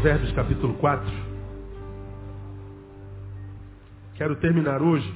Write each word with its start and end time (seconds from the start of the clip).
Provérbios 0.00 0.32
capítulo 0.32 0.72
4. 0.78 1.12
Quero 4.14 4.34
terminar 4.36 4.80
hoje 4.80 5.14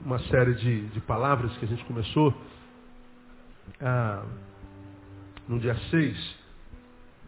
uma 0.00 0.20
série 0.28 0.54
de, 0.54 0.86
de 0.90 1.00
palavras 1.00 1.52
que 1.56 1.64
a 1.64 1.68
gente 1.68 1.84
começou 1.86 2.32
ah, 3.80 4.24
no 5.48 5.58
dia 5.58 5.74
6, 5.90 6.36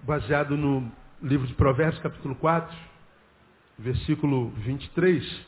baseado 0.05 0.57
no 0.57 0.89
livro 1.21 1.49
de 1.49 1.55
Provérbios 1.55 2.01
capítulo 2.01 2.37
4, 2.37 2.77
versículo 3.81 4.51
23, 4.51 5.47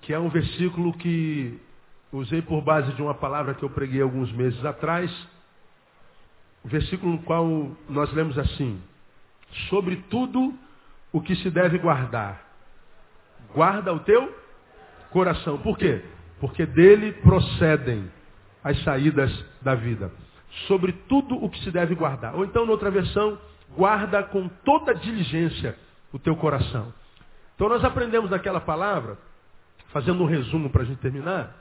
que 0.00 0.14
é 0.14 0.18
um 0.18 0.30
versículo 0.30 0.94
que 0.94 1.60
usei 2.10 2.40
por 2.40 2.62
base 2.62 2.90
de 2.94 3.02
uma 3.02 3.12
palavra 3.12 3.52
que 3.52 3.62
eu 3.62 3.68
preguei 3.68 4.00
alguns 4.00 4.32
meses 4.32 4.64
atrás, 4.64 5.14
o 6.64 6.68
versículo 6.68 7.12
no 7.12 7.22
qual 7.24 7.76
nós 7.86 8.10
lemos 8.14 8.38
assim: 8.38 8.80
Sobre 9.68 9.96
tudo 10.08 10.54
o 11.12 11.20
que 11.20 11.34
se 11.36 11.50
deve 11.50 11.78
guardar, 11.78 12.40
guarda 13.54 13.92
o 13.92 14.00
teu 14.00 14.34
coração. 15.10 15.58
Por 15.58 15.76
quê? 15.76 16.02
Porque 16.38 16.64
dele 16.64 17.12
procedem 17.12 18.10
as 18.62 18.82
saídas 18.84 19.32
da 19.60 19.74
vida. 19.74 20.12
Sobre 20.66 20.92
tudo 21.08 21.42
o 21.42 21.48
que 21.48 21.62
se 21.62 21.70
deve 21.70 21.94
guardar. 21.94 22.34
Ou 22.34 22.44
então, 22.44 22.66
noutra 22.66 22.90
versão, 22.90 23.38
guarda 23.76 24.22
com 24.22 24.48
toda 24.64 24.94
diligência 24.94 25.76
o 26.12 26.18
teu 26.18 26.36
coração. 26.36 26.92
Então 27.54 27.68
nós 27.68 27.84
aprendemos 27.84 28.30
naquela 28.30 28.60
palavra, 28.60 29.18
fazendo 29.92 30.22
um 30.22 30.26
resumo 30.26 30.70
para 30.70 30.82
a 30.82 30.84
gente 30.84 30.98
terminar, 30.98 31.54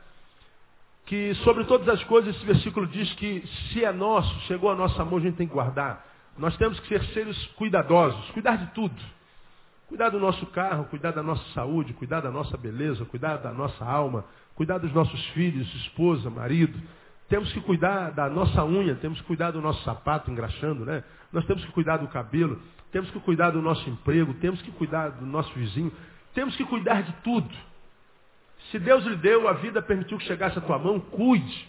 que 1.05 1.33
sobre 1.43 1.65
todas 1.65 1.89
as 1.89 2.03
coisas 2.05 2.35
esse 2.35 2.45
versículo 2.45 2.87
diz 2.87 3.11
que 3.15 3.43
se 3.47 3.83
é 3.83 3.91
nosso, 3.91 4.33
chegou 4.41 4.71
a 4.71 4.75
nossa 4.75 5.03
mão, 5.03 5.17
a 5.17 5.21
gente 5.21 5.35
tem 5.35 5.47
que 5.47 5.53
guardar. 5.53 6.05
Nós 6.39 6.55
temos 6.57 6.79
que 6.79 6.87
ser 6.87 7.03
seres 7.13 7.37
cuidadosos, 7.57 8.31
cuidar 8.31 8.57
de 8.57 8.67
tudo. 8.67 8.95
Cuidar 9.89 10.09
do 10.09 10.19
nosso 10.19 10.45
carro, 10.47 10.85
cuidar 10.85 11.11
da 11.11 11.21
nossa 11.21 11.43
saúde, 11.53 11.93
cuidar 11.93 12.21
da 12.21 12.31
nossa 12.31 12.55
beleza, 12.55 13.03
cuidar 13.05 13.37
da 13.37 13.51
nossa 13.51 13.83
alma, 13.83 14.23
cuidar 14.55 14.77
dos 14.77 14.93
nossos 14.93 15.25
filhos, 15.31 15.67
esposa, 15.75 16.29
marido. 16.29 16.79
Temos 17.27 17.51
que 17.51 17.59
cuidar 17.59 18.11
da 18.11 18.29
nossa 18.29 18.63
unha, 18.63 18.95
temos 18.95 19.19
que 19.19 19.27
cuidar 19.27 19.51
do 19.51 19.61
nosso 19.61 19.83
sapato 19.83 20.31
engraxando, 20.31 20.85
né? 20.85 21.03
Nós 21.33 21.45
temos 21.45 21.65
que 21.65 21.71
cuidar 21.71 21.97
do 21.97 22.07
cabelo, 22.07 22.61
temos 22.91 23.11
que 23.11 23.19
cuidar 23.19 23.51
do 23.51 23.61
nosso 23.61 23.87
emprego, 23.89 24.33
temos 24.35 24.61
que 24.61 24.71
cuidar 24.71 25.09
do 25.09 25.25
nosso 25.25 25.51
vizinho, 25.53 25.91
temos 26.33 26.55
que 26.55 26.63
cuidar 26.63 27.03
de 27.03 27.11
tudo. 27.21 27.53
Se 28.71 28.79
Deus 28.79 29.03
lhe 29.03 29.17
deu, 29.17 29.47
a 29.47 29.53
vida 29.53 29.81
permitiu 29.81 30.17
que 30.17 30.25
chegasse 30.25 30.57
à 30.57 30.61
tua 30.61 30.77
mão, 30.79 30.99
cuide. 30.99 31.67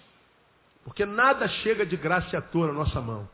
Porque 0.84 1.04
nada 1.04 1.48
chega 1.48 1.84
de 1.84 1.96
graça 1.96 2.38
à 2.38 2.40
toa 2.40 2.68
na 2.68 2.72
nossa 2.72 3.00
mão. 3.00 3.28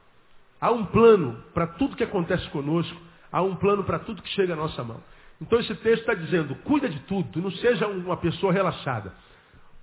Há 0.61 0.71
um 0.71 0.87
plano 0.87 1.43
para 1.53 1.67
tudo 1.67 1.97
que 1.97 2.05
acontece 2.05 2.49
conosco, 2.51 3.01
há 3.31 3.43
um 3.43 3.57
plano 3.57 3.85
para 3.85 3.99
tudo 3.99 4.23
que 4.23 4.29
chega 4.31 4.55
à 4.55 4.57
nossa 4.57 4.83
mão. 4.83 5.03
Então 5.41 5.59
esse 5.59 5.75
texto 5.77 6.01
está 6.01 6.15
dizendo, 6.15 6.55
cuida 6.57 6.89
de 6.89 7.01
tudo, 7.01 7.43
não 7.43 7.51
seja 7.51 7.87
uma 7.87 8.17
pessoa 8.17 8.53
relaxada. 8.53 9.12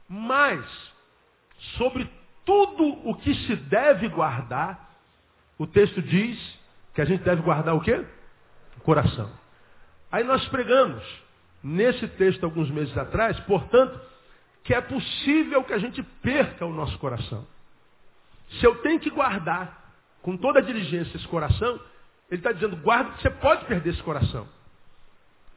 Mas, 0.09 0.65
sobre 1.77 2.09
tudo 2.45 3.07
o 3.07 3.15
que 3.15 3.33
se 3.35 3.55
deve 3.55 4.09
guardar, 4.09 4.91
o 5.57 5.67
texto 5.67 6.01
diz 6.01 6.59
que 6.93 7.01
a 7.01 7.05
gente 7.05 7.23
deve 7.23 7.41
guardar 7.41 7.75
o 7.75 7.81
quê? 7.81 8.03
O 8.77 8.81
coração. 8.81 9.29
Aí 10.11 10.23
nós 10.23 10.47
pregamos 10.47 11.03
nesse 11.63 12.07
texto 12.07 12.43
alguns 12.43 12.69
meses 12.69 12.95
atrás, 12.97 13.39
portanto, 13.41 13.99
que 14.63 14.73
é 14.73 14.81
possível 14.81 15.63
que 15.63 15.73
a 15.73 15.77
gente 15.77 16.01
perca 16.21 16.65
o 16.65 16.73
nosso 16.73 16.97
coração. 16.97 17.45
Se 18.59 18.65
eu 18.65 18.75
tenho 18.81 18.99
que 18.99 19.09
guardar 19.09 19.82
com 20.23 20.35
toda 20.35 20.59
a 20.59 20.63
diligência 20.63 21.15
esse 21.15 21.27
coração, 21.27 21.79
ele 22.31 22.39
está 22.39 22.51
dizendo, 22.51 22.75
guarda 22.77 23.11
que 23.11 23.21
você 23.21 23.29
pode 23.29 23.65
perder 23.65 23.91
esse 23.91 24.01
coração. 24.01 24.47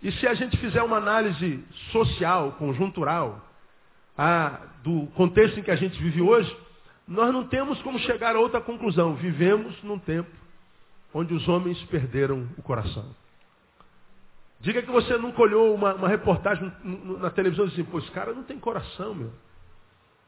E 0.03 0.13
se 0.13 0.27
a 0.27 0.35
gente 0.35 0.59
fizer 0.59 0.83
uma 0.83 0.99
análise 0.99 1.65
social, 1.91 2.53
conjuntural, 2.59 3.41
a, 4.19 4.61
do 4.83 5.07
contexto 5.15 5.59
em 5.59 5.63
que 5.63 5.71
a 5.71 5.77
gente 5.77 5.99
vive 6.03 6.21
hoje, 6.21 6.55
nós 7.09 7.33
não 7.33 7.47
temos 7.47 7.81
como 7.83 7.99
chegar 8.01 8.37
a 8.37 8.41
outra 8.41 8.61
conclusão. 8.61 9.15
Vivemos 9.15 9.83
num 9.83 9.99
tempo 9.99 10.31
onde 11.15 11.33
os 11.33 11.49
homens 11.49 11.83
perderam 11.85 12.47
o 12.59 12.63
coração. 12.63 13.15
Diga 14.61 14.83
que 14.83 14.91
você 14.91 15.17
nunca 15.17 15.41
olhou 15.41 15.75
uma, 15.75 15.95
uma 15.95 16.09
reportagem 16.09 16.71
na 17.21 17.31
televisão 17.31 17.67
e 17.67 17.69
disse 17.69 17.81
assim, 17.81 17.91
pô, 17.91 17.99
esse 17.99 18.11
cara 18.11 18.33
não 18.33 18.43
tem 18.43 18.59
coração, 18.59 19.15
meu. 19.15 19.33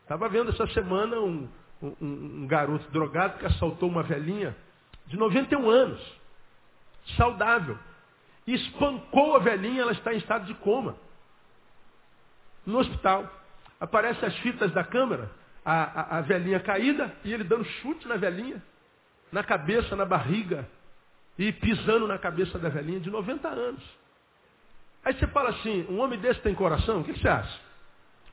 Estava 0.03 0.29
vendo 0.29 0.51
essa 0.51 0.67
semana 0.69 1.19
um, 1.21 1.49
um, 1.83 1.95
um, 2.01 2.47
garoto 2.47 2.89
drogado 2.91 3.39
que 3.39 3.47
assaltou 3.47 3.89
uma 3.89 4.03
velhinha 4.03 4.57
de 5.07 5.17
91 5.17 5.71
anos, 5.71 6.01
saudável. 7.17 7.79
E 8.47 8.55
espancou 8.55 9.37
a 9.37 9.39
velhinha, 9.39 9.83
ela 9.83 9.93
está 9.93 10.13
em 10.13 10.19
estado 10.19 10.47
de 10.47 10.55
coma. 10.55 10.97
No 12.65 12.79
hospital. 12.79 13.31
Aparecem 13.81 14.27
as 14.27 14.37
fitas 14.39 14.73
da 14.73 14.83
câmera, 14.83 15.31
a, 15.65 16.17
a, 16.17 16.19
a 16.19 16.21
velhinha 16.23 16.59
caída 16.59 17.15
e 17.25 17.33
ele 17.33 17.45
dando 17.45 17.65
chute 17.65 18.09
na 18.09 18.17
velhinha, 18.17 18.61
na 19.31 19.45
cabeça, 19.45 19.95
na 19.95 20.05
barriga, 20.05 20.69
e 21.39 21.53
pisando 21.53 22.09
na 22.09 22.19
cabeça 22.19 22.59
da 22.59 22.69
velhinha 22.69 22.99
de 22.99 23.11
90 23.11 23.47
anos. 23.49 23.83
Aí 25.05 25.15
você 25.15 25.27
fala 25.29 25.51
assim, 25.51 25.87
um 25.89 26.01
homem 26.01 26.19
desse 26.19 26.41
tem 26.41 26.55
coração? 26.55 27.01
O 27.01 27.05
que 27.05 27.17
você 27.17 27.29
acha? 27.29 27.61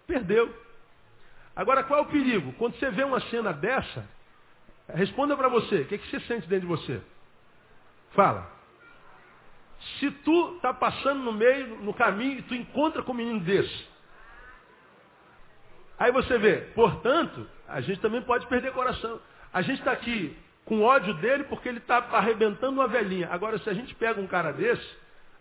Perdeu. 0.07 0.64
Agora, 1.55 1.83
qual 1.83 1.99
é 1.99 2.03
o 2.03 2.07
perigo? 2.07 2.53
Quando 2.53 2.77
você 2.77 2.89
vê 2.91 3.03
uma 3.03 3.21
cena 3.21 3.53
dessa, 3.53 4.05
responda 4.93 5.37
para 5.37 5.47
você, 5.47 5.81
o 5.81 5.85
que, 5.85 5.97
que 5.97 6.09
você 6.09 6.19
sente 6.21 6.47
dentro 6.47 6.67
de 6.67 6.75
você? 6.75 7.01
Fala. 8.11 8.51
Se 9.99 10.11
tu 10.11 10.55
está 10.55 10.73
passando 10.73 11.23
no 11.23 11.31
meio, 11.31 11.77
no 11.81 11.93
caminho, 11.93 12.39
e 12.39 12.41
tu 12.41 12.55
encontra 12.55 13.03
com 13.03 13.11
um 13.11 13.15
menino 13.15 13.39
desse. 13.39 13.87
Aí 15.97 16.11
você 16.11 16.37
vê, 16.37 16.57
portanto, 16.73 17.47
a 17.67 17.79
gente 17.79 18.01
também 18.01 18.21
pode 18.21 18.45
perder 18.47 18.73
coração. 18.73 19.19
A 19.53 19.61
gente 19.61 19.79
está 19.79 19.91
aqui 19.91 20.37
com 20.65 20.81
ódio 20.81 21.13
dele 21.15 21.45
porque 21.45 21.69
ele 21.69 21.77
está 21.77 21.97
arrebentando 21.97 22.73
uma 22.73 22.87
velhinha. 22.87 23.29
Agora, 23.31 23.57
se 23.59 23.69
a 23.69 23.73
gente 23.73 23.95
pega 23.95 24.19
um 24.19 24.27
cara 24.27 24.51
desse, 24.51 24.85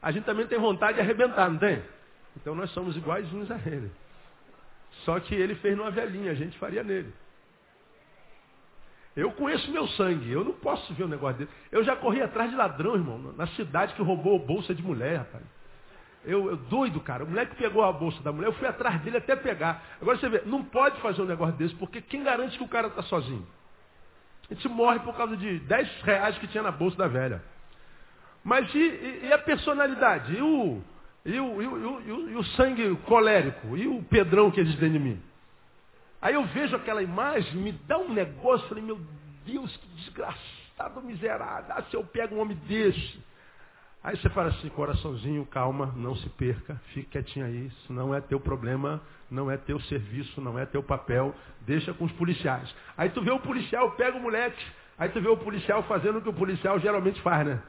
a 0.01 0.13
gente 0.13 0.25
também 0.25 0.47
tem 0.47 0.59
vontade 0.59 0.95
de 0.95 1.01
arrebentar, 1.01 1.51
não 1.51 1.59
tem? 1.59 1.83
Então 2.37 2.55
nós 2.55 2.71
somos 2.71 2.97
iguaizinhos 2.97 3.51
a 3.51 3.57
ele. 3.67 3.91
Só 5.05 5.19
que 5.21 5.35
ele 5.35 5.55
fez 5.57 5.77
numa 5.77 5.91
velhinha, 5.91 6.33
a 6.33 6.35
gente 6.35 6.59
faria 6.59 6.83
nele. 6.83 7.13
Eu 9.17 9.31
conheço 9.33 9.71
meu 9.71 9.87
sangue, 9.89 10.33
eu 10.33 10.45
não 10.45 10.55
posso 10.55 10.93
ver 10.95 11.05
um 11.05 11.09
negócio 11.09 11.39
dele. 11.39 11.51
Eu 11.71 11.85
já 11.85 11.95
corri 11.95 12.21
atrás 12.21 12.51
de 12.51 12.57
ladrão, 12.57 12.95
irmão, 12.95 13.33
na 13.37 13.47
cidade 13.49 13.95
que 13.95 14.03
roubou 14.03 14.39
bolsa 14.39 14.75
de 14.75 14.83
mulher, 14.83 15.19
rapaz. 15.19 15.45
Eu, 16.25 16.49
eu, 16.51 16.57
doido, 16.57 17.01
cara. 17.01 17.23
O 17.23 17.29
moleque 17.29 17.55
pegou 17.55 17.85
a 17.85 17.93
bolsa 17.93 18.21
da 18.23 18.33
mulher, 18.33 18.49
eu 18.49 18.55
fui 18.55 18.67
atrás 18.67 19.01
dele 19.03 19.19
até 19.19 19.37
pegar. 19.37 19.83
Agora 20.01 20.19
você 20.19 20.29
vê, 20.29 20.43
não 20.47 20.65
pode 20.65 21.01
fazer 21.01 21.23
um 21.23 21.27
negócio 21.27 21.55
desse, 21.57 21.75
porque 21.77 22.01
quem 22.01 22.25
garante 22.25 22.57
que 22.59 22.65
o 22.65 22.69
cara 22.69 22.89
está 22.89 23.03
sozinho? 23.03 23.47
A 24.51 24.55
gente 24.55 24.69
morre 24.69 24.99
por 25.01 25.15
causa 25.17 25.37
de 25.37 25.61
10 25.61 26.03
reais 26.03 26.37
que 26.39 26.49
tinha 26.49 26.63
na 26.63 26.73
bolsa 26.73 26.97
da 26.97 27.07
velha. 27.07 27.43
Mas 28.43 28.75
e, 28.75 28.79
e, 28.79 29.27
e 29.27 29.33
a 29.33 29.39
personalidade? 29.39 30.35
E 30.35 30.43
o, 30.43 30.83
e 31.25 31.41
o, 31.41 31.63
e, 31.63 31.67
o, 31.67 32.31
e 32.31 32.37
o, 32.37 32.45
sangue 32.45 32.95
colérico? 33.07 33.77
E 33.77 33.87
o 33.87 34.03
Pedrão 34.03 34.51
que 34.51 34.61
existe 34.61 34.79
dentro 34.79 34.99
de 34.99 35.05
mim? 35.05 35.23
Aí 36.21 36.35
eu 36.35 36.45
vejo 36.47 36.77
aquela 36.77 37.03
imagem, 37.03 37.55
me 37.57 37.73
dá 37.73 37.99
um 37.99 38.13
negócio, 38.13 38.69
falei, 38.69 38.85
meu 38.85 39.01
Deus, 39.47 39.75
que 39.77 39.87
desgraçado, 39.89 41.03
miserável. 41.03 41.75
Ah, 41.75 41.83
se 41.83 41.97
eu 41.97 42.05
pego 42.05 42.35
um 42.35 42.41
homem 42.41 42.57
desse. 42.69 43.23
Aí 44.03 44.19
você 44.19 44.29
fala 44.29 44.49
assim, 44.51 44.69
coraçãozinho, 44.69 45.47
calma, 45.47 45.95
não 45.97 46.15
se 46.15 46.29
perca, 46.29 46.79
fique 46.93 47.09
quietinho 47.09 47.47
aí, 47.47 47.67
isso 47.69 47.91
não 47.91 48.15
é 48.15 48.21
teu 48.21 48.39
problema, 48.39 49.01
não 49.31 49.51
é 49.51 49.57
teu 49.57 49.81
serviço, 49.81 50.43
não 50.43 50.59
é 50.59 50.67
teu 50.67 50.83
papel, 50.83 51.35
deixa 51.63 51.95
com 51.95 52.05
os 52.05 52.13
policiais. 52.13 52.75
Aí 52.99 53.09
tu 53.09 53.23
vê 53.23 53.31
o 53.31 53.41
policial, 53.41 53.93
pega 53.93 54.19
o 54.19 54.21
moleque, 54.21 54.63
aí 54.99 55.09
tu 55.09 55.23
vê 55.23 55.29
o 55.29 55.39
policial 55.39 55.83
fazendo 55.85 56.19
o 56.19 56.23
que 56.23 56.29
o 56.29 56.35
policial 56.35 56.79
geralmente 56.79 57.19
faz, 57.23 57.47
né? 57.47 57.63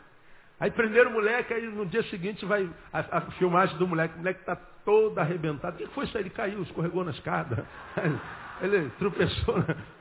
Aí 0.60 0.72
prenderam 0.72 1.12
o 1.12 1.14
moleque, 1.14 1.54
aí 1.54 1.68
no 1.68 1.86
dia 1.86 2.04
seguinte 2.04 2.46
vai 2.46 2.70
a, 2.94 3.18
a 3.18 3.22
filmagem 3.32 3.78
do 3.78 3.88
moleque, 3.88 4.16
o 4.16 4.20
moleque 4.20 4.40
está 4.40 4.56
todo 4.56 5.20
arrebentado. 5.20 5.76
O 5.76 5.78
que 5.78 5.94
foi 5.94 6.06
isso 6.06 6.18
aí? 6.18 6.24
Ele 6.24 6.30
caiu, 6.30 6.62
escorregou 6.64 7.04
na 7.04 7.12
escada. 7.12 7.66
Ele 8.62 8.90
tropeçou, 8.98 9.56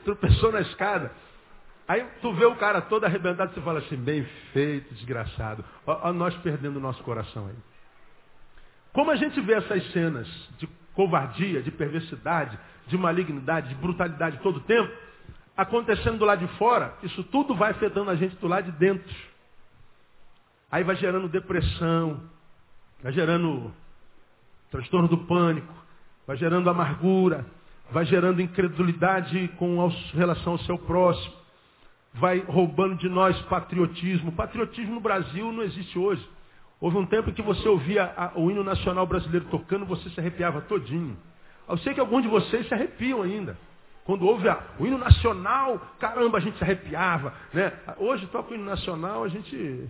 tropeçou 0.05 0.51
na 0.51 0.61
escada. 0.61 1.11
Aí 1.87 2.05
tu 2.21 2.33
vê 2.33 2.45
o 2.45 2.55
cara 2.55 2.81
todo 2.81 3.03
arrebentado 3.03 3.51
e 3.51 3.55
você 3.55 3.61
fala 3.61 3.79
assim, 3.79 3.97
bem 3.97 4.23
feito, 4.53 4.93
desgraçado. 4.93 5.63
Olha 5.85 6.13
nós 6.13 6.35
perdendo 6.37 6.77
o 6.77 6.79
nosso 6.79 7.03
coração 7.03 7.47
aí. 7.47 7.55
Como 8.93 9.11
a 9.11 9.15
gente 9.17 9.39
vê 9.41 9.53
essas 9.53 9.91
cenas 9.91 10.27
de 10.57 10.67
covardia, 10.93 11.61
de 11.61 11.69
perversidade, 11.69 12.57
de 12.87 12.97
malignidade, 12.97 13.69
de 13.69 13.75
brutalidade 13.75 14.39
todo 14.39 14.57
o 14.57 14.61
tempo, 14.61 14.91
acontecendo 15.55 16.17
do 16.17 16.25
lado 16.25 16.47
de 16.47 16.57
fora, 16.57 16.93
isso 17.03 17.23
tudo 17.25 17.53
vai 17.53 17.71
afetando 17.71 18.09
a 18.09 18.15
gente 18.15 18.35
do 18.37 18.47
lado 18.47 18.71
de 18.71 18.77
dentro. 18.77 19.13
Aí 20.75 20.83
vai 20.83 20.97
gerando 20.97 21.29
depressão, 21.29 22.19
vai 23.01 23.13
gerando 23.13 23.73
transtorno 24.69 25.07
do 25.07 25.19
pânico, 25.19 25.73
vai 26.27 26.35
gerando 26.35 26.69
amargura, 26.69 27.45
vai 27.91 28.03
gerando 28.03 28.41
incredulidade 28.41 29.47
com 29.57 29.87
relação 30.13 30.51
ao 30.51 30.59
seu 30.59 30.77
próximo, 30.77 31.33
vai 32.15 32.39
roubando 32.39 32.97
de 32.97 33.07
nós 33.07 33.41
patriotismo. 33.43 34.33
Patriotismo 34.33 34.95
no 34.95 34.99
Brasil 34.99 35.49
não 35.49 35.63
existe 35.63 35.97
hoje. 35.97 36.29
Houve 36.81 36.97
um 36.97 37.05
tempo 37.05 37.29
em 37.29 37.33
que 37.33 37.41
você 37.41 37.65
ouvia 37.69 38.13
o 38.35 38.51
hino 38.51 38.61
nacional 38.61 39.07
brasileiro 39.07 39.45
tocando, 39.45 39.85
você 39.85 40.09
se 40.09 40.19
arrepiava 40.19 40.59
todinho. 40.59 41.15
Eu 41.69 41.77
sei 41.77 41.93
que 41.93 42.01
alguns 42.01 42.23
de 42.23 42.27
vocês 42.27 42.67
se 42.67 42.73
arrepiam 42.73 43.21
ainda. 43.21 43.57
Quando 44.03 44.27
houve 44.27 44.45
o 44.77 44.85
hino 44.85 44.97
nacional, 44.97 45.79
caramba, 46.01 46.37
a 46.37 46.41
gente 46.41 46.57
se 46.57 46.63
arrepiava. 46.65 47.33
Né? 47.53 47.71
Hoje 47.95 48.27
toca 48.27 48.51
o 48.51 48.55
hino 48.55 48.65
nacional, 48.65 49.23
a 49.23 49.29
gente. 49.29 49.89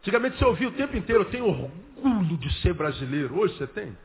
Antigamente 0.00 0.38
você 0.38 0.44
ouvia 0.44 0.68
o 0.68 0.72
tempo 0.72 0.96
inteiro, 0.96 1.22
eu 1.22 1.30
tenho 1.30 1.46
orgulho 1.46 2.36
de 2.36 2.52
ser 2.60 2.72
brasileiro. 2.72 3.38
Hoje 3.38 3.56
você 3.56 3.66
tem? 3.66 3.96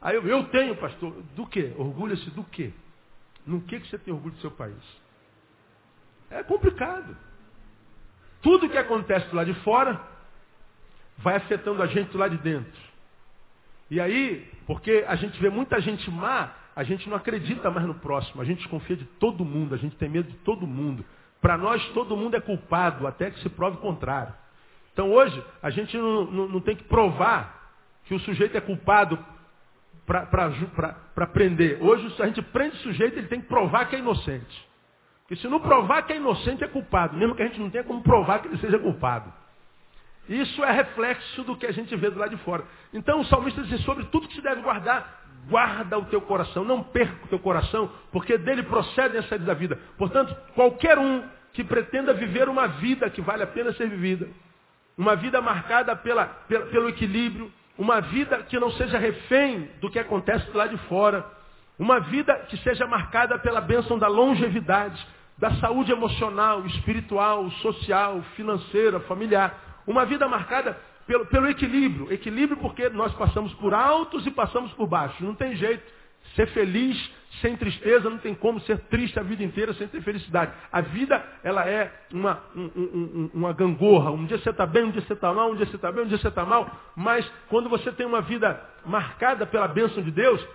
Aí 0.00 0.14
eu, 0.14 0.26
eu 0.26 0.44
tenho, 0.44 0.76
pastor. 0.76 1.12
Do 1.34 1.46
quê? 1.46 1.72
Orgulha-se 1.76 2.30
do 2.30 2.44
quê? 2.44 2.72
No 3.46 3.60
que, 3.62 3.80
que 3.80 3.88
você 3.88 3.98
tem 3.98 4.12
orgulho 4.12 4.34
do 4.34 4.40
seu 4.40 4.50
país? 4.50 4.76
É 6.30 6.42
complicado. 6.42 7.16
Tudo 8.42 8.68
que 8.68 8.76
acontece 8.76 9.34
lado 9.34 9.52
de 9.52 9.60
fora 9.60 10.00
vai 11.18 11.36
afetando 11.36 11.82
a 11.82 11.86
gente 11.86 12.16
lado 12.16 12.36
de 12.36 12.42
dentro. 12.42 12.88
E 13.90 14.00
aí, 14.00 14.48
porque 14.66 15.04
a 15.08 15.16
gente 15.16 15.40
vê 15.40 15.48
muita 15.48 15.80
gente 15.80 16.10
má, 16.10 16.52
a 16.76 16.84
gente 16.84 17.08
não 17.08 17.16
acredita 17.16 17.70
mais 17.70 17.86
no 17.86 17.94
próximo, 17.94 18.40
a 18.40 18.44
gente 18.44 18.58
desconfia 18.58 18.96
de 18.96 19.04
todo 19.04 19.44
mundo, 19.44 19.74
a 19.74 19.78
gente 19.78 19.96
tem 19.96 20.08
medo 20.08 20.30
de 20.30 20.36
todo 20.38 20.66
mundo. 20.66 21.04
Para 21.40 21.56
nós, 21.56 21.84
todo 21.90 22.16
mundo 22.16 22.36
é 22.36 22.40
culpado, 22.40 23.06
até 23.06 23.30
que 23.30 23.40
se 23.40 23.48
prove 23.48 23.76
o 23.76 23.80
contrário. 23.80 24.34
Então 24.92 25.12
hoje, 25.12 25.44
a 25.62 25.70
gente 25.70 25.96
não, 25.96 26.24
não, 26.24 26.48
não 26.48 26.60
tem 26.60 26.74
que 26.74 26.84
provar 26.84 27.72
que 28.04 28.14
o 28.14 28.20
sujeito 28.20 28.56
é 28.56 28.60
culpado 28.60 29.18
para 30.04 31.26
prender. 31.26 31.82
Hoje, 31.82 32.14
a 32.20 32.26
gente 32.26 32.42
prende 32.42 32.76
o 32.76 32.80
sujeito, 32.80 33.18
ele 33.18 33.28
tem 33.28 33.40
que 33.40 33.46
provar 33.46 33.84
que 33.86 33.96
é 33.96 33.98
inocente. 33.98 34.68
Porque 35.22 35.36
se 35.36 35.46
não 35.46 35.60
provar 35.60 36.02
que 36.02 36.14
é 36.14 36.16
inocente, 36.16 36.64
é 36.64 36.68
culpado, 36.68 37.16
mesmo 37.16 37.34
que 37.34 37.42
a 37.42 37.46
gente 37.46 37.60
não 37.60 37.68
tenha 37.68 37.84
como 37.84 38.02
provar 38.02 38.40
que 38.40 38.48
ele 38.48 38.56
seja 38.58 38.78
culpado. 38.78 39.30
Isso 40.28 40.64
é 40.64 40.72
reflexo 40.72 41.42
do 41.44 41.56
que 41.56 41.66
a 41.66 41.72
gente 41.72 41.94
vê 41.96 42.10
do 42.10 42.18
lado 42.18 42.36
de 42.36 42.42
fora. 42.42 42.64
Então 42.92 43.20
o 43.20 43.24
salmista 43.26 43.62
diz 43.62 43.82
sobre 43.82 44.04
tudo 44.06 44.26
que 44.26 44.34
se 44.34 44.42
deve 44.42 44.62
guardar, 44.62 45.17
guarda 45.48 45.98
o 45.98 46.04
teu 46.06 46.20
coração, 46.20 46.64
não 46.64 46.82
perca 46.82 47.24
o 47.24 47.28
teu 47.28 47.38
coração, 47.38 47.90
porque 48.12 48.36
dele 48.36 48.62
procedem 48.62 49.20
as 49.20 49.28
saídas 49.28 49.46
da 49.46 49.54
vida. 49.54 49.78
Portanto, 49.96 50.36
qualquer 50.54 50.98
um 50.98 51.22
que 51.52 51.64
pretenda 51.64 52.12
viver 52.12 52.48
uma 52.48 52.66
vida 52.66 53.08
que 53.10 53.20
vale 53.20 53.42
a 53.42 53.46
pena 53.46 53.72
ser 53.72 53.88
vivida, 53.88 54.28
uma 54.96 55.16
vida 55.16 55.40
marcada 55.40 55.94
pela, 55.96 56.26
pela, 56.26 56.66
pelo 56.66 56.88
equilíbrio, 56.88 57.50
uma 57.78 58.00
vida 58.00 58.38
que 58.42 58.58
não 58.58 58.72
seja 58.72 58.98
refém 58.98 59.70
do 59.80 59.90
que 59.90 59.98
acontece 59.98 60.50
lado 60.56 60.76
de 60.76 60.88
fora, 60.88 61.24
uma 61.78 62.00
vida 62.00 62.34
que 62.48 62.56
seja 62.58 62.86
marcada 62.86 63.38
pela 63.38 63.60
bênção 63.60 63.98
da 63.98 64.08
longevidade, 64.08 65.06
da 65.38 65.52
saúde 65.56 65.92
emocional, 65.92 66.66
espiritual, 66.66 67.48
social, 67.62 68.20
financeira, 68.34 68.98
familiar. 69.00 69.54
Uma 69.86 70.04
vida 70.04 70.28
marcada 70.28 70.76
pelo, 71.08 71.26
pelo 71.26 71.48
equilíbrio. 71.48 72.12
Equilíbrio 72.12 72.58
porque 72.58 72.88
nós 72.90 73.12
passamos 73.14 73.52
por 73.54 73.72
altos 73.72 74.26
e 74.26 74.30
passamos 74.30 74.70
por 74.74 74.86
baixos. 74.86 75.18
Não 75.20 75.34
tem 75.34 75.56
jeito. 75.56 75.82
Ser 76.36 76.46
feliz 76.48 77.10
sem 77.40 77.56
tristeza, 77.56 78.10
não 78.10 78.18
tem 78.18 78.34
como 78.34 78.60
ser 78.60 78.78
triste 78.90 79.18
a 79.18 79.22
vida 79.22 79.42
inteira 79.42 79.72
sem 79.72 79.88
ter 79.88 80.02
felicidade. 80.02 80.52
A 80.70 80.82
vida, 80.82 81.24
ela 81.42 81.66
é 81.66 81.90
uma, 82.12 82.42
um, 82.54 82.70
um, 82.76 83.30
uma 83.32 83.52
gangorra. 83.54 84.10
Um 84.10 84.26
dia 84.26 84.38
você 84.38 84.50
está 84.50 84.66
bem, 84.66 84.84
um 84.84 84.90
dia 84.90 85.00
você 85.00 85.14
está 85.14 85.32
mal, 85.32 85.50
um 85.50 85.56
dia 85.56 85.64
você 85.64 85.76
está 85.76 85.90
bem, 85.90 86.04
um 86.04 86.06
dia 86.06 86.18
você 86.18 86.28
está 86.28 86.44
mal. 86.44 86.70
Mas 86.94 87.26
quando 87.48 87.68
você 87.70 87.90
tem 87.92 88.06
uma 88.06 88.20
vida 88.20 88.62
marcada 88.84 89.46
pela 89.46 89.66
bênção 89.66 90.02
de 90.02 90.10
Deus, 90.10 90.46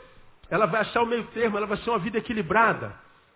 ela 0.49 0.67
vai 0.67 0.81
achar 0.81 1.01
o 1.01 1.07
meio 1.07 1.23
termo, 1.33 1.57
ela 1.57 1.65
vai 1.65 1.77
ser 1.77 1.89
uma 1.89 1.99
vida 1.99 2.19
equilibrada. 2.19 2.93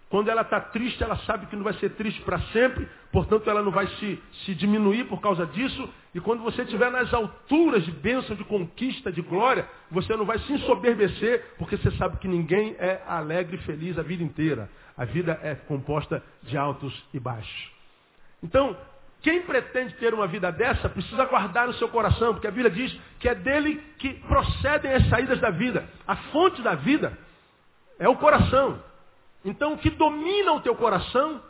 Quando 0.09 0.29
ela 0.29 0.41
está 0.41 0.61
triste, 0.61 1.03
ela 1.03 1.17
sabe 1.19 1.47
que 1.47 1.55
não 1.55 1.63
vai 1.63 1.73
ser 1.73 1.89
triste 1.91 2.21
para 2.21 2.39
sempre, 2.53 2.87
portanto 3.11 3.49
ela 3.49 3.61
não 3.61 3.71
vai 3.71 3.87
se, 3.87 4.23
se 4.45 4.55
diminuir 4.55 5.03
por 5.05 5.19
causa 5.19 5.45
disso. 5.45 5.89
E 6.15 6.19
quando 6.21 6.41
você 6.43 6.61
estiver 6.61 6.89
nas 6.89 7.13
alturas 7.13 7.83
de 7.83 7.91
bênção, 7.91 8.35
de 8.35 8.45
conquista, 8.45 9.11
de 9.11 9.21
glória, 9.21 9.67
você 9.91 10.15
não 10.15 10.25
vai 10.25 10.39
se 10.39 10.53
ensoberbecer, 10.53 11.55
porque 11.57 11.75
você 11.75 11.91
sabe 11.91 12.17
que 12.17 12.27
ninguém 12.27 12.75
é 12.79 13.01
alegre 13.05 13.57
e 13.57 13.65
feliz 13.65 13.99
a 13.99 14.01
vida 14.01 14.23
inteira. 14.23 14.69
A 14.95 15.03
vida 15.03 15.37
é 15.43 15.55
composta 15.55 16.23
de 16.43 16.57
altos 16.57 16.93
e 17.13 17.19
baixos. 17.19 17.71
Então, 18.41 18.77
quem 19.21 19.41
pretende 19.41 19.93
ter 19.95 20.13
uma 20.13 20.27
vida 20.27 20.49
dessa 20.53 20.87
precisa 20.87 21.25
guardar 21.25 21.67
no 21.67 21.73
seu 21.73 21.89
coração, 21.89 22.33
porque 22.33 22.47
a 22.47 22.51
Bíblia 22.51 22.71
diz 22.71 22.97
que 23.19 23.27
é 23.27 23.35
dele 23.35 23.83
que 23.97 24.13
procedem 24.13 24.93
as 24.93 25.07
saídas 25.09 25.39
da 25.41 25.49
vida. 25.49 25.87
A 26.07 26.15
fonte 26.15 26.61
da 26.61 26.75
vida 26.75 27.17
é 27.99 28.07
o 28.07 28.15
coração. 28.15 28.81
Então, 29.47 29.73
o 29.73 29.77
que 29.77 29.89
domina 29.89 30.51
o 30.51 30.59
teu 30.59 30.75
coração 30.75 31.41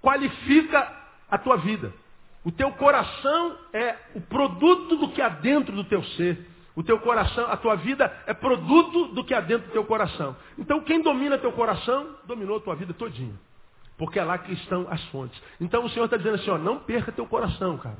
qualifica 0.00 0.90
a 1.30 1.36
tua 1.36 1.58
vida. 1.58 1.92
O 2.42 2.50
teu 2.50 2.72
coração 2.72 3.58
é 3.70 3.96
o 4.14 4.20
produto 4.22 4.96
do 4.96 5.10
que 5.10 5.20
há 5.20 5.28
dentro 5.28 5.76
do 5.76 5.84
teu 5.84 6.02
ser. 6.02 6.50
O 6.74 6.82
teu 6.82 6.98
coração, 7.00 7.46
a 7.52 7.56
tua 7.58 7.76
vida 7.76 8.10
é 8.26 8.32
produto 8.32 9.08
do 9.08 9.22
que 9.22 9.34
há 9.34 9.40
dentro 9.40 9.68
do 9.68 9.72
teu 9.72 9.84
coração. 9.84 10.34
Então, 10.56 10.80
quem 10.80 11.02
domina 11.02 11.36
teu 11.36 11.52
coração, 11.52 12.16
dominou 12.24 12.56
a 12.56 12.60
tua 12.60 12.74
vida 12.76 12.94
todinha. 12.94 13.34
Porque 13.98 14.18
é 14.18 14.24
lá 14.24 14.38
que 14.38 14.54
estão 14.54 14.86
as 14.90 15.04
fontes. 15.08 15.38
Então, 15.60 15.84
o 15.84 15.90
Senhor 15.90 16.06
está 16.06 16.16
dizendo 16.16 16.36
assim, 16.36 16.50
ó, 16.50 16.56
não 16.56 16.78
perca 16.78 17.12
teu 17.12 17.26
coração, 17.26 17.76
cara. 17.76 17.98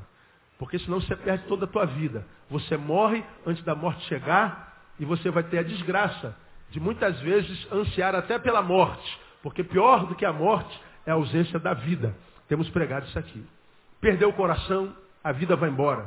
Porque 0.59 0.79
senão 0.79 1.03
você 1.03 1.15
perde 1.17 1.45
toda 1.49 1.67
a 1.67 1.69
tua 1.69 1.85
vida. 1.85 2.27
Você 2.49 2.79
morre 2.79 3.23
antes 3.47 3.63
da 3.63 3.75
morte 3.75 4.03
chegar 4.07 4.75
e 4.99 5.05
você 5.05 5.31
vai 5.31 5.43
ter 5.43 5.59
a 5.59 5.63
desgraça 5.63 6.35
de 6.71 6.81
muitas 6.81 7.21
vezes 7.21 7.71
ansiar 7.71 8.15
até 8.15 8.39
pela 8.39 8.63
morte. 8.63 9.24
Porque 9.45 9.63
pior 9.63 10.07
do 10.07 10.15
que 10.15 10.25
a 10.25 10.33
morte 10.33 10.81
é 11.05 11.11
a 11.11 11.15
ausência 11.15 11.59
da 11.59 11.75
vida. 11.75 12.17
Temos 12.49 12.67
pregado 12.71 13.07
isso 13.07 13.19
aqui. 13.19 13.45
Perdeu 14.01 14.31
o 14.31 14.33
coração, 14.33 14.97
a 15.23 15.33
vida 15.33 15.55
vai 15.55 15.69
embora. 15.69 16.07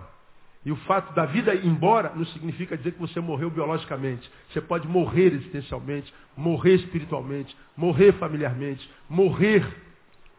E 0.65 0.71
o 0.71 0.75
fato 0.75 1.13
da 1.13 1.23
vida 1.27 1.53
ir 1.53 1.63
embora 1.63 2.11
não 2.15 2.25
significa 2.25 2.75
dizer 2.75 2.93
que 2.93 2.99
você 2.99 3.19
morreu 3.19 3.51
biologicamente. 3.51 4.27
Você 4.49 4.59
pode 4.59 4.87
morrer 4.87 5.35
existencialmente, 5.35 6.11
morrer 6.35 6.77
espiritualmente, 6.77 7.55
morrer 7.75 8.13
familiarmente, 8.13 8.89
morrer. 9.07 9.63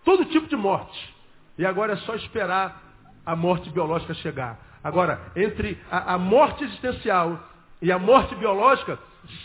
Todo 0.05 0.25
tipo 0.25 0.49
de 0.49 0.57
morte. 0.57 1.15
E 1.57 1.65
agora 1.65 1.93
é 1.93 1.97
só 1.99 2.17
esperar 2.17 2.83
a 3.25 3.37
morte 3.37 3.71
biológica 3.71 4.13
chegar. 4.15 4.59
Agora, 4.83 5.21
entre 5.37 5.81
a, 5.89 6.15
a 6.15 6.19
morte 6.19 6.65
existencial 6.65 7.49
e 7.81 7.93
a 7.93 7.99
morte 7.99 8.35
biológica, 8.35 8.99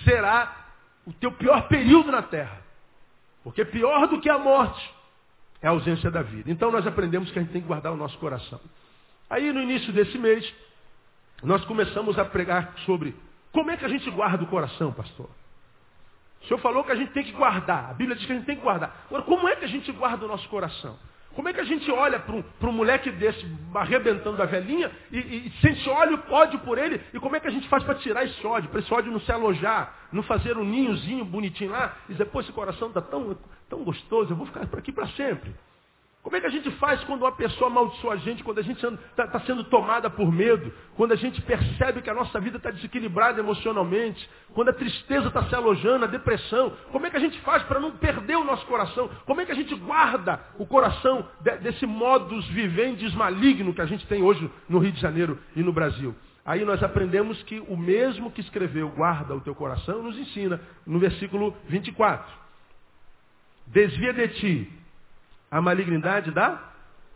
será 0.04 0.70
o 1.06 1.14
teu 1.14 1.32
pior 1.34 1.68
período 1.68 2.12
na 2.12 2.24
Terra. 2.24 2.64
Porque 3.44 3.66
pior 3.66 4.08
do 4.08 4.22
que 4.22 4.30
a 4.30 4.38
morte 4.38 4.94
é 5.62 5.68
a 5.68 5.72
ausência 5.72 6.10
da 6.10 6.22
vida. 6.22 6.50
Então 6.52 6.72
nós 6.72 6.86
aprendemos 6.88 7.32
que 7.32 7.40
a 7.40 7.42
gente 7.42 7.52
tem 7.52 7.62
que 7.62 7.68
guardar 7.68 7.92
o 7.92 7.98
nosso 7.98 8.18
coração. 8.18 8.60
Aí 9.30 9.52
no 9.52 9.62
início 9.62 9.92
desse 9.92 10.18
mês, 10.18 10.54
nós 11.42 11.64
começamos 11.66 12.18
a 12.18 12.26
pregar 12.26 12.74
sobre 12.86 13.16
como 13.52 13.72
é 13.72 13.78
que 13.78 13.86
a 13.86 13.90
gente 13.90 14.10
guarda 14.10 14.44
o 14.44 14.48
coração, 14.48 14.92
pastor. 14.94 15.30
O 16.42 16.48
senhor 16.48 16.60
falou 16.60 16.84
que 16.84 16.92
a 16.92 16.96
gente 16.96 17.12
tem 17.14 17.24
que 17.24 17.32
guardar. 17.32 17.92
A 17.92 17.94
Bíblia 17.94 18.16
diz 18.16 18.26
que 18.26 18.32
a 18.32 18.36
gente 18.36 18.46
tem 18.46 18.56
que 18.56 18.62
guardar. 18.62 19.06
Agora, 19.08 19.24
como 19.24 19.48
é 19.48 19.56
que 19.56 19.64
a 19.64 19.68
gente 19.68 19.92
guarda 19.92 20.26
o 20.26 20.28
nosso 20.28 20.48
coração? 20.50 20.98
Como 21.36 21.50
é 21.50 21.54
que 21.54 21.60
a 21.60 21.64
gente 21.64 21.90
olha 21.90 22.20
para 22.20 22.70
um, 22.70 22.72
moleque 22.72 23.10
desse 23.12 23.46
arrebentando 23.74 24.42
a 24.42 24.46
velhinha 24.46 24.92
e, 25.12 25.18
e, 25.18 25.48
e 25.48 25.52
sente 25.62 25.90
ódio, 25.90 26.22
ódio 26.30 26.60
por 26.60 26.78
ele? 26.78 27.02
E 27.14 27.20
como 27.20 27.36
é 27.36 27.40
que 27.40 27.48
a 27.48 27.52
gente 27.52 27.68
faz 27.68 27.84
para 27.84 27.96
tirar 27.96 28.24
esse 28.24 28.46
ódio? 28.46 28.70
Para 28.70 28.80
esse 28.80 28.94
ódio 28.94 29.12
não 29.12 29.20
se 29.20 29.32
alojar, 29.32 29.96
não 30.12 30.22
fazer 30.22 30.58
um 30.58 30.64
ninhozinho 30.64 31.26
bonitinho 31.26 31.72
lá 31.72 31.96
e 32.08 32.12
dizer, 32.12 32.26
pô, 32.26 32.40
esse 32.40 32.52
coração 32.52 32.90
está 32.90 33.02
tão, 33.02 33.36
tão 33.68 33.84
gostoso, 33.84 34.32
eu 34.32 34.38
vou 34.38 34.46
ficar 34.46 34.68
por 34.68 34.78
aqui 34.78 34.92
para 34.92 35.08
sempre. 35.08 35.54
Como 36.24 36.38
é 36.38 36.40
que 36.40 36.48
a 36.48 36.50
gente 36.50 36.72
faz 36.72 37.04
quando 37.04 37.24
uma 37.24 37.34
pessoa 37.34 37.70
amaldiçoa 37.70 38.14
a 38.14 38.18
gente, 38.18 38.46
quando 38.46 38.60
a 38.60 38.62
gente 38.62 38.82
está 38.82 39.28
tá 39.28 39.42
sendo 39.42 39.66
tomada 39.66 40.10
por 40.10 40.32
medo, 40.32 40.74
quando 40.96 41.12
a 41.12 41.18
gente 41.18 41.42
percebe 41.42 42.02
que 42.02 42.10
a 42.10 42.14
nossa 42.14 42.40
vida 42.40 42.56
está 42.56 42.72
desequilibrada 42.72 43.42
emocionalmente, 43.42 44.28
quando 44.54 44.70
a 44.70 44.74
tristeza 44.74 45.28
está 45.28 45.44
se 45.44 45.54
alojando, 45.54 46.06
a 46.06 46.08
depressão? 46.08 46.72
Como 46.94 47.06
é 47.06 47.10
que 47.10 47.18
a 47.18 47.20
gente 47.20 47.38
faz 47.42 47.62
para 47.64 47.78
não 47.78 47.92
perder 47.92 48.38
o 48.38 48.46
nosso 48.46 48.66
coração? 48.68 49.10
Como 49.26 49.42
é 49.42 49.46
que 49.46 49.52
a 49.52 49.56
gente 49.56 49.76
guarda 49.76 50.40
o 50.58 50.66
coração 50.66 51.28
de, 51.42 51.58
desse 51.58 51.86
modus 51.86 52.48
vivendi 52.48 53.14
maligno 53.18 53.74
que 53.74 53.82
a 53.82 53.86
gente 53.86 54.08
tem 54.08 54.24
hoje 54.24 54.50
no 54.70 54.80
Rio 54.80 54.94
de 54.94 55.02
Janeiro 55.02 55.38
e 55.58 55.62
no 55.62 55.74
Brasil? 55.74 56.16
Aí 56.46 56.64
nós 56.64 56.82
aprendemos 56.82 57.44
que 57.44 57.60
o 57.68 57.76
mesmo 57.76 58.32
que 58.32 58.40
escreveu 58.40 58.88
guarda 58.90 59.36
o 59.36 59.42
teu 59.42 59.54
coração 59.54 60.02
nos 60.02 60.18
ensina 60.18 60.62
no 60.88 61.00
versículo 61.00 61.54
24. 61.68 62.34
Desvia 63.68 64.14
de 64.14 64.28
ti 64.30 64.83
a 65.54 65.62
malignidade 65.62 66.32
da 66.32 66.60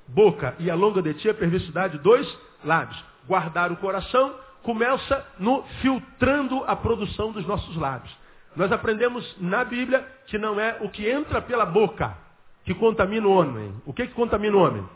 boca 0.07 0.53
e 0.59 0.69
a 0.69 0.75
longa 0.75 1.01
de 1.01 1.11
ti 1.15 1.27
a 1.27 1.33
perversidade 1.33 1.97
dos 1.97 2.39
lábios. 2.63 3.03
Guardar 3.27 3.71
o 3.71 3.77
coração 3.77 4.35
começa 4.61 5.25
no 5.39 5.63
filtrando 5.81 6.63
a 6.67 6.75
produção 6.75 7.31
dos 7.31 7.47
nossos 7.47 7.75
lábios. 7.75 8.15
Nós 8.55 8.71
aprendemos 8.71 9.35
na 9.41 9.65
Bíblia 9.65 10.05
que 10.27 10.37
não 10.37 10.59
é 10.59 10.77
o 10.81 10.89
que 10.89 11.09
entra 11.09 11.41
pela 11.41 11.65
boca 11.65 12.15
que 12.63 12.75
contamina 12.75 13.25
o 13.27 13.31
homem. 13.31 13.73
O 13.87 13.91
que, 13.91 14.05
que 14.05 14.13
contamina 14.13 14.55
o 14.55 14.59
homem? 14.59 14.87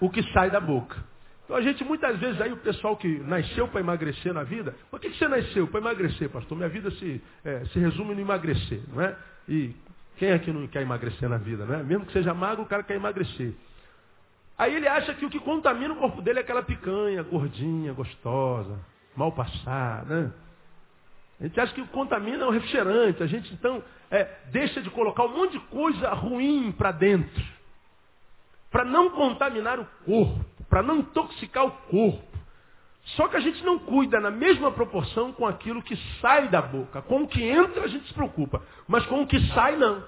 O 0.00 0.08
que 0.08 0.22
sai 0.32 0.50
da 0.50 0.58
boca. 0.58 0.96
Então 1.44 1.56
a 1.56 1.60
gente 1.60 1.84
muitas 1.84 2.18
vezes 2.18 2.40
aí 2.40 2.50
o 2.50 2.56
pessoal 2.56 2.96
que 2.96 3.18
nasceu 3.18 3.68
para 3.68 3.80
emagrecer 3.80 4.32
na 4.32 4.42
vida, 4.42 4.74
por 4.90 4.98
que, 4.98 5.10
que 5.10 5.18
você 5.18 5.28
nasceu? 5.28 5.66
Para 5.66 5.80
emagrecer, 5.80 6.30
pastor. 6.30 6.56
Minha 6.56 6.70
vida 6.70 6.90
se, 6.92 7.22
é, 7.44 7.62
se 7.66 7.78
resume 7.78 8.14
no 8.14 8.22
emagrecer, 8.22 8.80
não 8.88 9.02
é? 9.02 9.14
E 9.46 9.76
Quem 10.16 10.32
aqui 10.32 10.52
não 10.52 10.66
quer 10.66 10.82
emagrecer 10.82 11.28
na 11.28 11.38
vida, 11.38 11.64
né? 11.64 11.82
Mesmo 11.82 12.06
que 12.06 12.12
seja 12.12 12.32
magro, 12.32 12.62
o 12.62 12.66
cara 12.66 12.82
quer 12.82 12.94
emagrecer. 12.94 13.54
Aí 14.56 14.74
ele 14.74 14.86
acha 14.86 15.12
que 15.14 15.26
o 15.26 15.30
que 15.30 15.40
contamina 15.40 15.92
o 15.92 15.96
corpo 15.96 16.22
dele 16.22 16.38
é 16.38 16.42
aquela 16.42 16.62
picanha 16.62 17.22
gordinha, 17.22 17.92
gostosa, 17.92 18.78
mal 19.16 19.32
passada, 19.32 20.14
né? 20.14 20.32
A 21.40 21.44
gente 21.44 21.60
acha 21.60 21.74
que 21.74 21.80
o 21.80 21.86
contamina 21.88 22.44
é 22.44 22.46
o 22.46 22.50
refrigerante. 22.50 23.22
A 23.22 23.26
gente 23.26 23.52
então 23.52 23.82
é, 24.10 24.24
deixa 24.52 24.80
de 24.80 24.90
colocar 24.90 25.24
um 25.24 25.36
monte 25.36 25.52
de 25.52 25.60
coisa 25.66 26.10
ruim 26.10 26.70
para 26.72 26.92
dentro. 26.92 27.44
Para 28.70 28.84
não 28.84 29.10
contaminar 29.10 29.78
o 29.80 29.86
corpo, 30.04 30.44
para 30.68 30.82
não 30.82 30.98
intoxicar 30.98 31.64
o 31.64 31.70
corpo. 31.70 32.33
Só 33.04 33.28
que 33.28 33.36
a 33.36 33.40
gente 33.40 33.62
não 33.64 33.78
cuida 33.78 34.18
na 34.18 34.30
mesma 34.30 34.70
proporção 34.70 35.32
com 35.32 35.46
aquilo 35.46 35.82
que 35.82 35.96
sai 36.20 36.48
da 36.48 36.62
boca. 36.62 37.02
Com 37.02 37.22
o 37.22 37.28
que 37.28 37.42
entra 37.42 37.84
a 37.84 37.88
gente 37.88 38.06
se 38.08 38.14
preocupa, 38.14 38.62
mas 38.88 39.04
com 39.06 39.22
o 39.22 39.26
que 39.26 39.38
sai 39.48 39.76
não. 39.76 40.02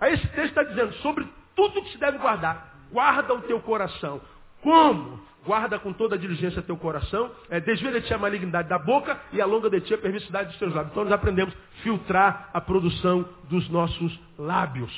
Aí 0.00 0.14
esse 0.14 0.26
texto 0.28 0.58
está 0.58 0.62
dizendo 0.62 0.92
sobre 0.94 1.28
tudo 1.54 1.82
que 1.82 1.92
se 1.92 1.98
deve 1.98 2.18
guardar. 2.18 2.72
Guarda 2.90 3.34
o 3.34 3.42
teu 3.42 3.60
coração. 3.60 4.20
Como? 4.62 5.20
Guarda 5.44 5.78
com 5.78 5.92
toda 5.92 6.14
a 6.14 6.18
diligência 6.18 6.62
teu 6.62 6.76
coração, 6.76 7.30
é, 7.50 7.58
desvia 7.58 7.90
de 7.90 8.02
ti 8.02 8.14
a 8.14 8.18
malignidade 8.18 8.68
da 8.68 8.78
boca 8.78 9.20
e 9.32 9.40
alonga 9.40 9.68
de 9.68 9.80
ti 9.80 9.92
a 9.92 9.98
perversidade 9.98 10.50
dos 10.50 10.58
teus 10.58 10.72
lábios. 10.72 10.92
Então 10.92 11.04
nós 11.04 11.12
aprendemos 11.12 11.52
a 11.52 11.82
filtrar 11.82 12.48
a 12.54 12.60
produção 12.60 13.28
dos 13.48 13.68
nossos 13.68 14.18
lábios. 14.38 14.92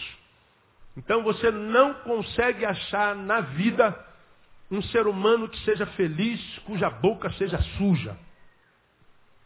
Então 0.96 1.22
você 1.22 1.50
não 1.50 1.94
consegue 1.94 2.64
achar 2.64 3.16
na 3.16 3.40
vida 3.40 3.98
um 4.70 4.82
ser 4.82 5.06
humano 5.06 5.48
que 5.48 5.58
seja 5.64 5.86
feliz, 5.86 6.40
cuja 6.60 6.90
boca 6.90 7.30
seja 7.32 7.58
suja. 7.76 8.16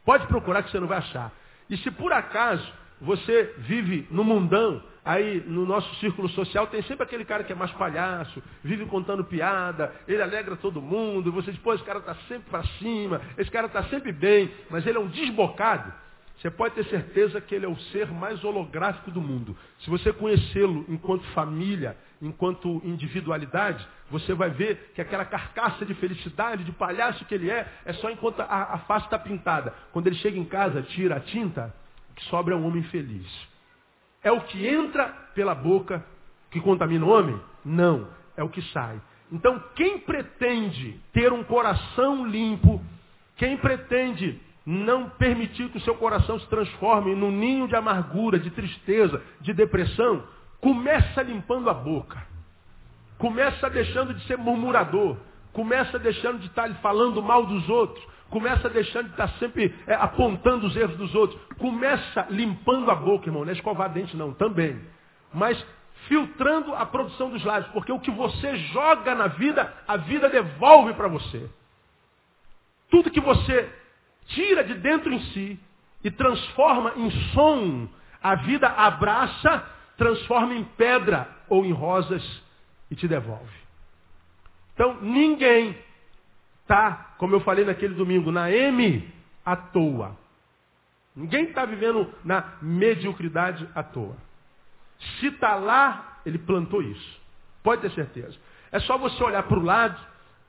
Pode 0.04 0.26
procurar 0.26 0.62
que 0.62 0.70
você 0.70 0.80
não 0.80 0.86
vai 0.86 0.98
achar. 0.98 1.32
E 1.68 1.76
se 1.76 1.90
por 1.90 2.12
acaso 2.12 2.66
você 3.00 3.54
vive 3.58 4.06
no 4.10 4.24
mundão, 4.24 4.82
aí 5.04 5.42
no 5.46 5.64
nosso 5.64 5.94
círculo 5.96 6.28
social 6.30 6.66
tem 6.66 6.82
sempre 6.82 7.04
aquele 7.04 7.24
cara 7.24 7.44
que 7.44 7.52
é 7.52 7.56
mais 7.56 7.70
palhaço, 7.72 8.42
vive 8.62 8.86
contando 8.86 9.24
piada, 9.24 9.94
ele 10.06 10.22
alegra 10.22 10.56
todo 10.56 10.82
mundo, 10.82 11.32
você 11.32 11.52
diz, 11.52 11.60
pô, 11.60 11.74
esse 11.74 11.84
cara 11.84 11.98
está 11.98 12.14
sempre 12.26 12.50
para 12.50 12.64
cima, 12.78 13.20
esse 13.36 13.50
cara 13.50 13.66
está 13.66 13.84
sempre 13.84 14.12
bem, 14.12 14.50
mas 14.70 14.86
ele 14.86 14.98
é 14.98 15.00
um 15.00 15.08
desbocado. 15.08 15.92
Você 16.38 16.50
pode 16.52 16.76
ter 16.76 16.84
certeza 16.84 17.40
que 17.40 17.52
ele 17.52 17.66
é 17.66 17.68
o 17.68 17.76
ser 17.76 18.06
mais 18.12 18.44
holográfico 18.44 19.10
do 19.10 19.20
mundo. 19.20 19.56
Se 19.80 19.90
você 19.90 20.12
conhecê-lo 20.12 20.84
enquanto 20.88 21.24
família, 21.32 21.96
enquanto 22.22 22.80
individualidade, 22.84 23.86
você 24.08 24.34
vai 24.34 24.50
ver 24.50 24.92
que 24.94 25.00
aquela 25.00 25.24
carcaça 25.24 25.84
de 25.84 25.94
felicidade, 25.94 26.62
de 26.62 26.70
palhaço 26.70 27.24
que 27.24 27.34
ele 27.34 27.50
é, 27.50 27.68
é 27.84 27.92
só 27.94 28.08
enquanto 28.08 28.40
a, 28.40 28.44
a 28.44 28.78
face 28.80 29.06
está 29.06 29.18
pintada. 29.18 29.74
Quando 29.92 30.06
ele 30.06 30.16
chega 30.16 30.38
em 30.38 30.44
casa, 30.44 30.80
tira 30.82 31.16
a 31.16 31.20
tinta, 31.20 31.74
o 32.10 32.14
que 32.14 32.24
sobra 32.26 32.54
é 32.54 32.56
um 32.56 32.66
homem 32.66 32.84
feliz. 32.84 33.26
É 34.22 34.30
o 34.30 34.40
que 34.42 34.64
entra 34.64 35.08
pela 35.34 35.56
boca 35.56 36.04
que 36.52 36.60
contamina 36.60 37.04
o 37.04 37.08
homem? 37.08 37.38
Não, 37.64 38.08
é 38.36 38.44
o 38.44 38.48
que 38.48 38.62
sai. 38.70 39.00
Então, 39.32 39.62
quem 39.74 39.98
pretende 39.98 41.00
ter 41.12 41.32
um 41.32 41.42
coração 41.42 42.24
limpo, 42.24 42.80
quem 43.36 43.56
pretende 43.56 44.40
não 44.70 45.08
permitir 45.08 45.70
que 45.70 45.78
o 45.78 45.80
seu 45.80 45.94
coração 45.94 46.38
se 46.38 46.46
transforme 46.46 47.14
num 47.14 47.30
ninho 47.30 47.66
de 47.66 47.74
amargura, 47.74 48.38
de 48.38 48.50
tristeza, 48.50 49.22
de 49.40 49.54
depressão, 49.54 50.22
começa 50.60 51.22
limpando 51.22 51.70
a 51.70 51.72
boca. 51.72 52.22
Começa 53.16 53.70
deixando 53.70 54.12
de 54.12 54.22
ser 54.26 54.36
murmurador. 54.36 55.16
Começa 55.54 55.98
deixando 55.98 56.40
de 56.40 56.48
estar 56.48 56.68
falando 56.82 57.22
mal 57.22 57.46
dos 57.46 57.66
outros. 57.66 58.06
Começa 58.28 58.68
deixando 58.68 59.06
de 59.06 59.12
estar 59.12 59.28
sempre 59.38 59.74
é, 59.86 59.94
apontando 59.94 60.66
os 60.66 60.76
erros 60.76 60.98
dos 60.98 61.14
outros. 61.14 61.40
Começa 61.56 62.26
limpando 62.28 62.90
a 62.90 62.94
boca, 62.94 63.26
irmão. 63.26 63.46
Não 63.46 63.50
é 63.50 63.54
escovar 63.54 63.88
dente, 63.88 64.18
não, 64.18 64.34
também. 64.34 64.78
Mas 65.32 65.64
filtrando 66.08 66.74
a 66.74 66.84
produção 66.84 67.30
dos 67.30 67.42
lábios. 67.42 67.72
Porque 67.72 67.90
o 67.90 68.00
que 68.00 68.10
você 68.10 68.54
joga 68.56 69.14
na 69.14 69.28
vida, 69.28 69.72
a 69.88 69.96
vida 69.96 70.28
devolve 70.28 70.92
para 70.92 71.08
você. 71.08 71.48
Tudo 72.90 73.10
que 73.10 73.20
você 73.20 73.77
tira 74.28 74.64
de 74.64 74.74
dentro 74.74 75.12
em 75.12 75.20
si 75.32 75.58
e 76.02 76.10
transforma 76.10 76.92
em 76.96 77.10
som, 77.32 77.88
a 78.22 78.34
vida 78.36 78.68
abraça, 78.68 79.66
transforma 79.96 80.54
em 80.54 80.64
pedra 80.64 81.28
ou 81.48 81.64
em 81.64 81.72
rosas 81.72 82.22
e 82.90 82.96
te 82.96 83.06
devolve. 83.06 83.58
Então, 84.74 85.00
ninguém 85.00 85.76
está, 86.62 87.14
como 87.18 87.34
eu 87.34 87.40
falei 87.40 87.64
naquele 87.64 87.94
domingo, 87.94 88.30
na 88.30 88.50
M 88.50 89.12
à 89.44 89.56
toa. 89.56 90.16
Ninguém 91.16 91.44
está 91.44 91.64
vivendo 91.64 92.12
na 92.24 92.58
mediocridade 92.62 93.68
à 93.74 93.82
toa. 93.82 94.16
Se 95.18 95.26
está 95.26 95.56
lá, 95.56 96.20
ele 96.24 96.38
plantou 96.38 96.80
isso. 96.82 97.20
Pode 97.62 97.82
ter 97.82 97.90
certeza. 97.90 98.36
É 98.70 98.78
só 98.80 98.96
você 98.96 99.22
olhar 99.24 99.42
para 99.42 99.58
o 99.58 99.64
lado, 99.64 99.98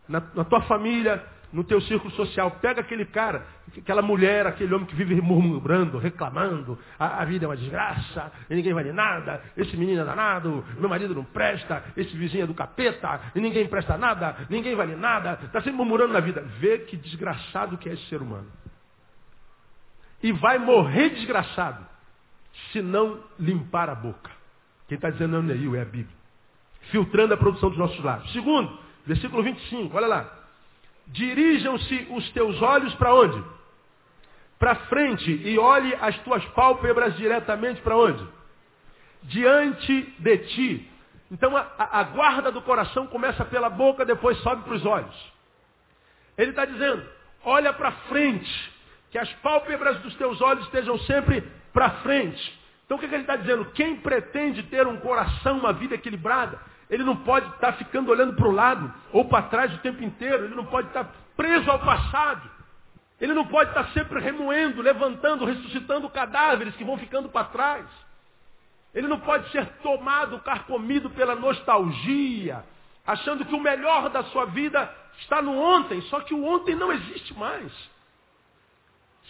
na, 0.08 0.22
na 0.36 0.44
tua 0.44 0.62
família, 0.62 1.26
no 1.52 1.64
teu 1.64 1.82
círculo 1.82 2.12
social. 2.14 2.52
Pega 2.62 2.82
aquele 2.82 3.06
cara, 3.06 3.46
aquela 3.78 4.02
mulher, 4.02 4.46
aquele 4.48 4.74
homem 4.74 4.88
que 4.88 4.96
vive 4.96 5.20
murmurando, 5.22 5.98
reclamando, 5.98 6.78
a, 6.98 7.22
a 7.22 7.26
vida 7.26 7.46
é 7.46 7.48
uma 7.48 7.58
desgraça, 7.58 8.32
e 8.50 8.56
ninguém 8.56 8.74
vale 8.74 8.92
nada, 8.92 9.42
esse 9.58 9.76
menino 9.76 10.02
é 10.02 10.06
danado, 10.06 10.64
meu 10.78 10.90
marido 10.90 11.16
não 11.16 11.24
presta, 11.24 11.84
esse 11.98 12.16
vizinho 12.16 12.44
é 12.44 12.48
do 12.48 12.54
capeta, 12.54 13.20
e 13.36 13.40
ninguém 13.40 13.68
presta 13.68 13.98
nada, 13.98 14.36
ninguém 14.50 14.76
vale 14.76 14.96
nada, 14.96 15.40
está 15.44 15.60
sempre 15.60 15.78
murmurando 15.78 16.14
na 16.14 16.20
vida. 16.20 16.42
Vê 16.60 16.80
que 16.80 16.96
desgraçado 16.98 17.78
que 17.78 17.90
é 17.90 17.94
esse 17.94 18.06
ser 18.06 18.22
humano. 18.22 18.48
E 20.22 20.32
vai 20.32 20.58
morrer 20.58 21.10
desgraçado, 21.10 21.86
se 22.72 22.82
não 22.82 23.22
limpar 23.40 23.90
a 23.90 23.96
boca. 23.96 24.30
Quem 24.88 24.96
está 24.96 25.10
dizendo 25.10 25.42
não 25.42 25.52
é 25.52 25.56
Neil, 25.56 25.76
é 25.76 25.82
a 25.82 25.86
Bíblia. 25.86 26.18
Filtrando 26.92 27.34
a 27.34 27.38
produção 27.38 27.70
dos 27.70 27.78
nossos 27.78 28.04
lábios. 28.04 28.34
Segundo, 28.34 28.78
versículo 29.06 29.44
25, 29.44 29.96
olha 29.96 30.08
lá. 30.08 30.39
Dirijam-se 31.10 32.08
os 32.12 32.30
teus 32.32 32.62
olhos 32.62 32.94
para 32.96 33.14
onde? 33.14 33.44
Para 34.58 34.76
frente 34.76 35.32
e 35.32 35.58
olhe 35.58 35.96
as 35.96 36.18
tuas 36.20 36.44
pálpebras 36.48 37.16
diretamente 37.18 37.82
para 37.82 37.98
onde? 37.98 38.28
Diante 39.24 40.02
de 40.20 40.38
ti. 40.38 40.92
Então 41.32 41.56
a, 41.56 41.68
a, 41.78 42.04
guarda 42.04 42.52
do 42.52 42.62
coração 42.62 43.08
começa 43.08 43.44
pela 43.46 43.70
boca, 43.70 44.06
depois 44.06 44.38
sobe 44.40 44.64
para 44.64 44.74
os 44.74 44.86
olhos. 44.86 45.34
Ele 46.38 46.52
está 46.52 46.66
dizendo, 46.66 47.06
olha 47.44 47.74
para 47.74 47.92
frente, 47.92 48.74
que 49.12 49.18
as 49.18 49.32
pálpebras 49.36 50.00
dos 50.02 50.16
teus 50.16 50.40
olhos 50.42 50.66
estejam 50.66 50.98
sempre 51.00 51.42
para 51.74 51.90
frente. 52.02 52.60
Então 52.86 52.98
o 52.98 53.00
que, 53.00 53.08
que 53.08 53.16
ele 53.16 53.24
está 53.24 53.36
dizendo? 53.36 53.66
Quem 53.72 53.98
pretende 53.98 54.64
ter 54.64 54.88
um 54.88 54.98
coração, 54.98 55.60
uma 55.60 55.74
vida 55.74 55.96
equilibrada, 55.96 56.60
ele 56.90 57.04
não 57.04 57.18
pode 57.18 57.48
estar 57.50 57.74
ficando 57.74 58.10
olhando 58.10 58.34
para 58.34 58.48
o 58.48 58.52
lado 58.52 58.92
ou 59.12 59.26
para 59.26 59.44
trás 59.44 59.74
o 59.74 59.78
tempo 59.80 60.04
inteiro. 60.04 60.46
Ele 60.46 60.56
não 60.56 60.66
pode 60.66 60.88
estar 60.88 61.06
preso 61.38 61.70
ao 61.70 61.80
passado. 61.80 62.50
Ele 63.22 63.34
não 63.34 63.46
pode 63.46 63.70
estar 63.70 63.90
sempre 63.90 64.20
remoendo, 64.20 64.82
levantando, 64.82 65.46
ressuscitando 65.46 66.10
cadáveres 66.10 66.76
que 66.76 66.84
vão 66.84 66.98
ficando 66.98 67.30
para 67.30 67.46
trás. 67.48 67.86
Ele 68.94 69.08
não 69.08 69.20
pode 69.20 69.52
ser 69.52 69.68
tomado, 69.84 70.40
carcomido 70.40 71.12
pela 71.12 71.36
nostalgia, 71.36 72.64
achando 73.06 73.46
que 73.46 73.54
o 73.54 73.60
melhor 73.60 74.10
da 74.10 74.24
sua 74.24 74.46
vida 74.46 74.92
está 75.20 75.42
no 75.42 75.56
ontem, 75.56 76.02
só 76.04 76.22
que 76.22 76.34
o 76.34 76.44
ontem 76.44 76.74
não 76.74 76.92
existe 76.92 77.36
mais. 77.36 77.72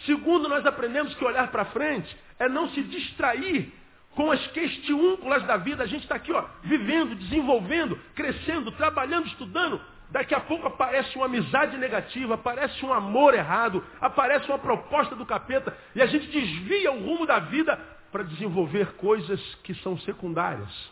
Segundo, 0.06 0.48
nós 0.48 0.64
aprendemos 0.64 1.14
que 1.14 1.24
olhar 1.24 1.48
para 1.48 1.66
frente 1.66 2.16
é 2.38 2.48
não 2.48 2.70
se 2.70 2.82
distrair 2.84 3.70
com 4.14 4.30
as 4.30 4.44
questiúnculas 4.48 5.42
da 5.44 5.56
vida, 5.56 5.82
a 5.84 5.86
gente 5.86 6.02
está 6.02 6.16
aqui, 6.16 6.32
ó, 6.32 6.44
vivendo, 6.62 7.14
desenvolvendo, 7.14 7.98
crescendo, 8.14 8.72
trabalhando, 8.72 9.26
estudando. 9.26 9.80
Daqui 10.10 10.34
a 10.34 10.40
pouco 10.40 10.66
aparece 10.66 11.16
uma 11.16 11.26
amizade 11.26 11.76
negativa, 11.76 12.34
aparece 12.34 12.84
um 12.84 12.92
amor 12.92 13.34
errado, 13.34 13.84
aparece 14.00 14.48
uma 14.48 14.58
proposta 14.58 15.14
do 15.14 15.24
capeta, 15.24 15.76
e 15.94 16.02
a 16.02 16.06
gente 16.06 16.26
desvia 16.26 16.90
o 16.90 17.00
rumo 17.00 17.26
da 17.26 17.38
vida 17.38 17.78
para 18.10 18.24
desenvolver 18.24 18.94
coisas 18.94 19.40
que 19.62 19.72
são 19.76 19.96
secundárias. 19.98 20.90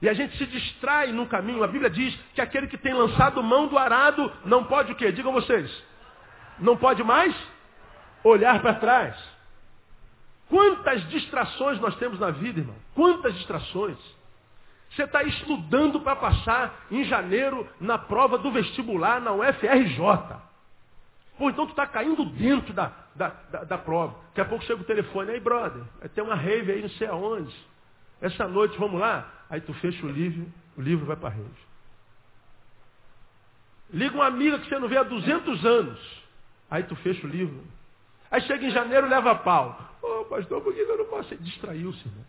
E 0.00 0.08
a 0.08 0.14
gente 0.14 0.36
se 0.36 0.46
distrai 0.46 1.12
no 1.12 1.26
caminho. 1.26 1.62
A 1.62 1.68
Bíblia 1.68 1.88
diz 1.88 2.16
que 2.34 2.40
aquele 2.40 2.66
que 2.66 2.76
tem 2.76 2.92
lançado 2.92 3.42
mão 3.42 3.68
do 3.68 3.78
arado 3.78 4.32
não 4.44 4.64
pode 4.64 4.92
o 4.92 4.96
quê? 4.96 5.12
Digam 5.12 5.32
vocês. 5.32 5.70
Não 6.58 6.76
pode 6.76 7.04
mais 7.04 7.34
olhar 8.24 8.60
para 8.60 8.74
trás. 8.74 9.31
Quantas 10.52 11.08
distrações 11.08 11.80
nós 11.80 11.96
temos 11.96 12.20
na 12.20 12.30
vida, 12.30 12.60
irmão? 12.60 12.76
Quantas 12.94 13.32
distrações? 13.36 13.96
Você 14.90 15.04
está 15.04 15.22
estudando 15.22 15.98
para 16.02 16.14
passar 16.14 16.84
em 16.90 17.04
janeiro 17.04 17.66
na 17.80 17.96
prova 17.96 18.36
do 18.36 18.52
vestibular 18.52 19.18
na 19.18 19.32
UFRJ. 19.32 19.96
Pô, 21.38 21.48
então 21.48 21.64
tu 21.64 21.70
está 21.70 21.86
caindo 21.86 22.22
dentro 22.26 22.74
da, 22.74 22.92
da, 23.14 23.28
da, 23.50 23.64
da, 23.64 23.78
prova. 23.78 24.14
Daqui 24.26 24.42
a 24.42 24.44
pouco 24.44 24.62
chega 24.66 24.82
o 24.82 24.84
telefone, 24.84 25.30
aí 25.30 25.40
brother, 25.40 25.84
ter 26.14 26.20
uma 26.20 26.34
rave 26.34 26.70
aí 26.70 26.82
não 26.82 26.90
sei 26.90 27.06
aonde. 27.06 27.56
Essa 28.20 28.46
noite 28.46 28.76
vamos 28.78 29.00
lá? 29.00 29.26
Aí 29.48 29.62
tu 29.62 29.72
fecha 29.72 30.04
o 30.04 30.10
livro, 30.10 30.46
o 30.76 30.82
livro 30.82 31.06
vai 31.06 31.16
para 31.16 31.30
a 31.30 31.32
rave. 31.32 31.48
Liga 33.90 34.14
uma 34.14 34.26
amiga 34.26 34.58
que 34.58 34.68
você 34.68 34.78
não 34.78 34.86
vê 34.86 34.98
há 34.98 35.02
200 35.02 35.64
anos. 35.64 36.22
Aí 36.70 36.82
tu 36.82 36.94
fecha 36.96 37.26
o 37.26 37.30
livro. 37.30 37.64
Aí 38.32 38.40
chega 38.40 38.64
em 38.64 38.70
janeiro 38.70 39.06
leva 39.06 39.34
pau. 39.34 39.78
Ô 40.02 40.22
oh, 40.22 40.24
pastor, 40.24 40.62
por 40.62 40.74
que 40.74 40.80
eu 40.80 40.96
não 40.96 41.04
posso? 41.04 41.36
Distraiu-se, 41.36 42.08
irmão. 42.08 42.24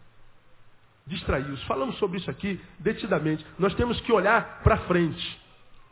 distraídos. 1.08 1.64
Falamos 1.64 1.98
sobre 1.98 2.18
isso 2.18 2.30
aqui 2.30 2.60
detidamente. 2.78 3.46
Nós 3.58 3.74
temos 3.76 4.00
que 4.02 4.12
olhar 4.12 4.62
para 4.64 4.78
frente. 4.80 5.42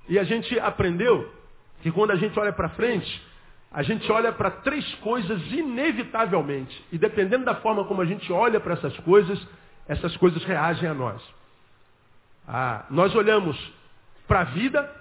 E 0.10 0.20
a 0.20 0.26
gente 0.26 0.60
aprendeu 0.60 1.32
que 1.82 1.90
quando 1.92 2.12
a 2.12 2.18
gente 2.18 2.38
olha 2.38 2.52
para 2.52 2.70
frente, 2.70 3.26
a 3.72 3.82
gente 3.84 4.12
olha 4.12 4.34
para 4.34 4.52
três 4.52 4.94
coisas 4.96 5.42
inevitavelmente. 5.50 6.86
E 6.92 6.98
dependendo 6.98 7.46
da 7.46 7.56
forma 7.56 7.86
como 7.86 8.02
a 8.02 8.06
gente 8.06 8.32
olha 8.34 8.60
para 8.60 8.74
essas 8.74 8.96
coisas, 9.00 9.40
essas 9.88 10.16
coisas 10.18 10.44
reagem 10.44 10.90
a 10.90 10.94
nós. 10.94 11.22
Ah, 12.46 12.86
nós 12.90 13.16
olhamos 13.16 13.58
para 14.28 14.42
a 14.42 14.44
vida, 14.44 14.94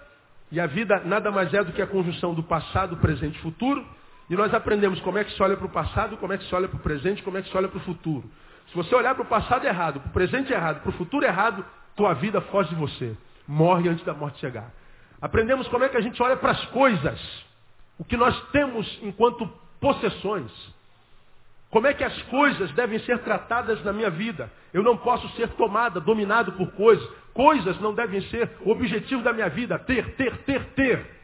e 0.53 0.61
a 0.61 0.67
vida 0.67 1.03
nada 1.05 1.33
mais 1.33 1.53
é 1.53 1.65
do 1.65 1.73
que 1.73 1.83
a 1.83 1.87
conjunção 1.87 2.33
do 2.33 2.45
passado, 2.45 2.97
presente 2.99 3.37
e 3.37 3.43
futuro. 3.43 3.85
E 4.31 4.37
nós 4.37 4.55
aprendemos 4.55 5.01
como 5.01 5.19
é 5.19 5.25
que 5.25 5.33
se 5.33 5.43
olha 5.43 5.57
para 5.57 5.67
o 5.67 5.71
passado, 5.71 6.17
como 6.17 6.33
é 6.33 6.39
que 6.39 6.45
se 6.45 6.55
olha 6.55 6.69
para 6.69 6.77
o 6.77 6.81
presente, 6.81 7.21
como 7.21 7.37
é 7.37 7.43
que 7.43 7.51
se 7.51 7.57
olha 7.57 7.67
para 7.67 7.79
o 7.79 7.83
futuro. 7.83 8.31
Se 8.69 8.77
você 8.77 8.95
olhar 8.95 9.13
para 9.17 9.25
o 9.25 9.27
passado 9.27 9.67
errado, 9.67 9.99
para 9.99 10.09
o 10.09 10.13
presente 10.13 10.53
errado, 10.53 10.83
para 10.83 10.91
o 10.91 10.93
futuro 10.93 11.27
errado, 11.27 11.65
tua 11.97 12.15
vida 12.15 12.41
foge 12.43 12.69
de 12.69 12.77
você. 12.77 13.17
Morre 13.49 13.89
antes 13.89 14.05
da 14.05 14.15
morte 14.15 14.39
chegar. 14.39 14.73
Aprendemos 15.21 15.67
como 15.67 15.83
é 15.83 15.89
que 15.89 15.97
a 15.97 16.01
gente 16.01 16.23
olha 16.23 16.37
para 16.37 16.53
as 16.53 16.65
coisas, 16.67 17.45
o 17.99 18.05
que 18.05 18.17
nós 18.17 18.41
temos 18.53 19.01
enquanto 19.03 19.47
possessões. 19.81 20.53
Como 21.69 21.89
é 21.89 21.95
que 21.95 22.05
as 22.05 22.23
coisas 22.23 22.71
devem 22.73 23.01
ser 23.01 23.19
tratadas 23.19 23.83
na 23.83 23.93
minha 23.93 24.11
vida? 24.11 24.51
Eu 24.73 24.85
não 24.85 24.97
posso 24.97 25.29
ser 25.31 25.49
tomada, 25.51 26.01
dominado 26.01 26.53
por 26.53 26.71
coisas. 26.73 27.07
Coisas 27.35 27.81
não 27.81 27.93
devem 27.95 28.21
ser 28.23 28.49
o 28.65 28.71
objetivo 28.71 29.23
da 29.23 29.33
minha 29.33 29.49
vida. 29.49 29.77
Ter, 29.81 30.15
ter, 30.15 30.37
ter, 30.39 30.65
ter. 30.75 31.20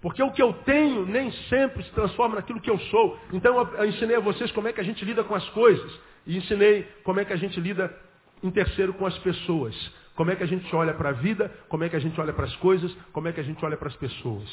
Porque 0.00 0.22
o 0.22 0.30
que 0.30 0.42
eu 0.42 0.52
tenho 0.64 1.06
nem 1.06 1.30
sempre 1.48 1.82
se 1.82 1.90
transforma 1.90 2.36
naquilo 2.36 2.60
que 2.60 2.70
eu 2.70 2.78
sou. 2.78 3.18
Então 3.32 3.68
eu 3.78 3.86
ensinei 3.86 4.16
a 4.16 4.20
vocês 4.20 4.52
como 4.52 4.68
é 4.68 4.72
que 4.72 4.80
a 4.80 4.84
gente 4.84 5.04
lida 5.04 5.24
com 5.24 5.34
as 5.34 5.48
coisas. 5.50 6.00
E 6.26 6.36
ensinei 6.36 6.82
como 7.02 7.20
é 7.20 7.24
que 7.24 7.32
a 7.32 7.36
gente 7.36 7.60
lida 7.60 7.94
em 8.42 8.50
terceiro 8.50 8.92
com 8.94 9.06
as 9.06 9.16
pessoas. 9.18 9.74
Como 10.14 10.30
é 10.30 10.36
que 10.36 10.42
a 10.42 10.46
gente 10.46 10.74
olha 10.74 10.94
para 10.94 11.10
a 11.10 11.12
vida, 11.12 11.52
como 11.68 11.84
é 11.84 11.88
que 11.88 11.96
a 11.96 12.00
gente 12.00 12.18
olha 12.20 12.32
para 12.32 12.46
as 12.46 12.56
coisas, 12.56 12.94
como 13.12 13.28
é 13.28 13.32
que 13.32 13.40
a 13.40 13.44
gente 13.44 13.64
olha 13.64 13.76
para 13.76 13.88
as 13.88 13.96
pessoas. 13.96 14.48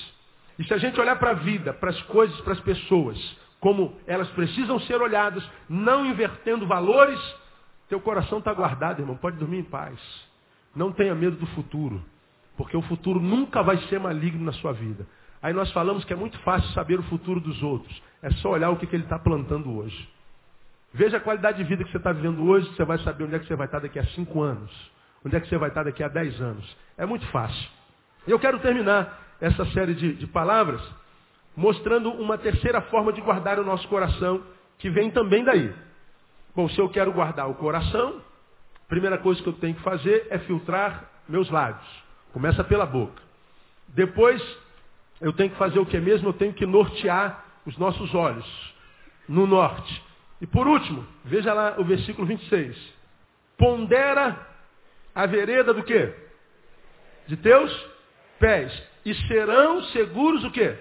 E 0.60 0.64
se 0.64 0.74
a 0.74 0.78
gente 0.78 1.00
olhar 1.00 1.18
para 1.18 1.32
a 1.32 1.36
vida, 1.36 1.74
para 1.74 1.90
as 1.90 2.02
coisas, 2.04 2.40
para 2.42 2.54
as 2.54 2.60
pessoas, 2.60 3.18
como 3.60 3.98
elas 4.06 4.28
precisam 4.32 4.80
ser 4.82 5.02
olhadas, 5.02 5.44
não 5.70 6.06
invertendo 6.06 6.68
valores, 6.68 7.20
teu 7.88 8.00
coração 8.00 8.40
está 8.40 8.54
guardado, 8.54 9.02
irmão. 9.02 9.16
Pode 9.16 9.38
dormir 9.38 9.60
em 9.60 9.64
paz. 9.64 10.00
Não 10.76 10.92
tenha 10.92 11.16
medo 11.16 11.38
do 11.38 11.46
futuro, 11.48 12.04
porque 12.58 12.76
o 12.76 12.82
futuro 12.82 13.20
nunca 13.20 13.62
vai 13.64 13.78
ser 13.88 14.00
maligno 14.00 14.44
na 14.44 14.52
sua 14.54 14.74
vida. 14.74 15.08
Aí 15.44 15.54
nós 15.54 15.70
falamos 15.74 16.06
que 16.06 16.14
é 16.14 16.16
muito 16.16 16.40
fácil 16.40 16.70
saber 16.70 16.98
o 16.98 17.04
futuro 17.04 17.42
dos 17.42 17.62
outros. 17.62 18.02
É 18.22 18.32
só 18.32 18.52
olhar 18.52 18.70
o 18.70 18.78
que, 18.78 18.88
que 18.88 18.96
ele 18.96 19.04
está 19.04 19.20
plantando 19.20 19.78
hoje. 19.78 20.10
Veja 20.94 21.18
a 21.18 21.20
qualidade 21.20 21.58
de 21.58 21.66
vida 21.66 21.84
que 21.84 21.92
você 21.92 21.98
está 21.98 22.14
vivendo 22.14 22.42
hoje, 22.46 22.74
você 22.74 22.86
vai 22.86 22.98
saber 23.00 23.26
onde 23.26 23.36
é 23.36 23.40
que 23.40 23.46
você 23.46 23.56
vai 23.56 23.66
estar 23.66 23.80
daqui 23.80 24.00
a 24.00 24.06
cinco 24.08 24.42
anos. 24.42 24.72
Onde 25.26 25.36
é 25.36 25.42
que 25.42 25.50
você 25.50 25.58
vai 25.58 25.68
estar 25.68 25.84
daqui 25.84 26.02
a 26.02 26.08
dez 26.08 26.40
anos. 26.40 26.78
É 26.98 27.06
muito 27.06 27.28
fácil. 27.28 27.70
Eu 28.26 28.40
quero 28.40 28.58
terminar 28.60 29.36
essa 29.42 29.66
série 29.72 29.94
de, 29.94 30.14
de 30.14 30.28
palavras 30.28 30.82
mostrando 31.58 32.10
uma 32.12 32.38
terceira 32.38 32.82
forma 32.84 33.12
de 33.12 33.20
guardar 33.20 33.60
o 33.60 33.66
nosso 33.66 33.88
coração, 33.90 34.42
que 34.80 34.90
vem 34.90 35.12
também 35.12 35.44
daí. 35.44 35.74
Bom, 36.56 36.70
se 36.70 36.80
eu 36.80 36.88
quero 36.88 37.12
guardar 37.12 37.50
o 37.50 37.56
coração, 37.56 38.22
a 38.86 38.88
primeira 38.88 39.18
coisa 39.18 39.42
que 39.42 39.50
eu 39.50 39.54
tenho 39.54 39.76
que 39.76 39.82
fazer 39.82 40.28
é 40.30 40.40
filtrar 40.40 41.10
meus 41.28 41.50
lábios. 41.50 41.86
Começa 42.32 42.64
pela 42.64 42.86
boca. 42.86 43.22
Depois, 43.90 44.42
eu 45.24 45.34
tenho 45.34 45.50
que 45.50 45.58
fazer 45.58 45.80
o 45.80 45.86
que 45.86 46.00
mesmo? 46.00 46.30
Eu 46.30 46.34
tenho 46.34 46.54
que 46.54 46.66
nortear 46.66 47.44
os 47.66 47.76
nossos 47.78 48.14
olhos 48.14 48.46
no 49.28 49.48
norte. 49.48 50.04
E 50.40 50.46
por 50.46 50.68
último, 50.68 51.04
veja 51.26 51.54
lá 51.54 51.76
o 51.80 51.84
versículo 51.84 52.28
26. 52.28 52.78
Pondera 53.58 54.38
a 55.16 55.26
vereda 55.26 55.74
do 55.74 55.82
quê? 55.82 56.14
De 57.26 57.38
teus 57.38 57.74
pés. 58.40 58.72
E 59.06 59.16
serão 59.28 59.82
seguros 59.86 60.44
o 60.44 60.52
quê? 60.52 60.78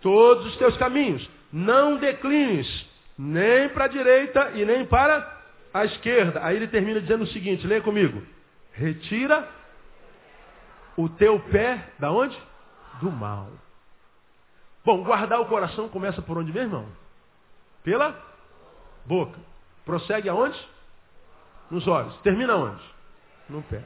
todos 0.00 0.46
os 0.46 0.56
teus 0.56 0.76
caminhos. 0.76 1.28
Não 1.52 1.96
declines 1.96 2.86
nem 3.16 3.68
para 3.70 3.86
a 3.86 3.88
direita 3.88 4.52
e 4.54 4.64
nem 4.64 4.84
para 4.84 5.42
a 5.72 5.84
esquerda. 5.84 6.40
Aí 6.44 6.56
ele 6.56 6.68
termina 6.68 7.00
dizendo 7.00 7.24
o 7.24 7.28
seguinte, 7.28 7.66
leia 7.66 7.80
comigo. 7.80 8.22
Retira 8.72 9.48
o 10.96 11.08
teu 11.08 11.38
pé 11.40 11.88
da 11.98 12.10
onde? 12.10 12.36
Do 13.00 13.10
mal. 13.10 13.50
Bom, 14.84 15.02
guardar 15.04 15.40
o 15.40 15.46
coração 15.46 15.88
começa 15.88 16.22
por 16.22 16.38
onde, 16.38 16.52
meu 16.52 16.62
irmão? 16.62 16.88
Pela 17.82 18.18
boca. 19.04 19.38
Prossegue 19.84 20.28
aonde? 20.28 20.58
Nos 21.70 21.86
olhos. 21.86 22.16
Termina 22.18 22.56
onde? 22.56 22.82
No 23.48 23.62
pé. 23.62 23.84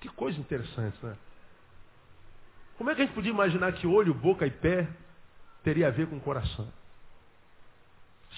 Que 0.00 0.08
coisa 0.08 0.38
interessante, 0.38 0.98
né? 1.04 1.16
Como 2.76 2.90
é 2.90 2.94
que 2.94 3.02
a 3.02 3.04
gente 3.04 3.14
podia 3.14 3.30
imaginar 3.30 3.72
que 3.74 3.86
olho, 3.86 4.12
boca 4.12 4.46
e 4.46 4.50
pé 4.50 4.88
teria 5.62 5.88
a 5.88 5.90
ver 5.90 6.08
com 6.08 6.18
coração? 6.18 6.68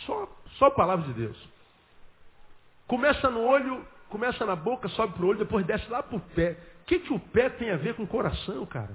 Só, 0.04 0.28
só 0.58 0.66
a 0.66 0.70
palavra 0.70 1.06
de 1.06 1.14
Deus. 1.14 1.48
Começa 2.86 3.30
no 3.30 3.42
olho, 3.42 3.86
começa 4.10 4.44
na 4.44 4.54
boca, 4.54 4.88
sobe 4.88 5.14
para 5.14 5.24
o 5.24 5.28
olho, 5.28 5.38
depois 5.38 5.64
desce 5.64 5.88
lá 5.88 6.02
para 6.02 6.16
o 6.16 6.20
pé. 6.20 6.58
O 6.82 6.84
que, 6.84 6.98
que 6.98 7.12
o 7.12 7.18
pé 7.18 7.48
tem 7.48 7.70
a 7.70 7.76
ver 7.76 7.94
com 7.94 8.02
o 8.02 8.06
coração, 8.06 8.66
cara? 8.66 8.94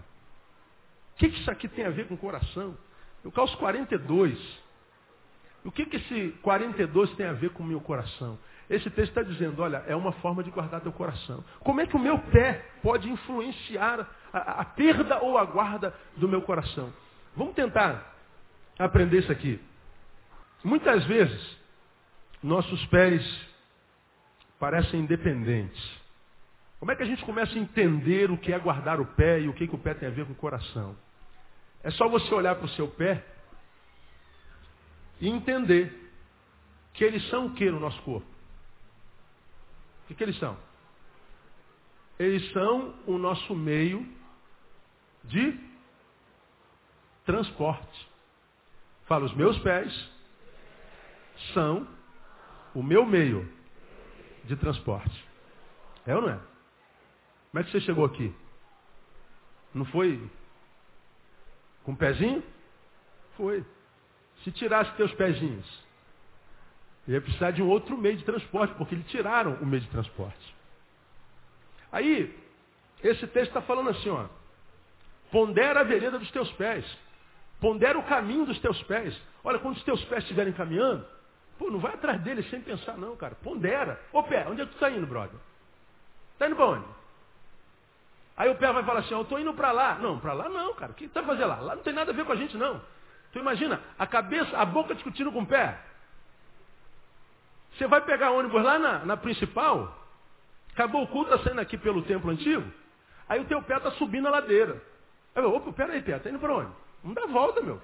Que, 1.19 1.29
que 1.29 1.39
isso 1.41 1.51
aqui 1.51 1.67
tem 1.67 1.85
a 1.85 1.89
ver 1.89 2.07
com 2.07 2.13
o 2.13 2.17
coração? 2.17 2.75
Eu 3.23 3.31
calço 3.31 3.55
42. 3.57 4.39
O 5.65 5.71
que, 5.71 5.85
que 5.85 5.97
esse 5.97 6.29
42 6.41 7.11
tem 7.15 7.25
a 7.25 7.33
ver 7.33 7.49
com 7.49 7.61
o 7.61 7.65
meu 7.65 7.81
coração? 7.81 8.39
Esse 8.69 8.89
texto 8.89 9.09
está 9.09 9.21
dizendo, 9.21 9.61
olha, 9.61 9.83
é 9.85 9.95
uma 9.95 10.13
forma 10.13 10.41
de 10.41 10.49
guardar 10.49 10.79
teu 10.79 10.93
coração. 10.93 11.43
Como 11.59 11.81
é 11.81 11.85
que 11.85 11.95
o 11.95 11.99
meu 11.99 12.17
pé 12.17 12.65
pode 12.81 13.09
influenciar 13.09 14.07
a, 14.31 14.61
a 14.61 14.65
perda 14.65 15.19
ou 15.21 15.37
a 15.37 15.43
guarda 15.43 15.93
do 16.15 16.29
meu 16.29 16.41
coração? 16.41 16.93
Vamos 17.35 17.53
tentar 17.53 18.15
aprender 18.77 19.19
isso 19.19 19.31
aqui. 19.31 19.59
Muitas 20.63 21.03
vezes, 21.05 21.57
nossos 22.41 22.85
pés 22.85 23.47
parecem 24.57 25.01
independentes. 25.01 25.99
Como 26.79 26.91
é 26.91 26.95
que 26.95 27.03
a 27.03 27.05
gente 27.05 27.25
começa 27.25 27.53
a 27.55 27.59
entender 27.59 28.31
o 28.31 28.37
que 28.37 28.53
é 28.53 28.59
guardar 28.59 29.01
o 29.01 29.05
pé 29.05 29.41
e 29.41 29.49
o 29.49 29.53
que, 29.53 29.67
que 29.67 29.75
o 29.75 29.79
pé 29.79 29.93
tem 29.93 30.07
a 30.07 30.11
ver 30.11 30.25
com 30.25 30.31
o 30.31 30.35
coração? 30.35 30.95
É 31.83 31.91
só 31.91 32.07
você 32.07 32.33
olhar 32.33 32.55
para 32.55 32.65
o 32.65 32.69
seu 32.69 32.87
pé 32.87 33.25
e 35.21 35.29
entender 35.29 36.11
que 36.93 37.03
eles 37.03 37.27
são 37.29 37.47
o 37.47 37.53
que 37.53 37.69
no 37.69 37.79
nosso 37.79 38.01
corpo? 38.01 38.27
O 40.03 40.07
que, 40.07 40.15
que 40.15 40.23
eles 40.23 40.37
são? 40.39 40.57
Eles 42.17 42.51
são 42.51 42.95
o 43.05 43.17
nosso 43.17 43.55
meio 43.55 44.05
de 45.23 45.57
transporte. 47.25 48.09
Fala, 49.05 49.25
os 49.25 49.33
meus 49.33 49.57
pés 49.59 50.11
são 51.53 51.87
o 52.73 52.83
meu 52.83 53.05
meio 53.05 53.49
de 54.45 54.55
transporte. 54.57 55.25
É 56.05 56.15
ou 56.15 56.21
não 56.21 56.29
é? 56.29 56.39
Como 57.51 57.61
é 57.61 57.63
que 57.63 57.71
você 57.71 57.81
chegou 57.81 58.05
aqui? 58.05 58.33
Não 59.73 59.85
foi 59.85 60.29
com 61.89 61.93
o 61.93 61.97
pezinho? 61.97 62.43
Foi. 63.35 63.65
Se 64.43 64.51
tirasse 64.51 64.91
teus 64.95 65.11
pezinhos, 65.13 65.65
ia 67.07 67.19
precisar 67.19 67.51
de 67.51 67.63
um 67.63 67.67
outro 67.67 67.97
meio 67.97 68.15
de 68.15 68.23
transporte, 68.23 68.75
porque 68.75 68.93
eles 68.93 69.07
tiraram 69.07 69.55
o 69.55 69.65
meio 69.65 69.81
de 69.81 69.89
transporte. 69.89 70.55
Aí, 71.91 72.37
esse 73.03 73.25
texto 73.27 73.49
está 73.49 73.61
falando 73.61 73.89
assim, 73.89 74.09
ó. 74.09 74.27
Pondera 75.31 75.79
a 75.79 75.83
vereda 75.83 76.19
dos 76.19 76.29
teus 76.31 76.51
pés. 76.53 76.85
Pondera 77.59 77.97
o 77.97 78.03
caminho 78.03 78.45
dos 78.45 78.59
teus 78.59 78.81
pés. 78.83 79.19
Olha, 79.43 79.57
quando 79.57 79.75
os 79.75 79.83
teus 79.83 80.03
pés 80.05 80.23
estiverem 80.23 80.53
caminhando, 80.53 81.05
pô, 81.57 81.71
não 81.71 81.79
vai 81.79 81.95
atrás 81.95 82.21
deles 82.21 82.47
sem 82.49 82.61
pensar 82.61 82.97
não, 82.97 83.15
cara. 83.15 83.35
Pondera. 83.35 83.99
Ô 84.13 84.21
pé, 84.23 84.47
onde 84.47 84.61
é 84.61 84.65
que 84.65 84.71
tu 84.71 84.75
está 84.75 84.91
indo, 84.91 85.07
brother? 85.07 85.39
Está 86.33 86.47
indo 86.47 86.55
para 86.55 86.67
onde? 86.67 86.85
Aí 88.39 88.49
o 88.49 88.55
pé 88.55 88.71
vai 88.71 88.83
falar 88.83 89.01
assim, 89.01 89.13
eu 89.13 89.21
estou 89.21 89.37
indo 89.37 89.53
para 89.53 89.69
lá. 89.73 89.95
Não, 89.95 90.17
para 90.17 90.31
lá 90.31 90.47
não, 90.47 90.73
cara. 90.73 90.93
O 90.93 90.95
que 90.95 91.07
vai 91.07 91.25
fazer 91.25 91.43
lá? 91.43 91.57
Lá 91.57 91.75
não 91.75 91.83
tem 91.83 91.91
nada 91.91 92.11
a 92.11 92.15
ver 92.15 92.23
com 92.23 92.31
a 92.31 92.37
gente, 92.37 92.55
não. 92.55 92.81
Tu 93.33 93.39
imagina, 93.39 93.81
a 93.99 94.07
cabeça, 94.07 94.57
a 94.57 94.63
boca 94.63 94.95
discutindo 94.95 95.29
com 95.29 95.41
o 95.41 95.45
pé. 95.45 95.77
Você 97.73 97.85
vai 97.85 97.99
pegar 97.99 98.31
ônibus 98.31 98.63
lá 98.63 98.79
na, 98.79 98.99
na 99.05 99.17
principal, 99.17 99.93
acabou 100.71 101.03
o 101.03 101.07
culto, 101.07 101.33
está 101.33 101.43
saindo 101.43 101.59
aqui 101.59 101.77
pelo 101.77 102.01
templo 102.03 102.31
antigo, 102.31 102.63
aí 103.27 103.41
o 103.41 103.45
teu 103.45 103.61
pé 103.61 103.75
está 103.77 103.91
subindo 103.91 104.27
a 104.27 104.31
ladeira. 104.31 104.81
Aí 105.35 105.43
eu, 105.43 105.53
opa, 105.53 105.71
peraí, 105.73 106.01
pé, 106.01 106.15
está 106.15 106.29
indo 106.29 106.39
para 106.39 106.53
onde? 106.53 106.71
Dar 107.13 107.23
a 107.23 107.27
volta, 107.27 107.61
meu. 107.61 107.79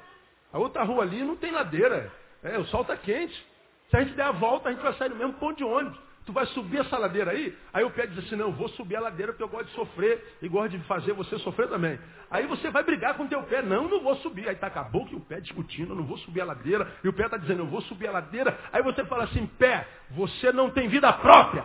A 0.54 0.58
outra 0.58 0.84
rua 0.84 1.04
ali 1.04 1.22
não 1.22 1.36
tem 1.36 1.52
ladeira. 1.52 2.12
É, 2.42 2.58
o 2.58 2.66
sol 2.66 2.82
está 2.82 2.96
quente. 2.96 3.46
Se 3.90 3.98
a 3.98 4.02
gente 4.02 4.16
der 4.16 4.24
a 4.24 4.32
volta, 4.32 4.70
a 4.70 4.72
gente 4.72 4.82
vai 4.82 4.94
sair 4.94 5.10
no 5.10 5.18
mesmo 5.18 5.34
ponto 5.34 5.58
de 5.58 5.64
ônibus. 5.66 6.00
Tu 6.26 6.34
vai 6.34 6.46
subir 6.48 6.80
essa 6.80 6.98
ladeira 6.98 7.32
aí? 7.32 7.56
Aí 7.72 7.84
o 7.84 7.92
pé 7.92 8.08
diz 8.08 8.18
assim, 8.26 8.36
não, 8.36 8.48
eu 8.48 8.52
vou 8.52 8.68
subir 8.70 8.96
a 8.96 9.00
ladeira 9.00 9.32
porque 9.32 9.44
eu 9.44 9.48
gosto 9.48 9.68
de 9.68 9.76
sofrer 9.76 10.38
e 10.42 10.50
gosto 10.50 10.72
de 10.72 10.84
fazer 10.86 11.14
você 11.14 11.38
sofrer 11.40 11.70
também. 11.70 12.00
Aí 12.32 12.48
você 12.48 12.72
vai 12.72 12.84
brigar 12.84 13.14
com 13.14 13.26
o 13.26 13.28
teu 13.28 13.44
pé, 13.44 13.62
não, 13.62 13.88
não 13.88 14.02
vou 14.02 14.16
subir. 14.18 14.50
Aí 14.50 14.56
tá 14.56 14.72
com 14.72 14.80
a 14.80 14.84
boca 14.84 15.12
e 15.12 15.16
o 15.16 15.20
pé 15.20 15.40
discutindo, 15.40 15.94
não 15.94 16.04
vou 16.04 16.18
subir 16.18 16.42
a 16.42 16.46
ladeira. 16.46 16.92
E 17.04 17.08
o 17.08 17.14
pé 17.14 17.26
está 17.26 17.38
dizendo, 17.38 17.62
eu 17.62 17.68
vou 17.68 17.82
subir 17.82 18.08
a 18.08 18.12
ladeira. 18.12 18.60
Aí 18.74 18.82
você 18.82 19.06
fala 19.06 19.26
assim, 19.26 19.46
pé, 19.46 19.88
você 20.12 20.52
não 20.52 20.72
tem 20.72 20.88
vida 20.88 21.14
própria. 21.14 21.64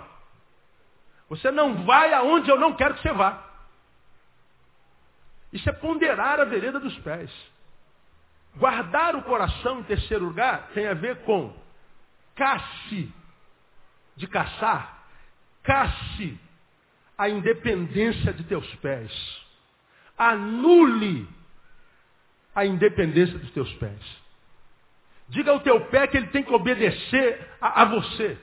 Você 1.31 1.51
não 1.51 1.85
vai 1.85 2.13
aonde 2.13 2.51
eu 2.51 2.59
não 2.59 2.75
quero 2.75 2.95
que 2.95 3.03
você 3.03 3.13
vá. 3.15 3.43
Isso 5.55 5.71
é 5.71 5.73
ponderar 5.73 6.39
a 6.39 6.45
vereda 6.45 6.79
dos 6.79 6.97
pés. 6.99 7.31
Guardar 8.57 9.17
o 9.17 9.23
coração 9.23 9.81
em 9.81 9.85
terceiro 9.85 10.27
lugar 10.27 10.69
tem 10.75 10.87
a 10.87 10.93
ver 10.93 11.23
com 11.23 11.51
casse 12.35 13.11
de 14.17 14.27
caçar, 14.27 15.05
casse 15.63 16.39
a 17.17 17.29
independência 17.29 18.33
de 18.33 18.45
teus 18.45 18.67
pés. 18.77 19.13
Anule 20.17 21.29
a 22.55 22.65
independência 22.65 23.39
dos 23.39 23.51
teus 23.53 23.73
pés. 23.75 24.21
Diga 25.29 25.53
ao 25.53 25.61
teu 25.61 25.81
pé 25.87 26.07
que 26.07 26.17
ele 26.17 26.29
tem 26.29 26.43
que 26.43 26.53
obedecer 26.53 27.49
a, 27.61 27.83
a 27.83 27.85
você. 27.85 28.39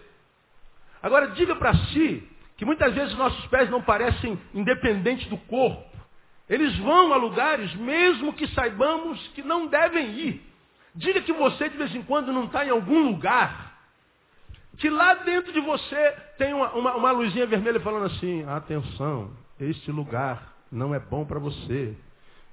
Agora 1.02 1.28
diga 1.30 1.56
para 1.56 1.74
si 1.74 2.28
que 2.56 2.66
muitas 2.66 2.94
vezes 2.94 3.16
nossos 3.16 3.46
pés 3.48 3.70
não 3.70 3.82
parecem 3.82 4.40
independentes 4.54 5.28
do 5.28 5.38
corpo. 5.38 5.86
Eles 6.50 6.76
vão 6.78 7.14
a 7.14 7.18
lugares 7.18 7.74
mesmo 7.76 8.34
que 8.34 8.48
saibamos 8.50 9.28
que 9.30 9.44
não 9.44 9.68
devem 9.68 10.12
ir. 10.20 10.42
Diga 10.96 11.22
que 11.22 11.34
você 11.34 11.70
de 11.70 11.78
vez 11.78 11.94
em 11.94 12.02
quando 12.02 12.32
não 12.32 12.46
está 12.46 12.66
em 12.66 12.70
algum 12.70 13.04
lugar 13.04 13.67
que 14.78 14.90
lá 14.90 15.16
dentro 15.16 15.52
de 15.52 15.60
você 15.60 16.12
tem 16.38 16.54
uma, 16.54 16.72
uma, 16.74 16.96
uma 16.96 17.12
luzinha 17.12 17.48
vermelha 17.48 17.80
falando 17.80 18.06
assim, 18.06 18.44
atenção, 18.48 19.32
este 19.60 19.92
lugar 19.92 20.54
não 20.72 20.94
é 20.94 21.00
bom 21.00 21.26
para 21.26 21.40
você. 21.40 21.96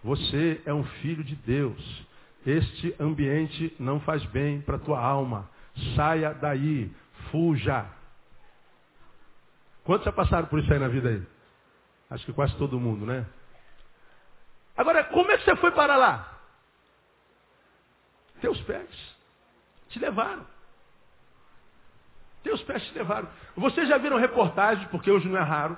Você 0.03 0.61
é 0.65 0.73
um 0.73 0.85
filho 0.85 1.23
de 1.23 1.35
Deus. 1.37 2.07
Este 2.47 2.95
ambiente 3.01 3.75
não 3.79 4.01
faz 4.01 4.25
bem 4.27 4.61
para 4.61 4.79
tua 4.79 5.01
alma. 5.01 5.49
Saia 5.97 6.33
daí, 6.33 6.91
fuja. 7.31 7.87
Quantos 9.85 10.05
já 10.05 10.13
passaram 10.13 10.47
por 10.47 10.59
isso 10.59 10.73
aí 10.73 10.79
na 10.79 10.89
vida 10.89 11.09
aí? 11.11 11.23
Acho 12.11 12.25
que 12.25 12.33
quase 12.33 12.57
todo 12.57 12.81
mundo, 12.81 13.05
né? 13.05 13.27
Agora, 14.77 15.05
como 15.05 15.31
é 15.31 15.39
que 15.39 15.45
você 15.45 15.57
foi 15.57 15.71
para 15.73 15.97
lá? 15.97 16.39
Teus 18.41 18.61
pés 18.63 18.89
te 19.89 19.99
levaram. 19.99 20.54
Teus 22.45 22.63
pés 22.63 22.85
te 22.85 22.95
levaram. 22.99 23.27
Vocês 23.57 23.89
já 23.89 23.97
viram 23.97 24.19
reportagens, 24.19 24.87
porque 24.91 25.11
hoje 25.11 25.27
não 25.27 25.39
é 25.39 25.43
raro. 25.43 25.77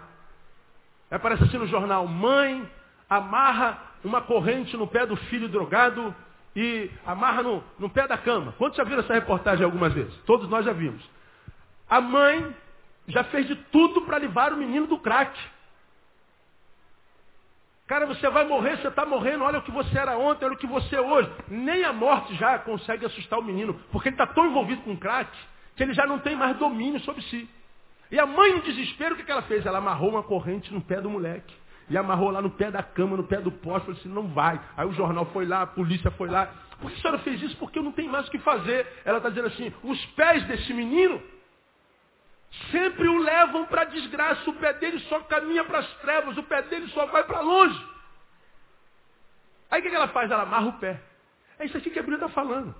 Aparece 1.08 1.44
assim 1.44 1.56
no 1.56 1.68
jornal, 1.68 2.06
mãe 2.08 2.68
amarra 3.08 3.78
uma 4.04 4.20
corrente 4.20 4.76
no 4.76 4.88
pé 4.88 5.06
do 5.06 5.16
filho 5.16 5.48
drogado 5.48 6.14
e 6.56 6.90
amarra 7.06 7.44
no, 7.44 7.62
no 7.78 7.88
pé 7.88 8.08
da 8.08 8.18
cama. 8.18 8.52
Quantos 8.58 8.76
já 8.76 8.82
viram 8.82 8.98
essa 9.00 9.14
reportagem 9.14 9.64
algumas 9.64 9.92
vezes? 9.92 10.12
Todos 10.26 10.48
nós 10.48 10.64
já 10.64 10.72
vimos. 10.72 11.08
A 11.88 12.00
mãe 12.00 12.52
já 13.06 13.22
fez 13.24 13.46
de 13.46 13.54
tudo 13.54 14.02
para 14.02 14.18
livrar 14.18 14.52
o 14.52 14.56
menino 14.56 14.88
do 14.88 14.98
crack. 14.98 15.38
Cara, 17.86 18.06
você 18.06 18.28
vai 18.28 18.44
morrer, 18.44 18.78
você 18.78 18.88
está 18.88 19.06
morrendo, 19.06 19.44
olha 19.44 19.60
o 19.60 19.62
que 19.62 19.70
você 19.70 19.96
era 19.96 20.18
ontem, 20.18 20.44
olha 20.44 20.54
o 20.54 20.58
que 20.58 20.66
você 20.66 20.96
é 20.96 21.00
hoje. 21.00 21.30
Nem 21.46 21.84
a 21.84 21.92
morte 21.92 22.34
já 22.34 22.58
consegue 22.58 23.06
assustar 23.06 23.38
o 23.38 23.44
menino, 23.44 23.74
porque 23.92 24.08
ele 24.08 24.14
está 24.14 24.26
tão 24.26 24.46
envolvido 24.46 24.82
com 24.82 24.96
crack 24.96 25.30
que 25.76 25.82
ele 25.82 25.92
já 25.92 26.06
não 26.06 26.18
tem 26.18 26.34
mais 26.34 26.56
domínio 26.56 26.98
sobre 27.00 27.22
si. 27.22 27.48
E 28.10 28.18
a 28.18 28.26
mãe, 28.26 28.54
no 28.54 28.62
desespero, 28.62 29.14
o 29.14 29.18
que, 29.18 29.30
ela 29.30 29.42
fez? 29.42 29.66
Ela 29.66 29.78
amarrou 29.78 30.10
uma 30.10 30.22
corrente 30.22 30.72
no 30.72 30.80
pé 30.80 31.00
do 31.00 31.10
moleque. 31.10 31.54
E 31.88 31.96
amarrou 31.96 32.30
lá 32.30 32.40
no 32.40 32.50
pé 32.50 32.70
da 32.70 32.82
cama, 32.82 33.16
no 33.16 33.24
pé 33.24 33.40
do 33.40 33.52
poste. 33.52 33.86
Falou 33.86 34.00
assim, 34.00 34.08
não 34.08 34.28
vai. 34.28 34.60
Aí 34.76 34.86
o 34.86 34.92
jornal 34.92 35.26
foi 35.26 35.44
lá, 35.46 35.62
a 35.62 35.66
polícia 35.66 36.10
foi 36.12 36.28
lá. 36.28 36.46
Por 36.80 36.90
que 36.90 36.98
a 36.98 37.00
senhora 37.00 37.18
fez 37.18 37.42
isso? 37.42 37.56
Porque 37.58 37.78
eu 37.78 37.82
não 37.82 37.92
tenho 37.92 38.10
mais 38.10 38.26
o 38.26 38.30
que 38.30 38.38
fazer. 38.38 38.86
Ela 39.04 39.18
está 39.18 39.28
dizendo 39.28 39.48
assim, 39.48 39.72
os 39.82 40.04
pés 40.06 40.44
desse 40.46 40.72
menino 40.72 41.22
sempre 42.70 43.06
o 43.08 43.18
levam 43.18 43.66
para 43.66 43.82
a 43.82 43.86
desgraça. 43.86 44.48
O 44.48 44.54
pé 44.54 44.72
dele 44.74 44.98
só 45.00 45.20
caminha 45.20 45.64
para 45.64 45.78
as 45.80 45.94
trevas. 45.98 46.36
O 46.38 46.42
pé 46.42 46.62
dele 46.62 46.88
só 46.88 47.06
vai 47.06 47.24
para 47.24 47.40
longe. 47.40 47.86
Aí 49.70 49.80
o 49.80 49.82
que 49.82 49.94
ela 49.94 50.08
faz? 50.08 50.30
Ela 50.30 50.42
amarra 50.42 50.68
o 50.68 50.78
pé. 50.78 51.00
É 51.58 51.66
isso 51.66 51.76
aqui 51.76 51.90
que 51.90 51.98
a 51.98 52.02
Bíblia 52.02 52.16
está 52.16 52.28
falando. 52.28 52.74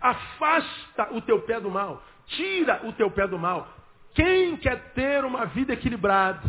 Afasta 0.00 1.08
o 1.12 1.20
teu 1.20 1.40
pé 1.42 1.60
do 1.60 1.70
mal. 1.70 2.02
Tira 2.26 2.80
o 2.84 2.92
teu 2.92 3.10
pé 3.10 3.26
do 3.26 3.38
mal. 3.38 3.68
Quem 4.14 4.56
quer 4.56 4.92
ter 4.94 5.24
uma 5.24 5.46
vida 5.46 5.72
equilibrada, 5.72 6.42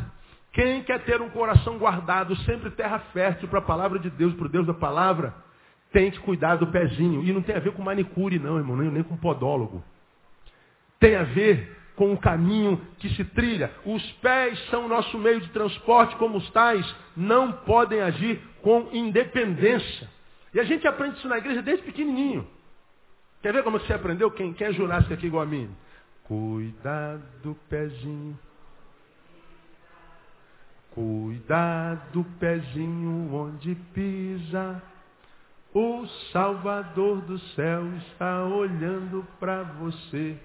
quem 0.51 0.83
quer 0.83 0.99
ter 1.03 1.21
um 1.21 1.29
coração 1.29 1.77
guardado, 1.77 2.35
sempre 2.38 2.71
terra 2.71 2.99
fértil 3.13 3.47
para 3.47 3.59
a 3.59 3.63
palavra 3.63 3.99
de 3.99 4.09
Deus, 4.09 4.33
para 4.33 4.45
o 4.45 4.49
Deus 4.49 4.65
da 4.65 4.73
palavra, 4.73 5.33
tem 5.91 6.12
que 6.12 6.19
cuidar 6.19 6.55
do 6.55 6.67
pezinho. 6.67 7.23
E 7.23 7.31
não 7.31 7.41
tem 7.41 7.55
a 7.55 7.59
ver 7.59 7.73
com 7.73 7.83
manicure, 7.83 8.39
não, 8.39 8.57
irmão, 8.57 8.75
nem, 8.75 9.03
com 9.03 9.17
podólogo. 9.17 9.83
Tem 10.99 11.15
a 11.15 11.23
ver 11.23 11.77
com 11.95 12.13
o 12.13 12.17
caminho 12.17 12.81
que 12.97 13.09
se 13.09 13.23
trilha. 13.23 13.71
Os 13.85 14.03
pés 14.13 14.59
são 14.69 14.85
o 14.85 14.88
nosso 14.88 15.17
meio 15.17 15.41
de 15.41 15.49
transporte, 15.49 16.15
como 16.15 16.38
os 16.38 16.49
tais 16.51 16.95
não 17.15 17.51
podem 17.51 18.01
agir 18.01 18.41
com 18.62 18.88
independência. 18.91 20.09
E 20.53 20.59
a 20.59 20.63
gente 20.63 20.88
aprende 20.88 21.17
isso 21.17 21.27
na 21.27 21.38
igreja 21.38 21.62
desde 21.62 21.83
pequenininho. 21.83 22.47
Quer 23.41 23.54
ver 23.54 23.63
como 23.63 23.80
você 23.80 23.93
aprendeu? 23.93 24.30
Quem, 24.32 24.56
é 24.60 24.73
ginasta 24.73 25.13
aqui 25.13 25.28
igual 25.28 25.43
a 25.43 25.45
mim? 25.45 25.69
Cuidado, 26.23 27.58
pezinho. 27.69 28.38
Cuidado, 30.91 32.25
pezinho, 32.39 33.34
onde 33.34 33.75
pisa. 33.93 34.82
O 35.73 36.06
Salvador 36.34 37.21
do 37.21 37.39
céu 37.39 37.86
está 37.97 38.43
olhando 38.43 39.25
para 39.39 39.63
você. 39.63 40.38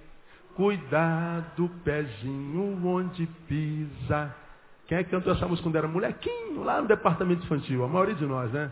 Cuidado, 0.54 1.68
pezinho, 1.82 2.86
onde 2.86 3.26
pisa. 3.48 4.34
Quem 4.86 4.98
é 4.98 5.04
que 5.04 5.10
cantou 5.10 5.32
essa 5.32 5.48
música 5.48 5.66
quando 5.66 5.76
era 5.76 5.88
molequinho, 5.88 6.62
lá 6.62 6.80
no 6.80 6.86
departamento 6.86 7.44
infantil? 7.44 7.84
A 7.84 7.88
maioria 7.88 8.14
de 8.14 8.26
nós, 8.26 8.52
né? 8.52 8.70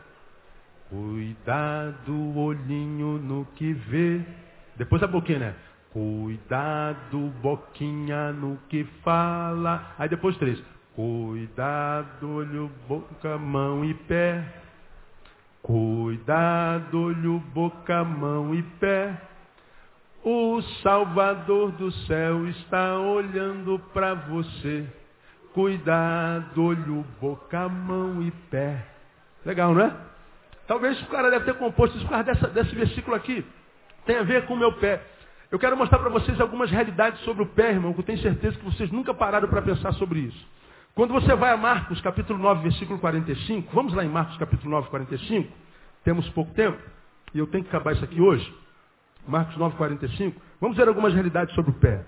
Cuidado, 0.93 2.39
olhinho 2.39 3.17
no 3.17 3.47
que 3.57 3.73
vê. 3.73 4.21
Depois 4.77 5.03
a 5.03 5.07
boquinha, 5.07 5.39
né? 5.39 5.55
Cuidado, 5.91 7.33
boquinha 7.41 8.31
no 8.31 8.59
que 8.69 8.85
fala. 9.03 9.95
Aí 9.99 10.07
depois 10.07 10.37
três. 10.37 10.63
Cuidado, 10.95 12.31
olho, 12.31 12.71
boca, 12.87 13.39
mão 13.39 13.83
e 13.83 13.95
pé. 13.95 14.45
Cuidado, 15.63 17.01
olho, 17.01 17.39
boca, 17.55 18.05
mão 18.05 18.55
e 18.55 18.63
pé. 18.63 19.19
O 20.23 20.61
Salvador 20.83 21.73
do 21.73 21.91
céu 22.07 22.47
está 22.49 22.99
olhando 22.99 23.79
para 23.95 24.13
você. 24.13 24.87
Cuidado, 25.55 26.63
olho, 26.63 27.03
boca, 27.19 27.67
mão 27.67 28.23
e 28.23 28.31
pé. 28.51 28.87
Legal, 29.47 29.73
não 29.73 29.87
é? 29.87 30.12
Talvez 30.73 30.99
o 31.03 31.07
cara 31.09 31.31
deve 31.31 31.45
ter 31.45 31.53
composto 31.59 31.99
isso 31.99 32.07
por 32.07 32.13
causa 32.13 32.25
dessa, 32.25 32.49
desse 32.49 32.75
versículo 32.75 33.15
aqui. 33.15 33.45
Tem 34.07 34.17
a 34.17 34.23
ver 34.23 34.47
com 34.47 34.55
o 34.55 34.57
meu 34.57 34.73
pé. 34.73 35.03
Eu 35.51 35.59
quero 35.59 35.77
mostrar 35.77 35.99
para 35.99 36.09
vocês 36.09 36.41
algumas 36.41 36.71
realidades 36.71 37.21
sobre 37.25 37.43
o 37.43 37.47
pé, 37.47 37.73
irmão, 37.73 37.93
que 37.93 38.01
eu 38.01 38.05
tenho 38.05 38.19
certeza 38.21 38.57
que 38.57 38.65
vocês 38.65 38.91
nunca 38.91 39.13
pararam 39.13 39.47
para 39.51 39.61
pensar 39.61 39.93
sobre 39.93 40.21
isso. 40.21 40.49
Quando 40.95 41.13
você 41.13 41.35
vai 41.35 41.53
a 41.53 41.59
Marcos, 41.59 42.01
capítulo 42.01 42.39
9, 42.39 42.63
versículo 42.63 42.99
45, 42.99 43.71
vamos 43.71 43.93
lá 43.93 44.03
em 44.03 44.09
Marcos, 44.09 44.35
capítulo 44.39 44.71
9, 44.71 44.89
45, 44.89 45.53
temos 46.05 46.27
pouco 46.31 46.55
tempo, 46.55 46.79
e 47.35 47.39
eu 47.39 47.47
tenho 47.49 47.65
que 47.65 47.69
acabar 47.69 47.93
isso 47.93 48.05
aqui 48.05 48.23
hoje. 48.23 48.51
Marcos 49.29 49.55
9, 49.59 49.77
45, 49.77 50.41
vamos 50.59 50.75
ver 50.75 50.89
algumas 50.89 51.13
realidades 51.13 51.55
sobre 51.55 51.71
o 51.73 51.75
pé. 51.75 52.03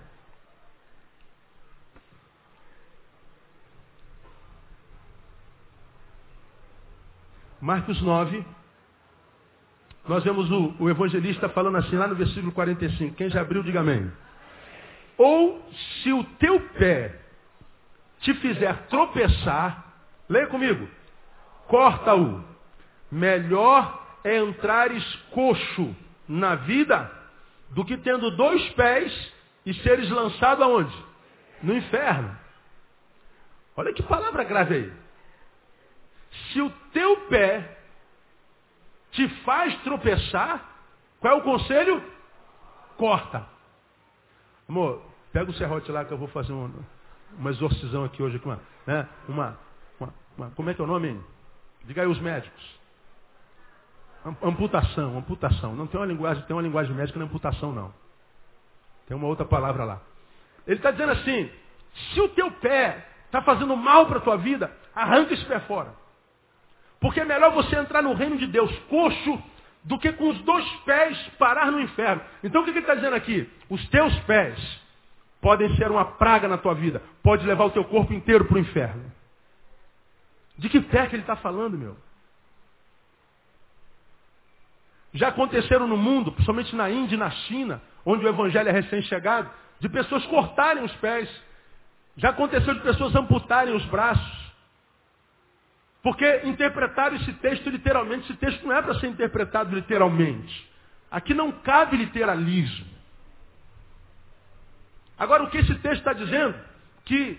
Marcos 7.64 7.98
9, 8.02 8.44
nós 10.06 10.22
vemos 10.22 10.50
o, 10.50 10.74
o, 10.80 10.90
evangelista 10.90 11.48
falando 11.48 11.78
assim 11.78 11.96
lá 11.96 12.06
no 12.06 12.14
versículo 12.14 12.52
45. 12.52 13.16
Quem 13.16 13.30
já 13.30 13.40
abriu, 13.40 13.62
diga 13.62 13.80
amém. 13.80 14.12
Ou 15.16 15.66
se 15.72 16.12
o 16.12 16.22
teu 16.38 16.60
pé 16.78 17.18
te 18.20 18.34
fizer 18.34 18.86
tropeçar, 18.88 19.82
leia 20.28 20.46
comigo, 20.48 20.86
corta-o. 21.66 22.44
Melhor 23.10 23.98
é 24.22 24.36
entrares 24.40 25.02
coxo 25.30 25.96
na 26.28 26.56
vida 26.56 27.10
do 27.70 27.82
que 27.82 27.96
tendo 27.96 28.30
dois 28.32 28.62
pés 28.72 29.32
e 29.64 29.72
seres 29.72 30.10
lançado 30.10 30.62
aonde? 30.62 30.94
No 31.62 31.74
inferno. 31.74 32.36
Olha 33.74 33.94
que 33.94 34.02
palavra 34.02 34.44
grave 34.44 34.74
aí. 34.74 35.03
Se 36.52 36.60
o 36.60 36.70
teu 36.92 37.16
pé 37.28 37.78
te 39.12 39.28
faz 39.44 39.76
tropeçar, 39.82 40.64
qual 41.20 41.34
é 41.34 41.36
o 41.36 41.42
conselho? 41.42 42.02
Corta. 42.96 43.46
Amor, 44.68 45.02
Pega 45.34 45.50
o 45.50 45.54
serrote 45.54 45.90
lá 45.90 46.04
que 46.04 46.12
eu 46.12 46.16
vou 46.16 46.28
fazer 46.28 46.52
uma, 46.52 46.70
uma 47.36 47.50
exorcisão 47.50 48.04
aqui 48.04 48.22
hoje. 48.22 48.40
Uma, 48.44 48.60
né? 48.86 49.08
uma, 49.28 49.58
uma, 49.98 50.14
uma, 50.38 50.50
como 50.52 50.70
é 50.70 50.74
que 50.74 50.80
é 50.80 50.84
o 50.84 50.86
nome? 50.86 51.20
Diga 51.82 52.02
aí 52.02 52.06
os 52.06 52.20
médicos. 52.20 52.80
Amputação, 54.40 55.18
amputação. 55.18 55.74
Não 55.74 55.88
tem 55.88 55.98
uma 55.98 56.06
linguagem, 56.06 56.44
tem 56.44 56.54
uma 56.54 56.62
linguagem 56.62 56.94
médica, 56.94 57.18
é 57.18 57.22
amputação 57.24 57.72
não. 57.72 57.92
Tem 59.08 59.16
uma 59.16 59.26
outra 59.26 59.44
palavra 59.44 59.84
lá. 59.84 60.00
Ele 60.68 60.76
está 60.76 60.92
dizendo 60.92 61.10
assim, 61.10 61.50
se 62.12 62.20
o 62.20 62.28
teu 62.28 62.52
pé 62.52 63.04
está 63.26 63.42
fazendo 63.42 63.76
mal 63.76 64.06
para 64.06 64.18
a 64.18 64.22
tua 64.22 64.36
vida, 64.36 64.72
arranca 64.94 65.34
esse 65.34 65.44
pé 65.46 65.58
fora. 65.60 65.92
Porque 67.04 67.20
é 67.20 67.24
melhor 67.26 67.52
você 67.52 67.76
entrar 67.76 68.00
no 68.00 68.14
reino 68.14 68.38
de 68.38 68.46
Deus 68.46 68.74
coxo 68.88 69.42
do 69.82 69.98
que 69.98 70.10
com 70.12 70.30
os 70.30 70.38
dois 70.40 70.66
pés 70.86 71.18
parar 71.38 71.70
no 71.70 71.78
inferno. 71.78 72.22
Então 72.42 72.62
o 72.62 72.64
que 72.64 72.70
ele 72.70 72.78
está 72.78 72.94
dizendo 72.94 73.14
aqui? 73.14 73.46
Os 73.68 73.86
teus 73.90 74.18
pés 74.20 74.58
podem 75.38 75.76
ser 75.76 75.90
uma 75.90 76.06
praga 76.12 76.48
na 76.48 76.56
tua 76.56 76.74
vida. 76.74 77.02
Pode 77.22 77.46
levar 77.46 77.66
o 77.66 77.70
teu 77.72 77.84
corpo 77.84 78.14
inteiro 78.14 78.46
para 78.46 78.56
o 78.56 78.58
inferno. 78.58 79.12
De 80.56 80.70
que 80.70 80.80
pé 80.80 81.06
que 81.06 81.14
ele 81.14 81.24
está 81.24 81.36
falando, 81.36 81.76
meu? 81.76 81.94
Já 85.12 85.28
aconteceram 85.28 85.86
no 85.86 85.98
mundo, 85.98 86.32
principalmente 86.32 86.74
na 86.74 86.88
Índia 86.88 87.16
e 87.16 87.18
na 87.18 87.28
China, 87.28 87.82
onde 88.06 88.24
o 88.24 88.28
evangelho 88.30 88.70
é 88.70 88.72
recém-chegado, 88.72 89.50
de 89.78 89.90
pessoas 89.90 90.24
cortarem 90.24 90.82
os 90.82 90.92
pés. 90.94 91.28
Já 92.16 92.30
aconteceu 92.30 92.72
de 92.72 92.80
pessoas 92.80 93.14
amputarem 93.14 93.74
os 93.74 93.84
braços. 93.84 94.43
Porque 96.04 96.42
interpretaram 96.44 97.16
esse 97.16 97.32
texto 97.32 97.70
literalmente. 97.70 98.30
Esse 98.30 98.38
texto 98.38 98.64
não 98.66 98.76
é 98.76 98.82
para 98.82 98.94
ser 99.00 99.08
interpretado 99.08 99.74
literalmente. 99.74 100.70
Aqui 101.10 101.32
não 101.32 101.50
cabe 101.50 101.96
literalismo. 101.96 102.86
Agora, 105.18 105.44
o 105.44 105.50
que 105.50 105.58
esse 105.58 105.74
texto 105.76 106.00
está 106.00 106.12
dizendo? 106.12 106.54
Que 107.06 107.38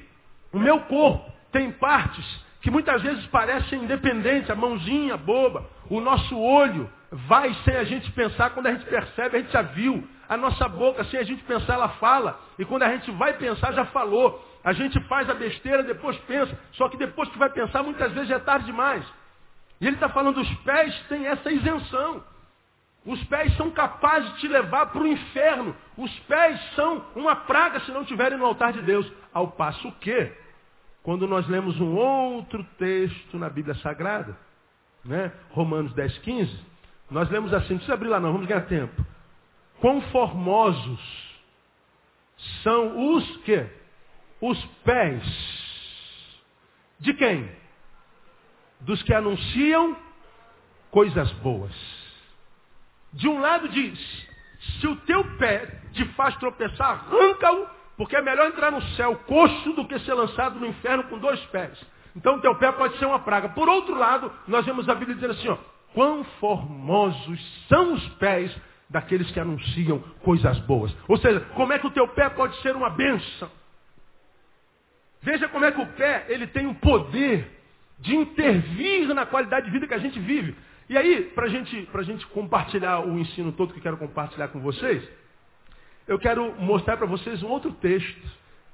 o 0.52 0.60
meu 0.60 0.80
corpo 0.82 1.32
tem 1.52 1.72
partes 1.72 2.26
que 2.62 2.72
muitas 2.72 3.00
vezes 3.04 3.24
parecem 3.28 3.84
independentes, 3.84 4.50
a 4.50 4.56
mãozinha 4.56 5.16
boba, 5.16 5.70
o 5.88 6.02
nosso 6.02 6.36
olho 6.36 6.90
vai 7.12 7.54
sem 7.64 7.76
a 7.76 7.84
gente 7.84 8.12
pensar, 8.14 8.50
quando 8.50 8.66
a 8.66 8.72
gente 8.72 8.86
percebe, 8.86 9.38
a 9.38 9.40
gente 9.42 9.52
já 9.52 9.62
viu. 9.62 10.04
A 10.28 10.36
nossa 10.36 10.68
boca, 10.68 11.04
sem 11.04 11.20
a 11.20 11.24
gente 11.24 11.44
pensar, 11.44 11.76
ela 11.76 11.90
fala. 11.90 12.40
E 12.58 12.66
quando 12.66 12.82
a 12.82 12.90
gente 12.90 13.12
vai 13.12 13.34
pensar, 13.34 13.72
já 13.74 13.86
falou. 13.86 14.44
A 14.66 14.74
gente 14.74 15.00
faz 15.02 15.30
a 15.30 15.36
besteira, 15.36 15.84
depois 15.84 16.18
pensa. 16.22 16.58
Só 16.72 16.90
que 16.90 16.98
depois 16.98 17.30
que 17.30 17.38
vai 17.38 17.52
pensar, 17.52 17.84
muitas 17.84 18.12
vezes 18.14 18.32
é 18.32 18.40
tarde 18.40 18.66
demais. 18.66 19.06
E 19.80 19.86
ele 19.86 19.96
está 19.96 20.10
falando, 20.10 20.42
os 20.42 20.54
pés 20.62 21.00
têm 21.08 21.28
essa 21.28 21.52
isenção. 21.52 22.24
Os 23.06 23.24
pés 23.26 23.56
são 23.58 23.70
capazes 23.70 24.34
de 24.34 24.40
te 24.40 24.48
levar 24.48 24.88
para 24.88 25.04
o 25.04 25.06
inferno. 25.06 25.76
Os 25.96 26.12
pés 26.22 26.60
são 26.74 27.06
uma 27.16 27.36
praga 27.36 27.80
se 27.82 27.92
não 27.92 28.02
estiverem 28.02 28.40
no 28.40 28.46
altar 28.46 28.74
de 28.74 28.82
Deus. 28.82 29.10
Ao 29.32 29.52
passo 29.52 29.92
que, 30.02 30.32
quando 31.04 31.28
nós 31.28 31.48
lemos 31.48 31.80
um 31.80 31.96
outro 31.96 32.64
texto 32.80 33.38
na 33.38 33.50
Bíblia 33.52 33.76
Sagrada, 33.76 34.36
né? 35.04 35.32
Romanos 35.52 35.94
10, 35.94 36.18
15, 36.18 36.60
nós 37.12 37.30
lemos 37.30 37.54
assim, 37.54 37.74
não 37.74 37.78
precisa 37.78 37.94
abrir 37.94 38.08
lá 38.08 38.20
não, 38.20 38.32
vamos 38.32 38.48
ganhar 38.48 38.62
tempo. 38.62 39.06
Quão 39.80 40.02
formosos 40.10 41.00
são 42.64 43.14
os 43.14 43.38
que? 43.44 43.85
Os 44.42 44.64
pés. 44.84 45.24
De 47.00 47.14
quem? 47.14 47.50
Dos 48.82 49.02
que 49.04 49.14
anunciam 49.14 49.98
coisas 50.92 51.32
boas. 51.34 51.74
De 53.14 53.28
um 53.28 53.40
lado 53.40 53.70
diz, 53.70 54.28
se 54.80 54.88
o 54.88 54.96
teu 54.98 55.24
pé 55.38 55.82
te 55.94 56.06
faz 56.14 56.36
tropeçar, 56.38 57.06
arranca-o, 57.08 57.68
porque 57.98 58.16
é 58.16 58.22
melhor 58.22 58.48
entrar 58.48 58.72
no 58.72 58.82
céu 58.96 59.16
coxo 59.26 59.74
do 59.74 59.88
que 59.88 60.00
ser 60.00 60.14
lançado 60.14 60.60
no 60.60 60.68
inferno 60.68 61.06
com 61.06 61.18
dois 61.18 61.40
pés. 61.46 61.80
Então 62.16 62.36
o 62.36 62.42
teu 62.42 62.56
pé 62.56 62.72
pode 62.72 62.98
ser 62.98 63.06
uma 63.06 63.20
praga. 63.20 63.50
Por 63.50 63.68
outro 63.68 63.96
lado, 63.96 64.32
nós 64.48 64.66
vemos 64.66 64.88
a 64.88 64.96
Bíblia 64.96 65.16
dizendo 65.16 65.34
assim, 65.34 65.50
ó, 65.50 65.58
quão 65.94 66.24
formosos 66.40 67.68
são 67.68 67.94
os 67.94 68.08
pés 68.16 68.56
daqueles 68.90 69.30
que 69.32 69.40
anunciam 69.40 70.00
coisas 70.24 70.58
boas. 70.60 70.96
Ou 71.08 71.18
seja, 71.18 71.40
como 71.56 71.74
é 71.74 71.80
que 71.80 71.88
o 71.88 71.92
teu 71.92 72.08
pé 72.10 72.30
pode 72.30 72.56
ser 72.62 72.76
uma 72.76 72.90
bênção? 72.90 73.50
Veja 75.26 75.50
como 75.50 75.66
é 75.66 75.72
que 75.72 75.82
o 75.82 75.88
pé 75.88 76.28
ele 76.30 76.46
tem 76.46 76.68
o 76.68 76.76
poder 76.76 77.52
de 77.98 78.16
intervir 78.16 79.12
na 79.12 79.26
qualidade 79.26 79.66
de 79.66 79.72
vida 79.72 79.88
que 79.88 79.94
a 79.96 79.98
gente 79.98 80.20
vive. 80.20 80.56
E 80.88 80.96
aí, 80.96 81.24
para 81.34 81.48
gente, 81.48 81.90
a 81.92 82.04
gente 82.04 82.28
compartilhar 82.28 83.00
o 83.00 83.18
ensino 83.18 83.52
todo 83.52 83.74
que 83.74 83.82
quero 83.82 83.98
compartilhar 83.98 84.50
com 84.50 84.60
vocês, 84.60 85.04
eu 86.08 86.20
quero 86.20 86.54
mostrar 86.62 86.96
para 86.96 87.08
vocês 87.08 87.42
um 87.42 87.48
outro 87.48 87.72
texto 87.72 88.22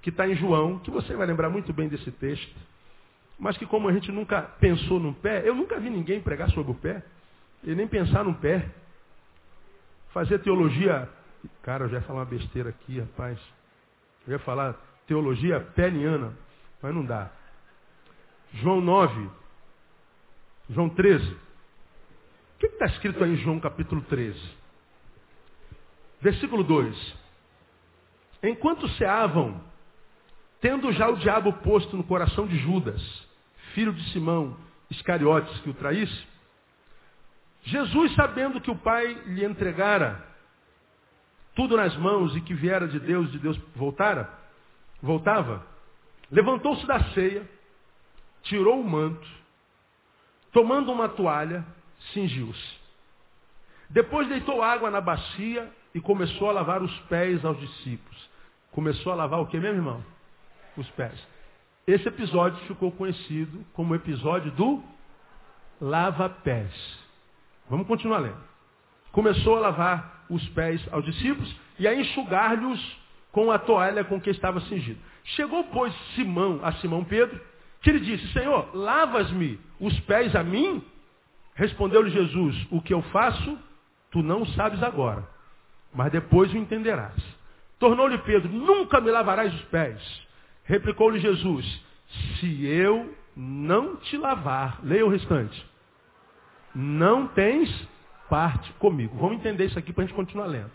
que 0.01 0.09
está 0.09 0.27
em 0.27 0.35
João, 0.35 0.77
que 0.79 0.91
você 0.91 1.15
vai 1.15 1.25
lembrar 1.25 1.49
muito 1.49 1.71
bem 1.71 1.87
desse 1.87 2.11
texto, 2.11 2.53
mas 3.39 3.57
que 3.57 3.65
como 3.65 3.87
a 3.87 3.93
gente 3.93 4.11
nunca 4.11 4.41
pensou 4.59 4.99
no 4.99 5.13
pé, 5.13 5.47
eu 5.47 5.55
nunca 5.55 5.79
vi 5.79 5.89
ninguém 5.89 6.19
pregar 6.19 6.49
sobre 6.49 6.73
o 6.73 6.75
pé, 6.75 7.01
e 7.63 7.73
nem 7.73 7.87
pensar 7.87 8.25
no 8.25 8.33
pé. 8.33 8.65
Fazer 10.09 10.39
teologia, 10.39 11.07
cara, 11.63 11.85
eu 11.85 11.89
já 11.89 11.97
ia 11.99 12.03
falar 12.03 12.19
uma 12.19 12.25
besteira 12.25 12.69
aqui, 12.71 12.99
rapaz. 12.99 13.39
Eu 14.27 14.33
ia 14.33 14.39
falar 14.39 14.75
teologia 15.11 15.59
peniana, 15.75 16.33
mas 16.81 16.95
não 16.95 17.03
dá. 17.03 17.29
João 18.53 18.79
9, 18.79 19.29
João 20.69 20.87
13. 20.87 21.33
O 21.33 21.37
que 22.57 22.67
está 22.67 22.85
escrito 22.85 23.21
aí 23.21 23.33
em 23.33 23.35
João 23.35 23.59
capítulo 23.59 24.01
13? 24.03 24.39
Versículo 26.21 26.63
2. 26.63 27.15
Enquanto 28.43 28.87
ceavam, 28.91 29.61
tendo 30.61 30.93
já 30.93 31.09
o 31.09 31.17
diabo 31.17 31.51
posto 31.55 31.97
no 31.97 32.05
coração 32.05 32.47
de 32.47 32.57
Judas, 32.59 33.01
filho 33.73 33.91
de 33.91 34.13
Simão 34.13 34.55
Iscariotes, 34.89 35.59
que 35.59 35.71
o 35.71 35.73
traísse, 35.73 36.25
Jesus, 37.63 38.15
sabendo 38.15 38.61
que 38.61 38.71
o 38.71 38.77
Pai 38.77 39.13
lhe 39.25 39.43
entregara 39.43 40.25
tudo 41.53 41.75
nas 41.75 41.97
mãos 41.97 42.33
e 42.33 42.39
que 42.39 42.53
viera 42.53 42.87
de 42.87 42.97
Deus, 42.97 43.29
de 43.29 43.39
Deus 43.39 43.57
voltara, 43.75 44.39
voltava, 45.01 45.65
levantou-se 46.31 46.85
da 46.85 47.03
ceia, 47.13 47.47
tirou 48.43 48.79
o 48.79 48.89
manto, 48.89 49.27
tomando 50.51 50.91
uma 50.91 51.09
toalha, 51.09 51.65
cingiu-se. 52.13 52.79
Depois 53.89 54.27
deitou 54.27 54.61
água 54.61 54.89
na 54.89 55.01
bacia 55.01 55.69
e 55.93 55.99
começou 55.99 56.49
a 56.49 56.53
lavar 56.53 56.81
os 56.81 56.99
pés 57.01 57.43
aos 57.43 57.59
discípulos. 57.59 58.29
Começou 58.71 59.11
a 59.11 59.15
lavar 59.15 59.41
o 59.41 59.47
que 59.47 59.59
mesmo, 59.59 59.79
irmão? 59.79 60.05
Os 60.77 60.89
pés. 60.91 61.19
Esse 61.85 62.07
episódio 62.07 62.57
ficou 62.67 62.91
conhecido 62.91 63.65
como 63.73 63.93
episódio 63.93 64.51
do 64.51 64.81
lava-pés. 65.81 66.71
Vamos 67.69 67.87
continuar 67.87 68.19
lendo. 68.19 68.41
Começou 69.11 69.57
a 69.57 69.59
lavar 69.59 70.25
os 70.29 70.47
pés 70.49 70.81
aos 70.93 71.03
discípulos 71.03 71.53
e 71.77 71.87
a 71.87 71.93
enxugar-lhes 71.93 73.00
com 73.31 73.51
a 73.51 73.57
toalha 73.57 74.03
com 74.03 74.19
que 74.19 74.29
estava 74.29 74.59
cingido. 74.61 74.99
Chegou, 75.23 75.63
pois, 75.65 75.93
Simão 76.15 76.59
a 76.63 76.73
Simão 76.73 77.03
Pedro, 77.03 77.39
que 77.81 77.91
lhe 77.91 77.99
disse, 77.99 78.27
Senhor, 78.33 78.69
lavas-me 78.75 79.59
os 79.79 79.97
pés 80.01 80.35
a 80.35 80.43
mim? 80.43 80.83
Respondeu-lhe 81.55 82.09
Jesus, 82.09 82.67
o 82.69 82.81
que 82.81 82.93
eu 82.93 83.01
faço, 83.03 83.57
tu 84.11 84.21
não 84.21 84.45
sabes 84.45 84.81
agora, 84.83 85.27
mas 85.93 86.11
depois 86.11 86.51
o 86.53 86.57
entenderás. 86.57 87.21
Tornou-lhe 87.79 88.17
Pedro, 88.19 88.49
nunca 88.49 89.01
me 89.01 89.09
lavarás 89.09 89.53
os 89.53 89.61
pés. 89.63 89.99
Replicou-lhe 90.63 91.19
Jesus, 91.19 91.81
se 92.39 92.65
eu 92.65 93.15
não 93.35 93.95
te 93.97 94.17
lavar, 94.17 94.79
leia 94.83 95.05
o 95.05 95.09
restante, 95.09 95.65
não 96.75 97.27
tens 97.27 97.69
parte 98.29 98.71
comigo. 98.73 99.17
Vamos 99.17 99.37
entender 99.37 99.65
isso 99.65 99.79
aqui 99.79 99.91
para 99.91 100.03
a 100.03 100.07
gente 100.07 100.15
continuar 100.15 100.45
lendo. 100.45 100.71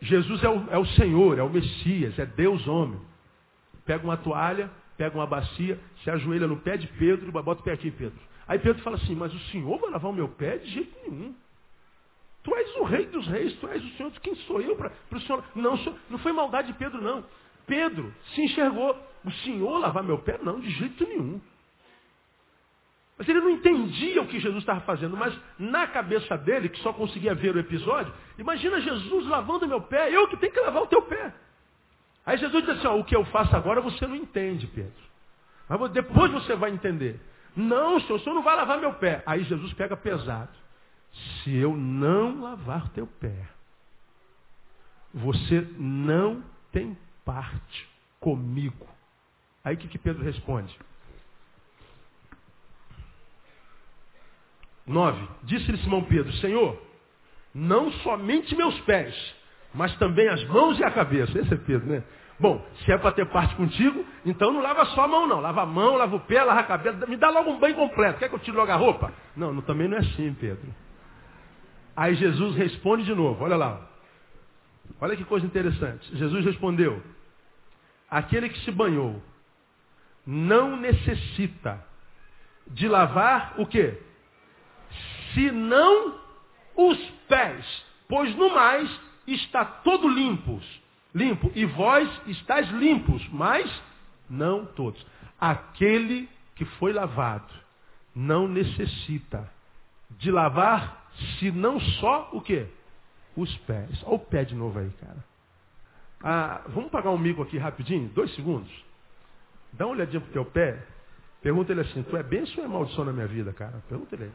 Jesus 0.00 0.42
é 0.42 0.48
o, 0.48 0.70
é 0.70 0.78
o 0.78 0.86
Senhor, 0.86 1.38
é 1.38 1.42
o 1.42 1.50
Messias, 1.50 2.18
é 2.18 2.26
Deus 2.26 2.66
homem. 2.66 3.00
Pega 3.84 4.04
uma 4.04 4.16
toalha, 4.16 4.70
pega 4.96 5.16
uma 5.16 5.26
bacia, 5.26 5.78
se 6.02 6.10
ajoelha 6.10 6.46
no 6.46 6.58
pé 6.58 6.76
de 6.76 6.86
Pedro 6.86 7.32
bota 7.32 7.60
o 7.60 7.64
pé 7.64 7.72
aqui, 7.72 7.90
Pedro. 7.90 8.18
Aí 8.46 8.58
Pedro 8.58 8.82
fala 8.82 8.96
assim, 8.96 9.14
mas 9.14 9.32
o 9.34 9.38
Senhor 9.50 9.78
vai 9.78 9.90
lavar 9.90 10.10
o 10.10 10.14
meu 10.14 10.28
pé? 10.28 10.58
De 10.58 10.70
jeito 10.70 10.96
nenhum. 11.02 11.34
Tu 12.42 12.54
és 12.54 12.76
o 12.76 12.84
rei 12.84 13.06
dos 13.06 13.26
reis, 13.26 13.54
tu 13.56 13.68
és 13.68 13.84
o 13.84 13.88
Senhor. 13.96 14.12
Quem 14.22 14.34
sou 14.36 14.60
eu 14.60 14.76
para 14.76 14.92
o 15.12 15.20
Senhor? 15.20 15.44
Não, 15.54 15.76
não 16.08 16.18
foi 16.18 16.32
maldade 16.32 16.68
de 16.68 16.78
Pedro, 16.78 17.00
não. 17.02 17.24
Pedro 17.66 18.14
se 18.34 18.42
enxergou. 18.42 18.96
O 19.24 19.30
Senhor 19.30 19.78
lavar 19.78 20.02
meu 20.02 20.18
pé? 20.18 20.38
Não, 20.42 20.58
de 20.60 20.70
jeito 20.70 21.06
nenhum. 21.06 21.40
Mas 23.18 23.28
ele 23.28 23.40
não 23.40 23.50
entendia 23.50 24.22
o 24.22 24.28
que 24.28 24.38
Jesus 24.38 24.62
estava 24.62 24.80
fazendo, 24.82 25.16
mas 25.16 25.36
na 25.58 25.88
cabeça 25.88 26.38
dele, 26.38 26.68
que 26.68 26.78
só 26.78 26.92
conseguia 26.92 27.34
ver 27.34 27.56
o 27.56 27.58
episódio, 27.58 28.14
imagina 28.38 28.80
Jesus 28.80 29.26
lavando 29.26 29.66
meu 29.66 29.80
pé, 29.80 30.14
eu 30.14 30.28
que 30.28 30.36
tenho 30.36 30.52
que 30.52 30.60
lavar 30.60 30.84
o 30.84 30.86
teu 30.86 31.02
pé. 31.02 31.34
Aí 32.24 32.38
Jesus 32.38 32.64
disse 32.64 32.78
assim, 32.78 32.86
ó, 32.86 32.96
o 32.96 33.04
que 33.04 33.16
eu 33.16 33.24
faço 33.26 33.56
agora 33.56 33.80
você 33.80 34.06
não 34.06 34.14
entende, 34.14 34.68
Pedro. 34.68 35.08
Mas 35.68 35.90
depois 35.90 36.30
você 36.30 36.54
vai 36.54 36.70
entender. 36.70 37.20
Não, 37.56 37.98
senhor, 38.00 38.16
o 38.16 38.20
senhor 38.20 38.34
não 38.34 38.42
vai 38.42 38.54
lavar 38.54 38.78
meu 38.78 38.94
pé. 38.94 39.22
Aí 39.26 39.42
Jesus 39.42 39.72
pega 39.72 39.96
pesado. 39.96 40.52
Se 41.42 41.56
eu 41.56 41.76
não 41.76 42.40
lavar 42.40 42.88
teu 42.90 43.06
pé, 43.06 43.48
você 45.12 45.66
não 45.76 46.44
tem 46.70 46.96
parte 47.24 47.88
comigo. 48.20 48.86
Aí 49.64 49.74
o 49.74 49.78
que, 49.78 49.88
que 49.88 49.98
Pedro 49.98 50.22
responde? 50.22 50.78
9. 54.88 55.28
Disse-lhe 55.44 55.78
Simão 55.78 56.02
Pedro, 56.04 56.32
Senhor, 56.34 56.80
não 57.54 57.90
somente 57.92 58.54
meus 58.56 58.78
pés, 58.80 59.14
mas 59.74 59.94
também 59.96 60.28
as 60.28 60.42
mãos 60.44 60.78
e 60.78 60.84
a 60.84 60.90
cabeça. 60.90 61.38
Esse 61.38 61.54
é 61.54 61.56
Pedro, 61.56 61.86
né? 61.88 62.02
Bom, 62.40 62.64
se 62.84 62.92
é 62.92 62.96
para 62.96 63.10
ter 63.12 63.26
parte 63.26 63.54
contigo, 63.56 64.04
então 64.24 64.52
não 64.52 64.62
lava 64.62 64.84
só 64.86 65.04
a 65.04 65.08
mão, 65.08 65.26
não. 65.26 65.40
Lava 65.40 65.62
a 65.62 65.66
mão, 65.66 65.96
lava 65.96 66.14
o 66.14 66.20
pé, 66.20 66.42
lava 66.42 66.60
a 66.60 66.64
cabeça. 66.64 67.04
Me 67.06 67.16
dá 67.16 67.30
logo 67.30 67.50
um 67.50 67.58
banho 67.58 67.74
completo. 67.74 68.18
Quer 68.18 68.28
que 68.28 68.34
eu 68.34 68.38
tire 68.38 68.56
logo 68.56 68.70
a 68.70 68.76
roupa? 68.76 69.12
Não, 69.36 69.52
não 69.52 69.60
também 69.60 69.88
não 69.88 69.96
é 69.96 70.00
assim, 70.00 70.32
Pedro. 70.38 70.72
Aí 71.96 72.14
Jesus 72.14 72.54
responde 72.54 73.04
de 73.04 73.14
novo. 73.14 73.42
Olha 73.42 73.56
lá. 73.56 73.88
Olha 75.00 75.16
que 75.16 75.24
coisa 75.24 75.44
interessante. 75.44 76.16
Jesus 76.16 76.44
respondeu: 76.44 77.02
Aquele 78.08 78.48
que 78.48 78.60
se 78.60 78.70
banhou 78.70 79.20
não 80.24 80.76
necessita 80.76 81.84
de 82.68 82.86
lavar 82.86 83.54
o 83.58 83.66
quê? 83.66 83.98
Senão 85.34 86.18
os 86.76 86.98
pés, 87.28 87.84
pois 88.08 88.34
no 88.36 88.50
mais 88.54 88.88
está 89.26 89.64
todo 89.64 90.08
limpos 90.08 90.64
limpo. 91.14 91.50
E 91.54 91.64
vós 91.64 92.08
estáis 92.26 92.68
limpos, 92.70 93.26
mas 93.30 93.70
não 94.28 94.64
todos. 94.64 95.04
Aquele 95.40 96.28
que 96.54 96.64
foi 96.64 96.92
lavado 96.92 97.52
não 98.14 98.48
necessita 98.48 99.48
de 100.10 100.30
lavar, 100.30 101.10
se 101.38 101.50
não 101.50 101.78
só 101.80 102.30
o 102.32 102.40
quê? 102.40 102.66
Os 103.36 103.54
pés. 103.58 104.02
Olha 104.04 104.14
o 104.14 104.18
pé 104.18 104.44
de 104.44 104.54
novo 104.54 104.78
aí, 104.78 104.90
cara. 105.00 105.24
Ah, 106.22 106.62
vamos 106.68 106.90
pagar 106.90 107.10
um 107.10 107.18
mico 107.18 107.42
aqui 107.42 107.58
rapidinho, 107.58 108.08
dois 108.08 108.34
segundos. 108.34 108.72
Dá 109.72 109.86
uma 109.86 109.94
olhadinha 109.94 110.20
pro 110.20 110.32
teu 110.32 110.44
pé. 110.44 110.84
Pergunta 111.40 111.70
ele 111.70 111.82
assim, 111.82 112.02
tu 112.02 112.16
é 112.16 112.22
bênção 112.22 112.58
ou 112.58 112.64
é 112.64 112.68
maldição 112.68 113.04
na 113.04 113.12
minha 113.12 113.28
vida, 113.28 113.52
cara? 113.52 113.80
Pergunta 113.88 114.16
ele 114.16 114.24
aí. 114.24 114.32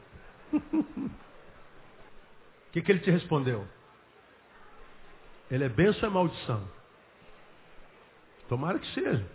O 0.53 1.11
que, 2.71 2.81
que 2.81 2.91
ele 2.91 2.99
te 2.99 3.11
respondeu? 3.11 3.67
Ele 5.49 5.63
é 5.63 5.69
bênção 5.69 6.03
ou 6.03 6.07
é 6.07 6.09
maldição? 6.09 6.67
Tomara 8.47 8.79
que 8.79 8.87
seja. 8.93 9.29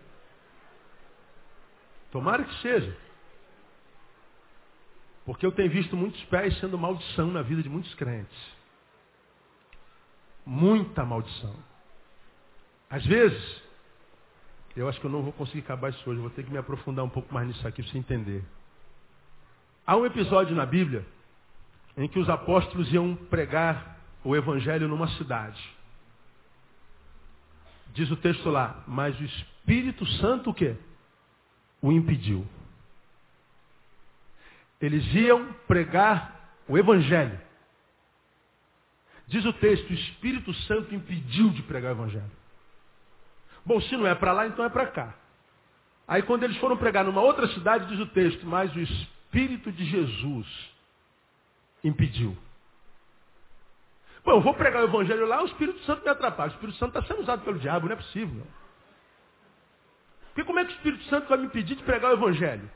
Tomara 2.10 2.44
que 2.44 2.54
seja. 2.62 2.96
Porque 5.24 5.44
eu 5.44 5.52
tenho 5.52 5.70
visto 5.70 5.96
muitos 5.96 6.22
pés 6.24 6.58
sendo 6.58 6.78
maldição 6.78 7.26
na 7.28 7.42
vida 7.42 7.62
de 7.62 7.68
muitos 7.68 7.92
crentes. 7.94 8.56
Muita 10.46 11.04
maldição. 11.04 11.54
Às 12.88 13.04
vezes, 13.04 13.62
eu 14.74 14.88
acho 14.88 14.98
que 15.00 15.06
eu 15.06 15.10
não 15.10 15.22
vou 15.22 15.32
conseguir 15.32 15.60
acabar 15.60 15.90
isso 15.90 16.08
hoje, 16.08 16.20
vou 16.20 16.30
ter 16.30 16.44
que 16.44 16.50
me 16.50 16.56
aprofundar 16.56 17.04
um 17.04 17.10
pouco 17.10 17.32
mais 17.34 17.46
nisso 17.46 17.66
aqui 17.68 17.82
para 17.82 17.92
você 17.92 17.98
entender. 17.98 18.42
Há 19.88 19.96
um 19.96 20.04
episódio 20.04 20.54
na 20.54 20.66
Bíblia 20.66 21.02
em 21.96 22.06
que 22.06 22.18
os 22.18 22.28
apóstolos 22.28 22.92
iam 22.92 23.16
pregar 23.16 23.98
o 24.22 24.36
evangelho 24.36 24.86
numa 24.86 25.08
cidade. 25.16 25.58
Diz 27.94 28.10
o 28.10 28.16
texto 28.16 28.50
lá, 28.50 28.84
mas 28.86 29.18
o 29.18 29.24
Espírito 29.24 30.04
Santo 30.18 30.50
o 30.50 30.54
quê? 30.54 30.76
O 31.80 31.90
impediu. 31.90 32.46
Eles 34.78 35.06
iam 35.14 35.54
pregar 35.66 36.52
o 36.68 36.76
Evangelho. 36.76 37.40
Diz 39.26 39.42
o 39.46 39.54
texto, 39.54 39.88
o 39.88 39.94
Espírito 39.94 40.52
Santo 40.52 40.94
impediu 40.94 41.48
de 41.48 41.62
pregar 41.62 41.92
o 41.92 41.94
Evangelho. 41.96 42.30
Bom, 43.64 43.80
se 43.80 43.96
não 43.96 44.06
é 44.06 44.14
para 44.14 44.32
lá, 44.32 44.46
então 44.46 44.66
é 44.66 44.68
para 44.68 44.86
cá. 44.86 45.14
Aí 46.06 46.20
quando 46.22 46.42
eles 46.42 46.58
foram 46.58 46.76
pregar 46.76 47.06
numa 47.06 47.22
outra 47.22 47.48
cidade, 47.54 47.86
diz 47.86 47.98
o 47.98 48.06
texto, 48.06 48.46
mas 48.46 48.70
o 48.76 48.80
Espírito 48.80 49.17
de 49.32 49.84
Jesus 49.84 50.46
impediu. 51.84 52.36
Pô, 54.24 54.32
eu 54.32 54.40
vou 54.40 54.54
pregar 54.54 54.82
o 54.82 54.86
evangelho 54.86 55.26
lá, 55.26 55.42
o 55.42 55.46
Espírito 55.46 55.80
Santo 55.80 56.02
me 56.02 56.10
atrapalha. 56.10 56.50
O 56.50 56.54
Espírito 56.54 56.78
Santo 56.78 56.98
está 56.98 57.08
sendo 57.08 57.22
usado 57.22 57.42
pelo 57.44 57.58
diabo, 57.58 57.86
não 57.86 57.92
é 57.92 57.96
possível. 57.96 58.46
Porque 60.28 60.44
como 60.44 60.58
é 60.58 60.64
que 60.64 60.72
o 60.72 60.76
Espírito 60.76 61.04
Santo 61.04 61.28
vai 61.28 61.38
me 61.38 61.48
pedir 61.48 61.76
de 61.76 61.82
pregar 61.82 62.10
o 62.10 62.14
evangelho? 62.14 62.68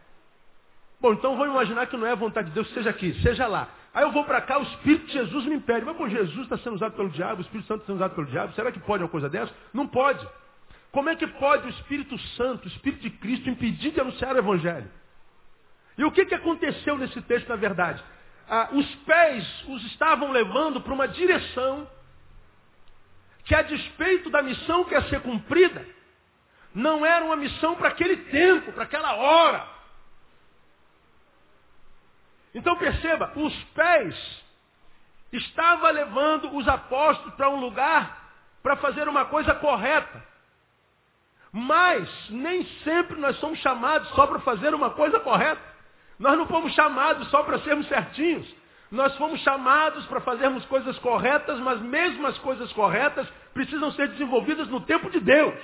Bom, 1.00 1.12
então 1.12 1.36
vamos 1.36 1.52
imaginar 1.52 1.86
que 1.88 1.96
não 1.96 2.06
é 2.06 2.12
a 2.12 2.16
vontade 2.16 2.48
de 2.48 2.54
Deus 2.54 2.72
seja 2.72 2.90
aqui, 2.90 3.12
seja 3.22 3.46
lá. 3.46 3.68
Aí 3.92 4.04
eu 4.04 4.12
vou 4.12 4.24
para 4.24 4.40
cá, 4.40 4.58
o 4.58 4.62
Espírito 4.62 5.06
de 5.06 5.12
Jesus 5.12 5.44
me 5.46 5.56
impede. 5.56 5.84
Mas, 5.84 5.96
pô, 5.96 6.08
Jesus 6.08 6.44
está 6.44 6.56
sendo 6.58 6.76
usado 6.76 6.94
pelo 6.94 7.10
diabo, 7.10 7.38
o 7.38 7.44
Espírito 7.44 7.66
Santo 7.66 7.80
está 7.80 7.92
sendo 7.92 7.96
usado 7.96 8.14
pelo 8.14 8.26
diabo. 8.28 8.52
Será 8.54 8.70
que 8.70 8.80
pode 8.80 9.02
uma 9.02 9.08
coisa 9.08 9.28
dessa? 9.28 9.52
Não 9.74 9.86
pode. 9.86 10.26
Como 10.90 11.08
é 11.08 11.16
que 11.16 11.26
pode 11.26 11.66
o 11.66 11.70
Espírito 11.70 12.16
Santo, 12.36 12.64
o 12.64 12.68
Espírito 12.68 13.02
de 13.02 13.10
Cristo, 13.10 13.50
impedir 13.50 13.92
de 13.92 14.00
anunciar 14.00 14.34
o 14.34 14.38
Evangelho? 14.38 14.88
E 15.96 16.04
o 16.04 16.10
que, 16.10 16.26
que 16.26 16.34
aconteceu 16.34 16.96
nesse 16.96 17.20
texto, 17.22 17.48
na 17.48 17.56
verdade? 17.56 18.02
ah, 18.48 18.68
os 18.72 18.94
pés 18.96 19.64
os 19.68 19.82
estavam 19.86 20.30
levando 20.30 20.80
para 20.82 20.92
uma 20.92 21.08
direção 21.08 21.88
que, 23.44 23.54
a 23.54 23.62
despeito 23.62 24.28
da 24.28 24.42
missão 24.42 24.84
que 24.84 24.92
ia 24.92 25.02
ser 25.08 25.22
cumprida, 25.22 25.86
não 26.74 27.04
era 27.04 27.24
uma 27.24 27.34
missão 27.34 27.74
para 27.74 27.88
aquele 27.88 28.16
tempo, 28.16 28.70
para 28.72 28.84
aquela 28.84 29.14
hora. 29.14 29.66
Então 32.54 32.76
perceba, 32.76 33.32
os 33.36 33.54
pés 33.74 34.44
estavam 35.32 35.90
levando 35.90 36.54
os 36.54 36.68
apóstolos 36.68 37.34
para 37.34 37.48
um 37.48 37.58
lugar 37.58 38.32
para 38.62 38.76
fazer 38.76 39.08
uma 39.08 39.24
coisa 39.24 39.54
correta. 39.54 40.22
Mas 41.50 42.08
nem 42.28 42.64
sempre 42.84 43.18
nós 43.18 43.36
somos 43.38 43.58
chamados 43.60 44.08
só 44.10 44.26
para 44.26 44.40
fazer 44.40 44.74
uma 44.74 44.90
coisa 44.90 45.18
correta. 45.20 45.71
Nós 46.22 46.38
não 46.38 46.46
fomos 46.46 46.72
chamados 46.74 47.28
só 47.30 47.42
para 47.42 47.58
sermos 47.62 47.88
certinhos. 47.88 48.46
Nós 48.92 49.16
fomos 49.16 49.40
chamados 49.40 50.06
para 50.06 50.20
fazermos 50.20 50.64
coisas 50.66 50.96
corretas, 51.00 51.58
mas 51.58 51.80
mesmo 51.80 52.24
as 52.28 52.38
coisas 52.38 52.72
corretas 52.74 53.28
precisam 53.52 53.90
ser 53.90 54.06
desenvolvidas 54.06 54.68
no 54.68 54.80
tempo 54.82 55.10
de 55.10 55.18
Deus. 55.18 55.58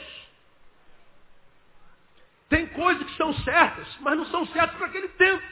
Tem 2.49 2.67
coisas 2.67 3.07
que 3.07 3.17
são 3.17 3.33
certas, 3.35 3.87
mas 4.01 4.19
não 4.19 4.27
são 4.27 4.45
certas 4.47 4.77
para 4.77 4.89
aquele 4.89 5.09
tempo. 5.11 5.45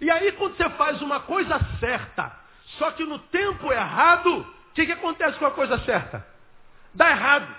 E 0.00 0.10
aí 0.10 0.32
quando 0.32 0.56
você 0.56 0.70
faz 0.70 1.02
uma 1.02 1.20
coisa 1.20 1.60
certa, 1.78 2.34
só 2.78 2.92
que 2.92 3.04
no 3.04 3.18
tempo 3.18 3.70
errado, 3.70 4.38
o 4.38 4.72
que, 4.72 4.86
que 4.86 4.92
acontece 4.92 5.38
com 5.38 5.44
a 5.44 5.50
coisa 5.50 5.78
certa? 5.80 6.26
Dá 6.94 7.10
errado. 7.10 7.54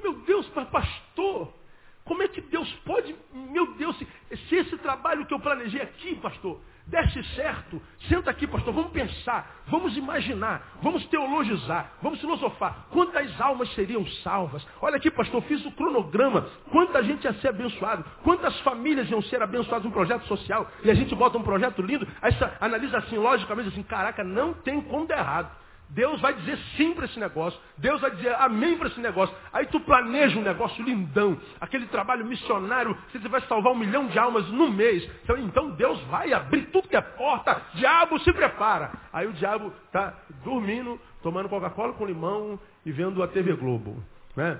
Meu 0.00 0.14
Deus, 0.14 0.48
pastor, 0.48 1.54
como 2.04 2.22
é 2.22 2.28
que 2.28 2.40
Deus 2.40 2.70
pode, 2.84 3.16
meu 3.32 3.74
Deus, 3.74 3.96
se, 3.96 4.06
se 4.48 4.56
esse 4.56 4.76
trabalho 4.78 5.24
que 5.24 5.32
eu 5.32 5.40
planejei 5.40 5.80
aqui, 5.80 6.14
pastor, 6.16 6.60
desse 6.86 7.22
certo, 7.34 7.80
senta 8.08 8.30
aqui, 8.30 8.46
pastor, 8.46 8.74
vamos 8.74 8.92
pensar, 8.92 9.62
vamos 9.68 9.96
imaginar, 9.96 10.76
vamos 10.82 11.06
teologizar, 11.06 11.92
vamos 12.02 12.20
filosofar. 12.20 12.86
Quantas 12.90 13.40
almas 13.40 13.72
seriam 13.74 14.06
salvas? 14.22 14.66
Olha 14.82 14.96
aqui, 14.96 15.10
pastor, 15.10 15.42
fiz 15.44 15.64
o 15.64 15.72
cronograma. 15.72 16.42
Quanta 16.70 17.02
gente 17.02 17.24
ia 17.24 17.32
ser 17.34 17.48
abençoada? 17.48 18.04
Quantas 18.22 18.58
famílias 18.60 19.10
iam 19.10 19.22
ser 19.22 19.42
abençoadas 19.42 19.84
num 19.84 19.90
projeto 19.90 20.26
social? 20.26 20.70
E 20.82 20.90
a 20.90 20.94
gente 20.94 21.14
bota 21.14 21.38
um 21.38 21.42
projeto 21.42 21.80
lindo, 21.80 22.06
aí 22.20 22.32
analisa 22.60 22.98
assim, 22.98 23.16
logicamente, 23.16 23.70
assim, 23.70 23.82
caraca, 23.82 24.22
não 24.22 24.52
tem 24.52 24.78
como 24.82 25.06
dar 25.06 25.18
errado. 25.18 25.63
Deus 25.90 26.20
vai 26.20 26.34
dizer 26.34 26.58
sim 26.76 26.92
para 26.92 27.04
esse 27.04 27.18
negócio. 27.18 27.58
Deus 27.76 28.00
vai 28.00 28.10
dizer 28.10 28.34
amém 28.36 28.76
para 28.76 28.88
esse 28.88 29.00
negócio. 29.00 29.34
Aí 29.52 29.66
tu 29.66 29.78
planeja 29.80 30.38
um 30.38 30.42
negócio 30.42 30.82
lindão. 30.82 31.40
Aquele 31.60 31.86
trabalho 31.86 32.24
missionário, 32.24 32.96
você 33.12 33.28
vai 33.28 33.40
salvar 33.42 33.72
um 33.72 33.76
milhão 33.76 34.06
de 34.06 34.18
almas 34.18 34.48
no 34.48 34.70
mês. 34.70 35.08
Então, 35.22 35.38
então 35.38 35.70
Deus 35.70 36.00
vai 36.04 36.32
abrir 36.32 36.66
tudo 36.66 36.88
que 36.88 36.96
é 36.96 37.00
porta. 37.00 37.62
Diabo 37.74 38.18
se 38.20 38.32
prepara. 38.32 38.92
Aí 39.12 39.26
o 39.26 39.32
diabo 39.34 39.72
está 39.86 40.14
dormindo, 40.42 41.00
tomando 41.22 41.48
Coca-Cola 41.48 41.92
com 41.92 42.06
limão 42.06 42.58
e 42.84 42.90
vendo 42.90 43.22
a 43.22 43.28
TV 43.28 43.54
Globo. 43.54 44.02
Né? 44.34 44.58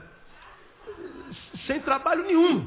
Sem 1.66 1.80
trabalho 1.80 2.24
nenhum. 2.24 2.66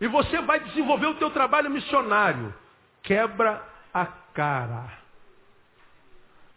E 0.00 0.06
você 0.06 0.40
vai 0.40 0.60
desenvolver 0.60 1.06
o 1.06 1.14
teu 1.16 1.30
trabalho 1.30 1.68
missionário. 1.68 2.54
Quebra 3.02 3.62
a 3.92 4.06
cara 4.06 5.07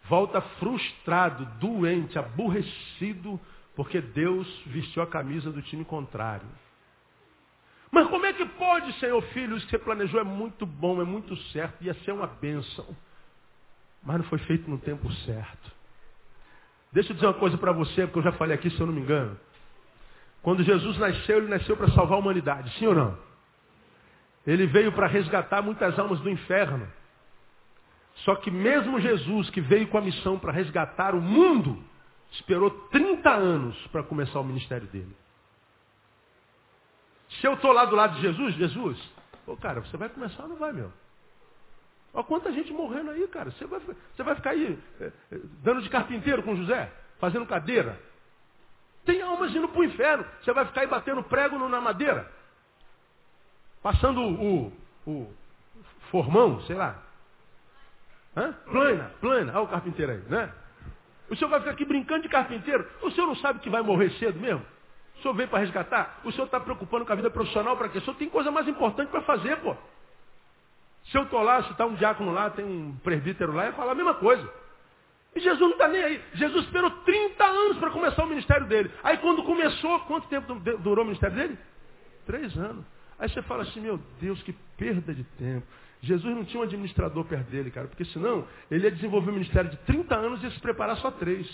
volta 0.04 0.40
frustrado, 0.40 1.44
doente, 1.58 2.18
aborrecido, 2.18 3.40
porque 3.74 4.00
Deus 4.00 4.46
vestiu 4.66 5.02
a 5.02 5.06
camisa 5.06 5.50
do 5.50 5.62
time 5.62 5.84
contrário. 5.84 6.46
Mas 7.90 8.08
como 8.08 8.24
é 8.24 8.32
que 8.32 8.44
pode, 8.46 8.92
Senhor 8.98 9.22
Filho, 9.34 9.56
isso 9.56 9.66
que 9.66 9.72
você 9.72 9.78
planejou 9.78 10.18
é 10.20 10.24
muito 10.24 10.64
bom, 10.64 11.00
é 11.00 11.04
muito 11.04 11.36
certo, 11.52 11.82
ia 11.82 11.94
ser 11.94 12.12
uma 12.12 12.26
bênção. 12.26 12.86
Mas 14.02 14.16
não 14.16 14.24
foi 14.24 14.38
feito 14.38 14.68
no 14.68 14.78
tempo 14.78 15.12
certo. 15.12 15.70
Deixa 16.90 17.10
eu 17.10 17.14
dizer 17.14 17.26
uma 17.26 17.34
coisa 17.34 17.56
para 17.56 17.72
você, 17.72 18.06
porque 18.06 18.18
eu 18.18 18.22
já 18.22 18.32
falei 18.32 18.54
aqui, 18.54 18.70
se 18.70 18.80
eu 18.80 18.86
não 18.86 18.94
me 18.94 19.00
engano. 19.00 19.38
Quando 20.42 20.62
Jesus 20.62 20.98
nasceu, 20.98 21.38
ele 21.38 21.48
nasceu 21.48 21.76
para 21.76 21.88
salvar 21.90 22.16
a 22.16 22.20
humanidade, 22.20 22.76
sim 22.78 22.86
ou 22.86 22.94
não? 22.94 23.16
Ele 24.46 24.66
veio 24.66 24.90
para 24.92 25.06
resgatar 25.06 25.62
muitas 25.62 25.96
almas 25.98 26.18
do 26.20 26.28
inferno. 26.28 26.88
Só 28.16 28.36
que 28.36 28.50
mesmo 28.50 29.00
Jesus, 29.00 29.50
que 29.50 29.60
veio 29.60 29.88
com 29.88 29.98
a 29.98 30.02
missão 30.02 30.38
para 30.38 30.52
resgatar 30.52 31.14
o 31.14 31.20
mundo, 31.20 31.82
esperou 32.32 32.70
30 32.88 33.30
anos 33.30 33.76
para 33.88 34.02
começar 34.02 34.38
o 34.40 34.44
ministério 34.44 34.86
dele. 34.88 35.16
Se 37.40 37.46
eu 37.46 37.54
estou 37.54 37.72
lá 37.72 37.84
do 37.84 37.96
lado 37.96 38.14
de 38.16 38.20
Jesus, 38.20 38.54
Jesus, 38.54 39.12
ô 39.46 39.56
cara, 39.56 39.80
você 39.80 39.96
vai 39.96 40.08
começar 40.08 40.42
ou 40.42 40.50
não 40.50 40.56
vai, 40.56 40.72
meu? 40.72 40.92
Olha 42.14 42.24
quanta 42.24 42.52
gente 42.52 42.72
morrendo 42.72 43.10
aí, 43.10 43.26
cara. 43.28 43.50
Você 43.50 43.64
vai, 43.64 43.80
você 43.80 44.22
vai 44.22 44.34
ficar 44.34 44.50
aí 44.50 44.78
é, 45.00 45.04
é, 45.04 45.12
dando 45.62 45.80
de 45.82 45.88
carpinteiro 45.88 46.42
com 46.42 46.54
José, 46.54 46.92
fazendo 47.18 47.46
cadeira. 47.46 47.98
Tem 49.04 49.20
almas 49.22 49.54
indo 49.54 49.68
para 49.68 49.80
o 49.80 49.84
inferno. 49.84 50.24
Você 50.42 50.52
vai 50.52 50.66
ficar 50.66 50.82
aí 50.82 50.86
batendo 50.86 51.22
prego 51.24 51.58
na 51.68 51.80
madeira. 51.80 52.30
Passando 53.82 54.20
o, 54.20 54.72
o, 55.06 55.10
o 55.10 55.34
formão, 56.10 56.60
sei 56.62 56.76
lá. 56.76 57.02
Hã? 58.36 58.52
Plana, 58.70 59.10
plana. 59.20 59.52
Olha 59.52 59.62
o 59.62 59.68
carpinteiro 59.68 60.12
aí, 60.12 60.22
né? 60.28 60.52
O 61.28 61.36
senhor 61.36 61.48
vai 61.48 61.60
ficar 61.60 61.72
aqui 61.72 61.84
brincando 61.84 62.22
de 62.22 62.28
carpinteiro. 62.28 62.86
O 63.02 63.10
senhor 63.10 63.26
não 63.26 63.36
sabe 63.36 63.60
que 63.60 63.70
vai 63.70 63.82
morrer 63.82 64.10
cedo 64.18 64.38
mesmo? 64.38 64.64
O 65.16 65.22
senhor 65.22 65.34
veio 65.34 65.48
para 65.48 65.60
resgatar? 65.60 66.20
O 66.24 66.32
senhor 66.32 66.46
está 66.46 66.58
preocupando 66.58 67.06
com 67.06 67.12
a 67.12 67.16
vida 67.16 67.30
profissional 67.30 67.76
para 67.76 67.88
quê? 67.88 67.98
O 67.98 68.00
senhor 68.02 68.16
tem 68.16 68.28
coisa 68.28 68.50
mais 68.50 68.66
importante 68.68 69.08
para 69.08 69.22
fazer, 69.22 69.56
pô. 69.58 69.76
Se 71.06 71.16
eu 71.16 71.24
estou 71.24 71.42
lá, 71.42 71.62
se 71.62 71.70
está 71.72 71.86
um 71.86 71.94
diácono 71.94 72.32
lá, 72.32 72.50
tem 72.50 72.64
um 72.64 72.96
presbítero 73.02 73.52
lá, 73.52 73.66
ia 73.66 73.72
falar 73.72 73.92
a 73.92 73.94
mesma 73.94 74.14
coisa. 74.14 74.48
E 75.34 75.40
Jesus 75.40 75.60
não 75.60 75.72
está 75.72 75.88
nem 75.88 76.02
aí. 76.02 76.22
Jesus 76.34 76.64
esperou 76.64 76.90
30 76.90 77.44
anos 77.44 77.78
para 77.78 77.90
começar 77.90 78.24
o 78.24 78.28
ministério 78.28 78.66
dele. 78.66 78.90
Aí 79.02 79.16
quando 79.18 79.42
começou, 79.42 80.00
quanto 80.00 80.28
tempo 80.28 80.54
durou 80.54 81.04
o 81.04 81.06
ministério 81.06 81.36
dele? 81.36 81.58
Três 82.26 82.56
anos. 82.56 82.84
Aí 83.18 83.28
você 83.28 83.40
fala 83.42 83.62
assim, 83.62 83.80
meu 83.80 83.98
Deus, 84.20 84.42
que 84.42 84.52
perda 84.76 85.14
de 85.14 85.24
tempo. 85.24 85.66
Jesus 86.02 86.34
não 86.34 86.44
tinha 86.44 86.60
um 86.60 86.64
administrador 86.64 87.24
perto 87.24 87.48
dele, 87.48 87.70
cara, 87.70 87.86
porque 87.86 88.04
senão 88.06 88.46
ele 88.68 88.84
ia 88.84 88.90
desenvolver 88.90 89.30
um 89.30 89.34
ministério 89.34 89.70
de 89.70 89.76
30 89.78 90.16
anos 90.16 90.42
e 90.42 90.44
ia 90.44 90.50
se 90.50 90.60
preparar 90.60 90.96
só 90.96 91.12
três. 91.12 91.48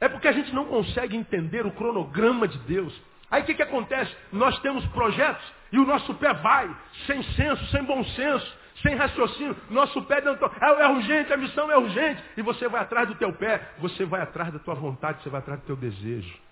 É 0.00 0.08
porque 0.08 0.26
a 0.26 0.32
gente 0.32 0.54
não 0.54 0.64
consegue 0.64 1.16
entender 1.16 1.66
o 1.66 1.72
cronograma 1.72 2.48
de 2.48 2.56
Deus. 2.60 2.98
Aí 3.30 3.42
o 3.42 3.44
que, 3.44 3.54
que 3.54 3.62
acontece? 3.62 4.14
Nós 4.32 4.58
temos 4.60 4.86
projetos 4.86 5.44
e 5.70 5.78
o 5.78 5.84
nosso 5.84 6.14
pé 6.14 6.32
vai, 6.32 6.74
sem 7.06 7.22
senso, 7.34 7.62
sem 7.66 7.84
bom 7.84 8.02
senso, 8.04 8.56
sem 8.82 8.94
raciocínio. 8.94 9.54
Nosso 9.68 10.00
pé 10.04 10.22
não 10.22 10.32
é, 10.32 10.82
é 10.82 10.88
urgente, 10.88 11.32
a 11.32 11.36
missão 11.36 11.70
é 11.70 11.76
urgente. 11.76 12.22
E 12.38 12.42
você 12.42 12.68
vai 12.68 12.80
atrás 12.80 13.06
do 13.06 13.16
teu 13.16 13.32
pé, 13.34 13.74
você 13.78 14.06
vai 14.06 14.22
atrás 14.22 14.50
da 14.50 14.58
tua 14.58 14.74
vontade, 14.74 15.22
você 15.22 15.28
vai 15.28 15.40
atrás 15.40 15.60
do 15.60 15.66
teu 15.66 15.76
desejo. 15.76 16.47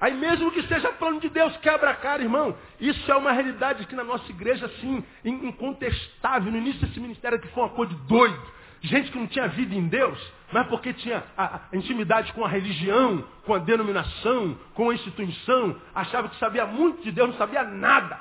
Aí 0.00 0.14
mesmo 0.14 0.52
que 0.52 0.62
seja 0.68 0.92
plano 0.92 1.18
de 1.20 1.28
Deus, 1.28 1.56
quebra 1.56 1.90
a 1.90 1.94
cara, 1.94 2.22
irmão. 2.22 2.56
Isso 2.80 3.10
é 3.10 3.16
uma 3.16 3.32
realidade 3.32 3.84
que 3.86 3.96
na 3.96 4.04
nossa 4.04 4.30
igreja, 4.30 4.66
assim, 4.66 5.04
incontestável. 5.24 6.52
No 6.52 6.58
início 6.58 6.86
desse 6.86 7.00
ministério 7.00 7.38
que 7.40 7.48
foi 7.48 7.64
uma 7.64 7.70
coisa 7.70 7.92
de 7.92 8.00
doido. 8.02 8.58
Gente 8.80 9.10
que 9.10 9.18
não 9.18 9.26
tinha 9.26 9.48
vida 9.48 9.74
em 9.74 9.88
Deus, 9.88 10.16
mas 10.52 10.68
porque 10.68 10.92
tinha 10.92 11.24
a, 11.36 11.60
a 11.72 11.76
intimidade 11.76 12.32
com 12.32 12.44
a 12.44 12.48
religião, 12.48 13.24
com 13.44 13.54
a 13.54 13.58
denominação, 13.58 14.56
com 14.72 14.90
a 14.90 14.94
instituição, 14.94 15.76
achava 15.92 16.28
que 16.28 16.38
sabia 16.38 16.64
muito 16.64 17.02
de 17.02 17.10
Deus, 17.10 17.30
não 17.30 17.36
sabia 17.36 17.64
nada. 17.64 18.20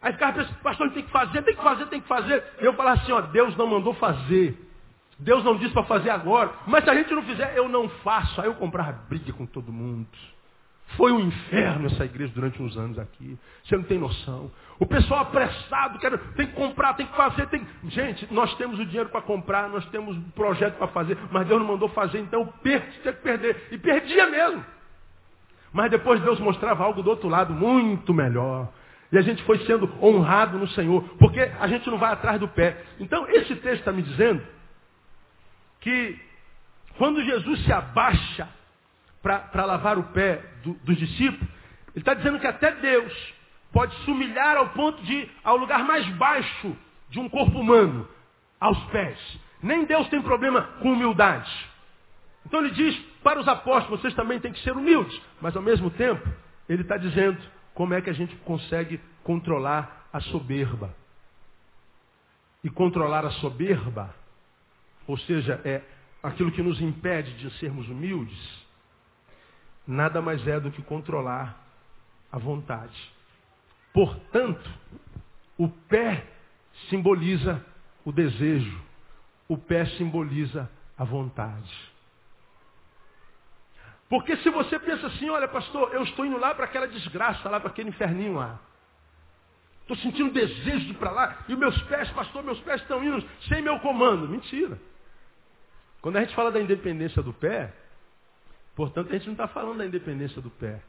Aí 0.00 0.12
ficava 0.14 0.32
pensando, 0.34 0.56
pastor, 0.60 0.90
tem 0.92 1.02
que 1.02 1.10
fazer, 1.10 1.42
tem 1.42 1.54
que 1.54 1.62
fazer, 1.62 1.86
tem 1.86 2.00
que 2.00 2.08
fazer. 2.08 2.42
E 2.60 2.64
eu 2.64 2.72
falava 2.72 3.02
assim, 3.02 3.12
ó, 3.12 3.20
Deus 3.20 3.54
não 3.56 3.66
mandou 3.66 3.92
fazer. 3.94 4.58
Deus 5.18 5.44
não 5.44 5.56
disse 5.56 5.72
para 5.72 5.84
fazer 5.84 6.10
agora. 6.10 6.50
Mas 6.66 6.84
se 6.84 6.90
a 6.90 6.94
gente 6.94 7.12
não 7.12 7.22
fizer, 7.22 7.56
eu 7.56 7.68
não 7.68 7.88
faço. 7.88 8.40
Aí 8.40 8.46
eu 8.46 8.54
comprava 8.54 8.92
briga 9.08 9.32
com 9.32 9.44
todo 9.44 9.72
mundo. 9.72 10.08
Foi 10.90 11.12
um 11.12 11.20
inferno 11.20 11.86
essa 11.86 12.04
igreja 12.04 12.32
durante 12.34 12.62
uns 12.62 12.76
anos 12.76 12.98
aqui. 12.98 13.36
Você 13.64 13.76
não 13.76 13.84
tem 13.84 13.98
noção. 13.98 14.50
O 14.78 14.86
pessoal 14.86 15.22
apressado, 15.22 15.98
quer, 15.98 16.16
tem 16.34 16.46
que 16.46 16.52
comprar, 16.52 16.94
tem 16.94 17.06
que 17.06 17.16
fazer. 17.16 17.48
Tem... 17.48 17.66
Gente, 17.88 18.32
nós 18.32 18.54
temos 18.54 18.78
o 18.78 18.86
dinheiro 18.86 19.08
para 19.08 19.20
comprar, 19.20 19.68
nós 19.68 19.84
temos 19.86 20.16
um 20.16 20.30
projeto 20.30 20.76
para 20.76 20.86
fazer, 20.88 21.18
mas 21.30 21.46
Deus 21.46 21.60
não 21.60 21.66
mandou 21.66 21.88
fazer, 21.88 22.20
então 22.20 22.42
eu 22.42 22.46
perco, 22.62 22.86
tinha 23.02 23.12
que 23.12 23.22
perder. 23.22 23.68
E 23.72 23.78
perdia 23.78 24.28
mesmo. 24.28 24.64
Mas 25.72 25.90
depois 25.90 26.22
Deus 26.22 26.38
mostrava 26.38 26.84
algo 26.84 27.02
do 27.02 27.10
outro 27.10 27.28
lado 27.28 27.52
muito 27.52 28.14
melhor. 28.14 28.68
E 29.10 29.18
a 29.18 29.22
gente 29.22 29.42
foi 29.42 29.58
sendo 29.66 29.92
honrado 30.02 30.58
no 30.58 30.68
Senhor, 30.68 31.02
porque 31.18 31.40
a 31.40 31.66
gente 31.68 31.88
não 31.90 31.98
vai 31.98 32.12
atrás 32.12 32.40
do 32.40 32.48
pé. 32.48 32.82
Então, 32.98 33.28
esse 33.28 33.54
texto 33.56 33.80
está 33.80 33.92
me 33.92 34.02
dizendo 34.02 34.42
que 35.80 36.18
quando 36.96 37.22
Jesus 37.22 37.64
se 37.64 37.72
abaixa 37.72 38.48
para 39.22 39.64
lavar 39.64 39.98
o 39.98 40.04
pé 40.04 40.42
do, 40.62 40.74
dos 40.84 40.96
discípulos, 40.96 41.48
ele 41.94 42.02
está 42.02 42.14
dizendo 42.14 42.38
que 42.38 42.46
até 42.46 42.72
Deus 42.72 43.34
pode 43.72 43.94
se 44.04 44.10
humilhar 44.10 44.56
ao 44.56 44.70
ponto 44.70 45.02
de 45.02 45.28
ao 45.42 45.56
lugar 45.56 45.84
mais 45.84 46.06
baixo 46.16 46.76
de 47.08 47.18
um 47.18 47.28
corpo 47.28 47.58
humano, 47.58 48.08
aos 48.60 48.78
pés. 48.86 49.18
Nem 49.62 49.84
Deus 49.84 50.08
tem 50.08 50.22
problema 50.22 50.62
com 50.80 50.92
humildade. 50.92 51.50
Então 52.44 52.60
ele 52.60 52.70
diz 52.70 52.96
para 53.22 53.40
os 53.40 53.48
apóstolos, 53.48 54.00
vocês 54.00 54.14
também 54.14 54.38
têm 54.38 54.52
que 54.52 54.60
ser 54.60 54.76
humildes. 54.76 55.20
Mas 55.40 55.56
ao 55.56 55.62
mesmo 55.62 55.90
tempo, 55.90 56.26
ele 56.68 56.82
está 56.82 56.96
dizendo 56.96 57.38
como 57.74 57.94
é 57.94 58.00
que 58.00 58.10
a 58.10 58.12
gente 58.12 58.34
consegue 58.36 59.00
controlar 59.24 60.08
a 60.12 60.20
soberba. 60.20 60.94
E 62.62 62.70
controlar 62.70 63.24
a 63.24 63.30
soberba, 63.30 64.14
ou 65.06 65.18
seja, 65.18 65.60
é 65.64 65.82
aquilo 66.22 66.50
que 66.50 66.62
nos 66.62 66.80
impede 66.80 67.34
de 67.34 67.50
sermos 67.58 67.88
humildes, 67.88 68.65
nada 69.86 70.20
mais 70.20 70.46
é 70.46 70.58
do 70.58 70.70
que 70.70 70.82
controlar 70.82 71.56
a 72.30 72.38
vontade. 72.38 73.14
Portanto, 73.92 74.68
o 75.56 75.68
pé 75.68 76.26
simboliza 76.90 77.64
o 78.04 78.12
desejo, 78.12 78.80
o 79.48 79.56
pé 79.56 79.86
simboliza 79.86 80.70
a 80.98 81.04
vontade. 81.04 81.72
Porque 84.08 84.36
se 84.36 84.50
você 84.50 84.78
pensa 84.78 85.06
assim, 85.08 85.28
olha 85.30 85.48
pastor, 85.48 85.92
eu 85.94 86.02
estou 86.02 86.24
indo 86.24 86.38
lá 86.38 86.54
para 86.54 86.66
aquela 86.66 86.86
desgraça, 86.86 87.48
lá 87.48 87.58
para 87.58 87.70
aquele 87.70 87.88
inferninho 87.88 88.34
lá. 88.34 88.60
Estou 89.82 89.96
sentindo 89.98 90.32
desejo 90.32 90.84
de 90.84 90.90
ir 90.90 90.94
para 90.94 91.10
lá, 91.10 91.44
e 91.48 91.56
meus 91.56 91.80
pés, 91.82 92.10
pastor, 92.10 92.42
meus 92.42 92.60
pés 92.60 92.80
estão 92.82 93.02
indo 93.02 93.24
sem 93.48 93.62
meu 93.62 93.78
comando. 93.80 94.28
Mentira. 94.28 94.78
Quando 96.00 96.16
a 96.16 96.20
gente 96.20 96.34
fala 96.34 96.52
da 96.52 96.60
independência 96.60 97.22
do 97.22 97.32
pé, 97.32 97.72
Portanto, 98.76 99.08
a 99.08 99.12
gente 99.14 99.24
não 99.24 99.32
está 99.32 99.48
falando 99.48 99.78
da 99.78 99.86
independência 99.86 100.40
do 100.40 100.50
pé. 100.50 100.82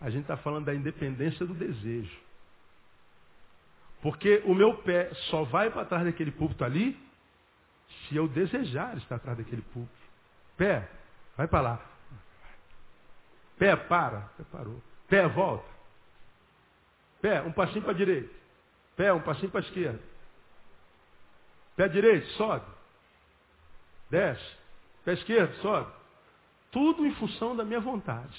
A 0.00 0.08
gente 0.08 0.22
está 0.22 0.36
falando 0.36 0.66
da 0.66 0.74
independência 0.74 1.44
do 1.44 1.52
desejo. 1.52 2.16
Porque 4.00 4.40
o 4.44 4.54
meu 4.54 4.76
pé 4.78 5.12
só 5.30 5.42
vai 5.42 5.70
para 5.70 5.84
trás 5.84 6.04
daquele 6.04 6.30
púlpito 6.30 6.64
ali 6.64 6.96
se 8.06 8.16
eu 8.16 8.28
desejar 8.28 8.96
estar 8.98 9.16
atrás 9.16 9.36
daquele 9.36 9.62
púlpito. 9.62 10.04
Pé, 10.56 10.88
vai 11.36 11.48
para 11.48 11.60
lá. 11.60 11.86
Pé, 13.58 13.74
para. 13.74 14.20
Pé 14.36 14.44
parou. 14.52 14.82
Pé, 15.08 15.26
volta. 15.28 15.68
Pé, 17.20 17.42
um 17.42 17.52
passinho 17.52 17.82
para 17.82 17.92
a 17.92 17.96
direita. 17.96 18.32
Pé, 18.96 19.12
um 19.12 19.20
passinho 19.20 19.50
para 19.50 19.60
a 19.60 19.64
esquerda. 19.64 20.00
Pé 21.74 21.88
direito, 21.88 22.26
sobe. 22.32 22.66
Desce. 24.10 24.56
Pé 25.04 25.14
esquerdo, 25.14 25.54
sobe. 25.62 26.03
Tudo 26.74 27.06
em 27.06 27.14
função 27.14 27.56
da 27.56 27.64
minha 27.64 27.80
vontade. 27.80 28.36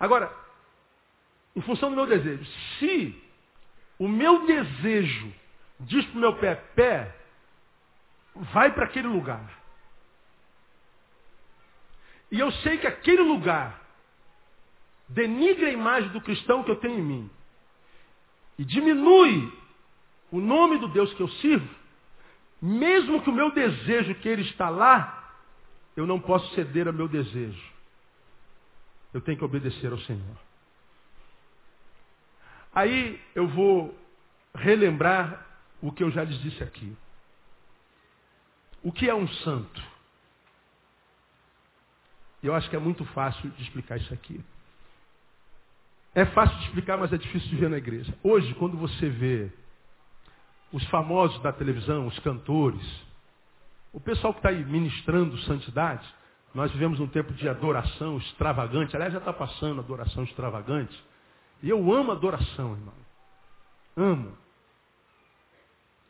Agora, 0.00 0.34
em 1.54 1.60
função 1.60 1.90
do 1.90 1.96
meu 1.96 2.06
desejo. 2.06 2.44
Se 2.78 3.22
o 3.98 4.08
meu 4.08 4.46
desejo 4.46 5.32
diz 5.80 6.04
para 6.06 6.16
o 6.16 6.20
meu 6.20 6.36
pé, 6.36 6.54
pé, 6.54 7.16
vai 8.34 8.72
para 8.72 8.84
aquele 8.84 9.08
lugar. 9.08 9.60
E 12.30 12.38
eu 12.38 12.50
sei 12.50 12.78
que 12.78 12.86
aquele 12.86 13.22
lugar 13.22 13.80
denigra 15.08 15.66
a 15.66 15.72
imagem 15.72 16.08
do 16.10 16.20
cristão 16.20 16.62
que 16.62 16.70
eu 16.70 16.76
tenho 16.76 16.98
em 16.98 17.02
mim. 17.02 17.30
E 18.58 18.64
diminui 18.64 19.52
o 20.30 20.40
nome 20.40 20.78
do 20.78 20.88
Deus 20.88 21.12
que 21.14 21.20
eu 21.22 21.28
sirvo, 21.28 21.68
mesmo 22.60 23.20
que 23.22 23.28
o 23.28 23.34
meu 23.34 23.50
desejo 23.50 24.14
que 24.14 24.28
ele 24.28 24.42
está 24.42 24.70
lá 24.70 25.21
eu 25.96 26.06
não 26.06 26.20
posso 26.20 26.54
ceder 26.54 26.86
ao 26.86 26.92
meu 26.92 27.08
desejo. 27.08 27.72
Eu 29.12 29.20
tenho 29.20 29.36
que 29.36 29.44
obedecer 29.44 29.92
ao 29.92 29.98
Senhor. 30.00 30.36
Aí 32.74 33.20
eu 33.34 33.46
vou 33.48 33.94
relembrar 34.54 35.46
o 35.80 35.92
que 35.92 36.02
eu 36.02 36.10
já 36.10 36.24
lhes 36.24 36.40
disse 36.40 36.62
aqui. 36.62 36.96
O 38.82 38.90
que 38.90 39.08
é 39.08 39.14
um 39.14 39.28
santo? 39.28 39.82
Eu 42.42 42.54
acho 42.54 42.68
que 42.68 42.76
é 42.76 42.78
muito 42.78 43.04
fácil 43.06 43.50
de 43.50 43.62
explicar 43.62 43.98
isso 43.98 44.12
aqui. 44.12 44.42
É 46.14 46.24
fácil 46.26 46.56
de 46.58 46.64
explicar, 46.66 46.98
mas 46.98 47.12
é 47.12 47.18
difícil 47.18 47.48
de 47.48 47.56
ver 47.56 47.70
na 47.70 47.78
igreja. 47.78 48.12
Hoje, 48.22 48.52
quando 48.54 48.76
você 48.76 49.08
vê 49.08 49.50
os 50.72 50.84
famosos 50.86 51.40
da 51.42 51.52
televisão, 51.52 52.06
os 52.06 52.18
cantores, 52.20 52.82
o 53.92 54.00
pessoal 54.00 54.32
que 54.32 54.38
está 54.38 54.48
aí 54.48 54.64
ministrando 54.64 55.36
santidade, 55.38 56.06
nós 56.54 56.70
vivemos 56.72 57.00
um 57.00 57.06
tempo 57.06 57.32
de 57.32 57.48
adoração 57.48 58.18
extravagante. 58.18 58.94
Aliás, 58.94 59.12
já 59.12 59.18
está 59.18 59.32
passando 59.32 59.80
adoração 59.80 60.24
extravagante. 60.24 60.98
E 61.62 61.70
eu 61.70 61.92
amo 61.92 62.12
adoração, 62.12 62.72
irmão. 62.72 62.94
Amo. 63.96 64.42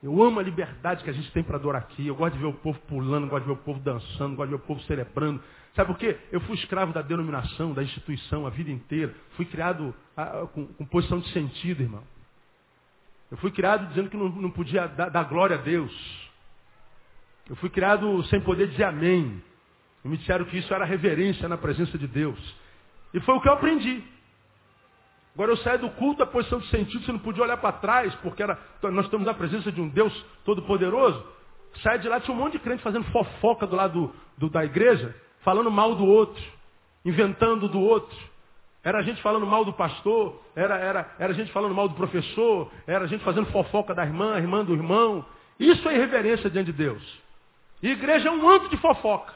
Eu 0.03 0.20
amo 0.20 0.41
a 0.41 0.43
liberdade 0.43 1.05
que 1.05 1.11
a 1.11 1.12
gente 1.12 1.30
tem 1.30 1.45
para 1.45 1.57
adorar 1.57 1.83
aqui. 1.83 2.07
Eu 2.07 2.16
gosto 2.16 2.35
de 2.35 2.41
ver 2.41 2.47
o 2.47 2.55
povo 2.55 2.78
pulando, 2.89 3.28
gosto 3.28 3.45
de 3.45 3.55
ver 3.55 3.61
o 3.61 3.64
povo 3.64 3.78
dançando, 3.78 4.35
gosto 4.35 4.51
de 4.51 4.57
ver 4.57 4.62
o 4.62 4.66
povo 4.66 4.80
celebrando. 4.83 5.41
Sabe 5.76 5.93
por 5.93 5.99
quê? 5.99 6.18
Eu 6.33 6.41
fui 6.41 6.57
escravo 6.57 6.93
da 6.93 7.03
denominação, 7.03 7.72
da 7.72 7.85
instituição 7.85 8.45
a 8.45 8.51
vida 8.51 8.70
inteira. 8.70 9.14
Fui 9.37 9.45
criado 9.45 9.95
a, 10.16 10.47
com, 10.49 10.66
com, 10.66 10.85
posição 10.85 11.20
de 11.20 11.28
sentido, 11.33 11.83
irmão. 11.83 12.03
Eu 13.30 13.37
fui 13.37 13.53
criado 13.53 13.87
dizendo 13.89 14.11
que 14.11 14.16
não, 14.16 14.28
não 14.28 14.51
podia 14.51 14.89
dar, 14.89 15.09
dar, 15.09 15.22
glória 15.24 15.57
a 15.57 15.61
Deus. 15.61 15.93
Eu 17.49 17.57
fui 17.57 17.70
criado 17.70 18.22
sem 18.24 18.40
poder 18.40 18.68
dizer 18.68 18.84
amém. 18.84 19.43
E 20.05 20.09
me 20.09 20.16
disseram 20.16 20.45
que 20.45 20.59
isso 20.59 20.72
era 20.72 20.84
reverência 20.84 21.49
na 21.49 21.57
presença 21.57 21.97
de 21.97 22.07
Deus. 22.07 22.38
E 23.14 23.20
foi 23.20 23.34
o 23.34 23.40
que 23.40 23.49
eu 23.49 23.53
aprendi. 23.53 24.03
Agora 25.34 25.53
eu 25.53 25.57
saio 25.59 25.78
do 25.78 25.90
culto 25.90 26.18
da 26.18 26.26
posição 26.26 26.59
de 26.59 26.68
sentido, 26.68 27.05
você 27.05 27.12
não 27.12 27.18
podia 27.18 27.43
olhar 27.43 27.57
para 27.57 27.72
trás, 27.72 28.14
porque 28.16 28.43
era, 28.43 28.59
nós 28.82 29.07
estamos 29.07 29.26
na 29.26 29.32
presença 29.32 29.72
de 29.72 29.80
um 29.80 29.88
Deus 29.88 30.12
todo-poderoso. 30.45 31.24
Sai 31.82 31.99
de 31.99 32.09
lá, 32.09 32.20
tinha 32.20 32.34
um 32.34 32.38
monte 32.38 32.53
de 32.55 32.59
crente 32.59 32.82
fazendo 32.82 33.05
fofoca 33.05 33.66
do 33.66 33.74
lado 33.74 33.93
do, 33.93 34.14
do, 34.36 34.51
da 34.51 34.62
igreja, 34.62 35.14
falando 35.40 35.70
mal 35.70 35.95
do 35.95 36.05
outro, 36.05 36.43
inventando 37.03 37.66
do 37.66 37.80
outro. 37.80 38.16
Era 38.84 39.01
gente 39.03 39.22
falando 39.22 39.47
mal 39.47 39.64
do 39.64 39.72
pastor, 39.72 40.43
era, 40.55 40.76
era, 40.76 41.14
era 41.18 41.32
gente 41.32 41.51
falando 41.51 41.74
mal 41.74 41.88
do 41.88 41.95
professor, 41.95 42.70
era 42.86 43.07
gente 43.07 43.24
fazendo 43.24 43.47
fofoca 43.47 43.95
da 43.95 44.05
irmã, 44.05 44.36
irmã 44.36 44.62
do 44.62 44.74
irmão. 44.74 45.24
Isso 45.59 45.88
é 45.88 45.95
irreverência 45.95 46.51
diante 46.51 46.72
de 46.72 46.78
Deus. 46.78 47.21
E 47.83 47.89
igreja 47.89 48.28
é 48.28 48.30
um 48.30 48.43
manto 48.43 48.68
de 48.68 48.76
fofoca, 48.76 49.35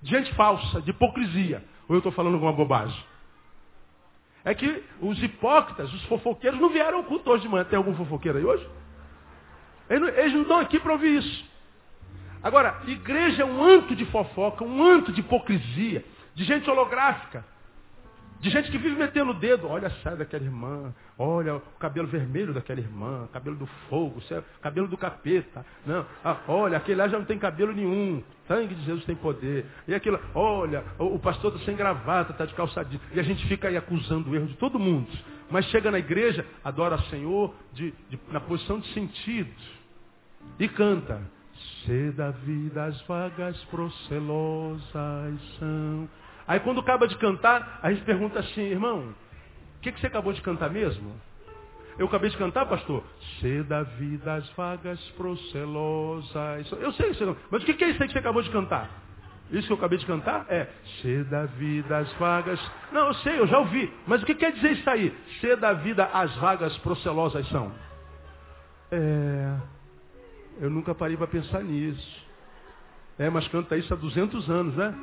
de 0.00 0.10
gente 0.10 0.32
falsa, 0.34 0.80
de 0.80 0.90
hipocrisia. 0.90 1.64
Ou 1.88 1.96
eu 1.96 1.98
estou 1.98 2.12
falando 2.12 2.34
alguma 2.34 2.52
bobagem? 2.52 3.04
É 4.44 4.54
que 4.54 4.84
os 5.00 5.22
hipócritas, 5.22 5.92
os 5.92 6.04
fofoqueiros, 6.04 6.60
não 6.60 6.68
vieram 6.68 6.98
ao 6.98 7.04
culto 7.04 7.30
hoje 7.30 7.42
de 7.42 7.48
manhã. 7.48 7.64
Tem 7.64 7.76
algum 7.76 7.94
fofoqueiro 7.94 8.38
aí 8.38 8.44
hoje? 8.44 8.68
Eles 9.88 10.32
não 10.32 10.42
estão 10.42 10.58
aqui 10.58 10.78
para 10.78 10.92
ouvir 10.92 11.18
isso. 11.18 11.44
Agora, 12.42 12.82
igreja 12.86 13.42
é 13.42 13.44
um 13.44 13.62
anto 13.62 13.94
de 13.94 14.04
fofoca, 14.06 14.64
um 14.64 14.82
anto 14.82 15.12
de 15.12 15.20
hipocrisia, 15.20 16.04
de 16.34 16.44
gente 16.44 16.68
holográfica. 16.68 17.44
De 18.42 18.50
gente 18.50 18.72
que 18.72 18.76
vive 18.76 18.96
metendo 18.96 19.30
o 19.30 19.34
dedo. 19.34 19.68
Olha 19.68 19.86
a 19.86 19.90
saia 20.02 20.16
daquela 20.16 20.42
irmã. 20.42 20.92
Olha 21.16 21.54
o 21.54 21.60
cabelo 21.78 22.08
vermelho 22.08 22.52
daquela 22.52 22.80
irmã. 22.80 23.28
Cabelo 23.32 23.54
do 23.54 23.66
fogo. 23.88 24.20
Cabelo 24.60 24.88
do 24.88 24.98
capeta. 24.98 25.64
Não. 25.86 26.04
Ah, 26.24 26.38
olha, 26.48 26.76
aquele 26.76 26.96
lá 26.96 27.06
já 27.06 27.16
não 27.16 27.24
tem 27.24 27.38
cabelo 27.38 27.72
nenhum. 27.72 28.20
Sangue 28.48 28.74
de 28.74 28.84
Jesus 28.84 29.04
tem 29.04 29.14
poder. 29.14 29.64
E 29.86 29.94
aquilo, 29.94 30.18
olha, 30.34 30.82
o, 30.98 31.20
pastor 31.20 31.52
está 31.52 31.64
sem 31.64 31.76
gravata, 31.76 32.32
está 32.32 32.44
de 32.44 32.52
calçadinho. 32.54 33.00
E 33.14 33.20
a 33.20 33.22
gente 33.22 33.46
fica 33.46 33.68
aí 33.68 33.76
acusando 33.76 34.28
o 34.28 34.34
erro 34.34 34.46
de 34.46 34.56
todo 34.56 34.76
mundo. 34.76 35.06
Mas 35.48 35.64
chega 35.66 35.92
na 35.92 36.00
igreja, 36.00 36.44
adora 36.64 36.96
o 36.96 37.02
Senhor 37.04 37.54
de, 37.72 37.94
de, 38.10 38.18
na 38.32 38.40
posição 38.40 38.80
de 38.80 38.92
sentido. 38.92 39.54
E 40.58 40.66
canta. 40.66 41.22
Se 41.86 42.10
da 42.10 42.32
vida 42.32 42.86
as 42.86 43.00
vagas 43.02 43.56
procelosas 43.66 44.90
são 45.60 46.08
Aí 46.46 46.60
quando 46.60 46.80
acaba 46.80 47.06
de 47.06 47.16
cantar, 47.16 47.80
a 47.82 47.92
gente 47.92 48.04
pergunta 48.04 48.40
assim, 48.40 48.62
irmão, 48.62 49.14
o 49.76 49.80
que, 49.80 49.92
que 49.92 50.00
você 50.00 50.06
acabou 50.06 50.32
de 50.32 50.40
cantar 50.42 50.70
mesmo? 50.70 51.14
Eu 51.98 52.06
acabei 52.06 52.30
de 52.30 52.36
cantar, 52.36 52.66
pastor? 52.66 53.04
Se 53.38 53.62
da 53.64 53.82
vida 53.82 54.34
as 54.34 54.48
vagas 54.50 55.00
procelosas. 55.16 56.72
Eu 56.72 56.92
sei, 56.92 57.14
sei 57.14 57.36
mas 57.50 57.62
o 57.62 57.66
que, 57.66 57.74
que 57.74 57.84
é 57.84 57.90
isso 57.90 58.02
aí 58.02 58.08
que 58.08 58.14
você 58.14 58.18
acabou 58.18 58.42
de 58.42 58.50
cantar? 58.50 58.88
Isso 59.50 59.66
que 59.66 59.72
eu 59.72 59.76
acabei 59.76 59.98
de 59.98 60.06
cantar? 60.06 60.46
É, 60.48 60.66
se 61.00 61.24
da 61.24 61.44
vida 61.44 61.98
as 61.98 62.10
vagas. 62.14 62.58
Não, 62.90 63.08
eu 63.08 63.14
sei, 63.14 63.38
eu 63.38 63.46
já 63.46 63.58
ouvi. 63.58 63.92
Mas 64.06 64.22
o 64.22 64.26
que 64.26 64.34
quer 64.34 64.52
dizer 64.52 64.72
isso 64.72 64.88
aí? 64.88 65.14
Se 65.40 65.54
da 65.56 65.74
vida 65.74 66.04
as 66.06 66.34
vagas 66.36 66.76
procelosas 66.78 67.46
são? 67.48 67.70
É. 68.90 69.56
Eu 70.60 70.70
nunca 70.70 70.94
parei 70.94 71.16
para 71.16 71.26
pensar 71.26 71.62
nisso. 71.62 72.26
É, 73.18 73.28
mas 73.28 73.46
canta 73.48 73.76
isso 73.76 73.92
há 73.92 73.96
200 73.96 74.48
anos, 74.48 74.74
né? 74.74 74.94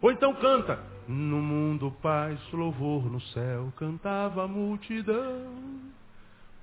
Ou 0.00 0.10
então 0.10 0.34
canta. 0.34 0.78
No 1.06 1.38
mundo 1.38 1.90
paz, 2.02 2.38
louvor 2.52 3.10
no 3.10 3.20
céu, 3.20 3.72
cantava 3.76 4.44
a 4.44 4.48
multidão. 4.48 5.46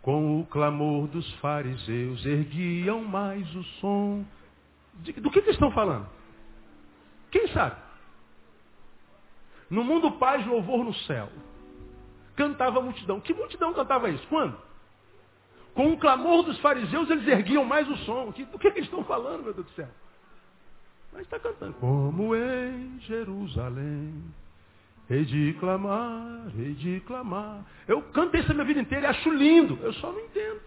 Com 0.03 0.39
o 0.39 0.45
clamor 0.45 1.07
dos 1.07 1.33
fariseus, 1.35 2.23
erguiam 2.25 3.03
mais 3.03 3.53
o 3.55 3.63
som. 3.79 4.23
De, 4.95 5.13
do 5.13 5.31
que, 5.31 5.41
que 5.41 5.49
estão 5.49 5.71
falando? 5.71 6.07
Quem 7.31 7.47
sabe? 7.47 7.75
No 9.67 9.83
mundo 9.83 10.11
paz, 10.11 10.45
louvor 10.45 10.85
no 10.85 10.93
céu. 10.93 11.27
Cantava 12.35 12.79
a 12.79 12.81
multidão. 12.83 13.19
Que 13.19 13.33
multidão 13.33 13.73
cantava 13.73 14.09
isso? 14.09 14.27
Quando? 14.27 14.55
Com 15.73 15.91
o 15.91 15.97
clamor 15.97 16.43
dos 16.43 16.59
fariseus, 16.59 17.09
eles 17.09 17.27
erguiam 17.27 17.65
mais 17.65 17.89
o 17.89 17.97
som. 17.97 18.27
Do 18.27 18.33
que, 18.33 18.45
que, 18.45 18.67
eles 18.67 18.85
estão 18.85 19.03
falando, 19.03 19.43
meu 19.43 19.53
Deus 19.53 19.65
do 19.65 19.73
céu? 19.73 19.89
Mas 21.15 21.23
está 21.23 21.39
cantando. 21.39 21.73
Como 21.75 22.35
em 22.35 22.99
Jerusalém, 22.99 24.21
hei 25.09 25.23
de 25.23 25.55
clamar, 25.59 26.51
hei 26.57 26.73
de 26.73 26.99
clamar. 27.07 27.63
Eu 27.87 28.01
canto 28.01 28.35
isso 28.35 28.51
a 28.51 28.53
minha 28.53 28.65
vida 28.65 28.81
inteira 28.81 29.07
e 29.07 29.09
acho 29.09 29.29
lindo. 29.31 29.79
Eu 29.81 29.93
só 29.93 30.11
não 30.11 30.19
entendo. 30.19 30.59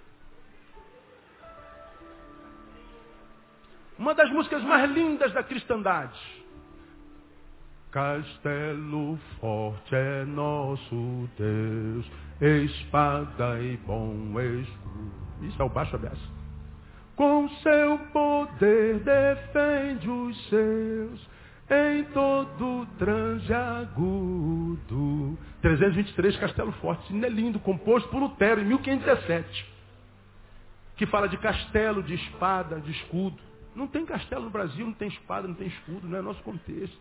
Uma 3.98 4.14
das 4.14 4.30
músicas 4.30 4.62
mais 4.62 4.90
lindas 4.90 5.32
da 5.34 5.42
cristandade. 5.42 6.18
Castelo 7.90 9.18
forte 9.40 9.94
é 9.94 10.24
nosso 10.24 11.28
Deus, 11.36 12.06
espada 12.40 13.60
e 13.60 13.76
bom 13.78 14.40
escudo. 14.40 15.12
Isso 15.42 15.60
é 15.60 15.64
o 15.64 15.68
baixo 15.68 15.96
aberto. 15.96 16.37
Com 17.18 17.48
seu 17.48 17.98
poder 18.12 19.00
defende 19.00 20.08
os 20.08 20.48
seus 20.48 21.28
em 21.68 22.04
todo 22.12 22.86
transe 22.96 23.52
agudo. 23.52 25.36
323 25.60 26.36
Castelo 26.36 26.70
Forte. 26.74 27.12
É 27.12 27.28
lindo, 27.28 27.58
composto 27.58 28.08
por 28.08 28.20
Lutero 28.20 28.60
em 28.60 28.66
1517. 28.66 29.66
Que 30.96 31.06
fala 31.06 31.28
de 31.28 31.36
castelo, 31.38 32.04
de 32.04 32.14
espada, 32.14 32.78
de 32.78 32.92
escudo. 32.92 33.36
Não 33.74 33.88
tem 33.88 34.06
castelo 34.06 34.44
no 34.44 34.50
Brasil, 34.50 34.86
não 34.86 34.94
tem 34.94 35.08
espada, 35.08 35.48
não 35.48 35.56
tem 35.56 35.66
escudo, 35.66 36.06
não 36.06 36.18
é 36.18 36.22
nosso 36.22 36.42
contexto. 36.44 36.96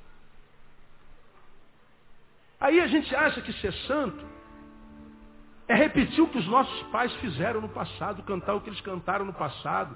Aí 2.59 2.79
a 2.79 2.87
gente 2.87 3.15
acha 3.15 3.39
que 3.39 3.53
ser 3.53 3.71
santo 3.71 4.25
é 5.67 5.75
repetir 5.75 6.23
o 6.23 6.27
que 6.27 6.39
os 6.39 6.47
nossos 6.47 6.81
pais 6.87 7.13
fizeram 7.17 7.61
no 7.61 7.69
passado, 7.69 8.23
cantar 8.23 8.55
o 8.55 8.61
que 8.61 8.69
eles 8.69 8.81
cantaram 8.81 9.23
no 9.23 9.33
passado, 9.33 9.95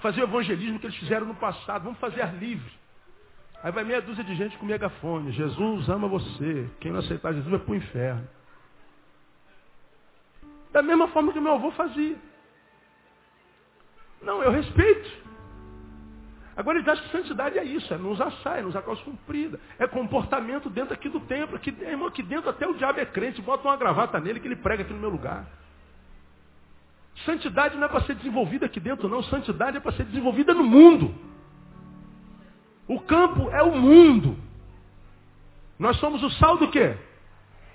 fazer 0.00 0.20
o 0.20 0.24
evangelismo 0.24 0.78
que 0.78 0.86
eles 0.86 0.96
fizeram 0.96 1.26
no 1.26 1.34
passado. 1.34 1.84
Vamos 1.84 1.98
fazer 1.98 2.22
ar 2.22 2.34
livre. 2.34 2.72
Aí 3.62 3.70
vai 3.70 3.84
meia 3.84 4.00
dúzia 4.00 4.24
de 4.24 4.34
gente 4.34 4.56
com 4.58 4.66
megafone. 4.66 5.32
Jesus 5.32 5.88
ama 5.88 6.08
você. 6.08 6.68
Quem 6.80 6.92
não 6.92 7.00
aceitar 7.00 7.32
Jesus 7.32 7.50
vai 7.50 7.58
para 7.58 7.72
o 7.72 7.76
inferno. 7.76 8.28
Da 10.72 10.82
mesma 10.82 11.08
forma 11.08 11.32
que 11.32 11.40
meu 11.40 11.54
avô 11.54 11.70
fazia. 11.72 12.16
Não, 14.22 14.42
eu 14.42 14.50
respeito. 14.50 15.30
Agora 16.56 16.78
eles 16.78 16.88
acham 16.88 17.04
que 17.04 17.12
santidade 17.12 17.58
é 17.58 17.64
isso, 17.64 17.92
é 17.94 17.96
não 17.96 18.10
usar 18.10 18.30
saia, 18.42 18.62
não 18.62 18.68
usar 18.68 18.82
calça 18.82 19.02
comprida. 19.02 19.58
É 19.78 19.86
comportamento 19.86 20.68
dentro 20.68 20.92
aqui 20.92 21.08
do 21.08 21.20
templo. 21.20 21.56
Aqui, 21.56 21.70
irmão, 21.80 22.08
aqui 22.08 22.22
dentro 22.22 22.50
até 22.50 22.66
o 22.66 22.74
diabo 22.74 23.00
é 23.00 23.06
crente, 23.06 23.40
bota 23.40 23.66
uma 23.66 23.76
gravata 23.76 24.20
nele 24.20 24.40
que 24.40 24.46
ele 24.46 24.56
prega 24.56 24.82
aqui 24.82 24.92
no 24.92 25.00
meu 25.00 25.10
lugar. 25.10 25.46
Santidade 27.24 27.76
não 27.76 27.84
é 27.86 27.88
para 27.88 28.02
ser 28.02 28.14
desenvolvida 28.14 28.66
aqui 28.66 28.80
dentro, 28.80 29.08
não. 29.08 29.22
Santidade 29.24 29.76
é 29.76 29.80
para 29.80 29.92
ser 29.92 30.04
desenvolvida 30.04 30.54
no 30.54 30.64
mundo. 30.64 31.14
O 32.88 33.00
campo 33.00 33.50
é 33.50 33.62
o 33.62 33.76
mundo. 33.76 34.36
Nós 35.78 35.96
somos 35.98 36.22
o 36.22 36.30
sal 36.30 36.56
do 36.56 36.68
quê? 36.68 36.96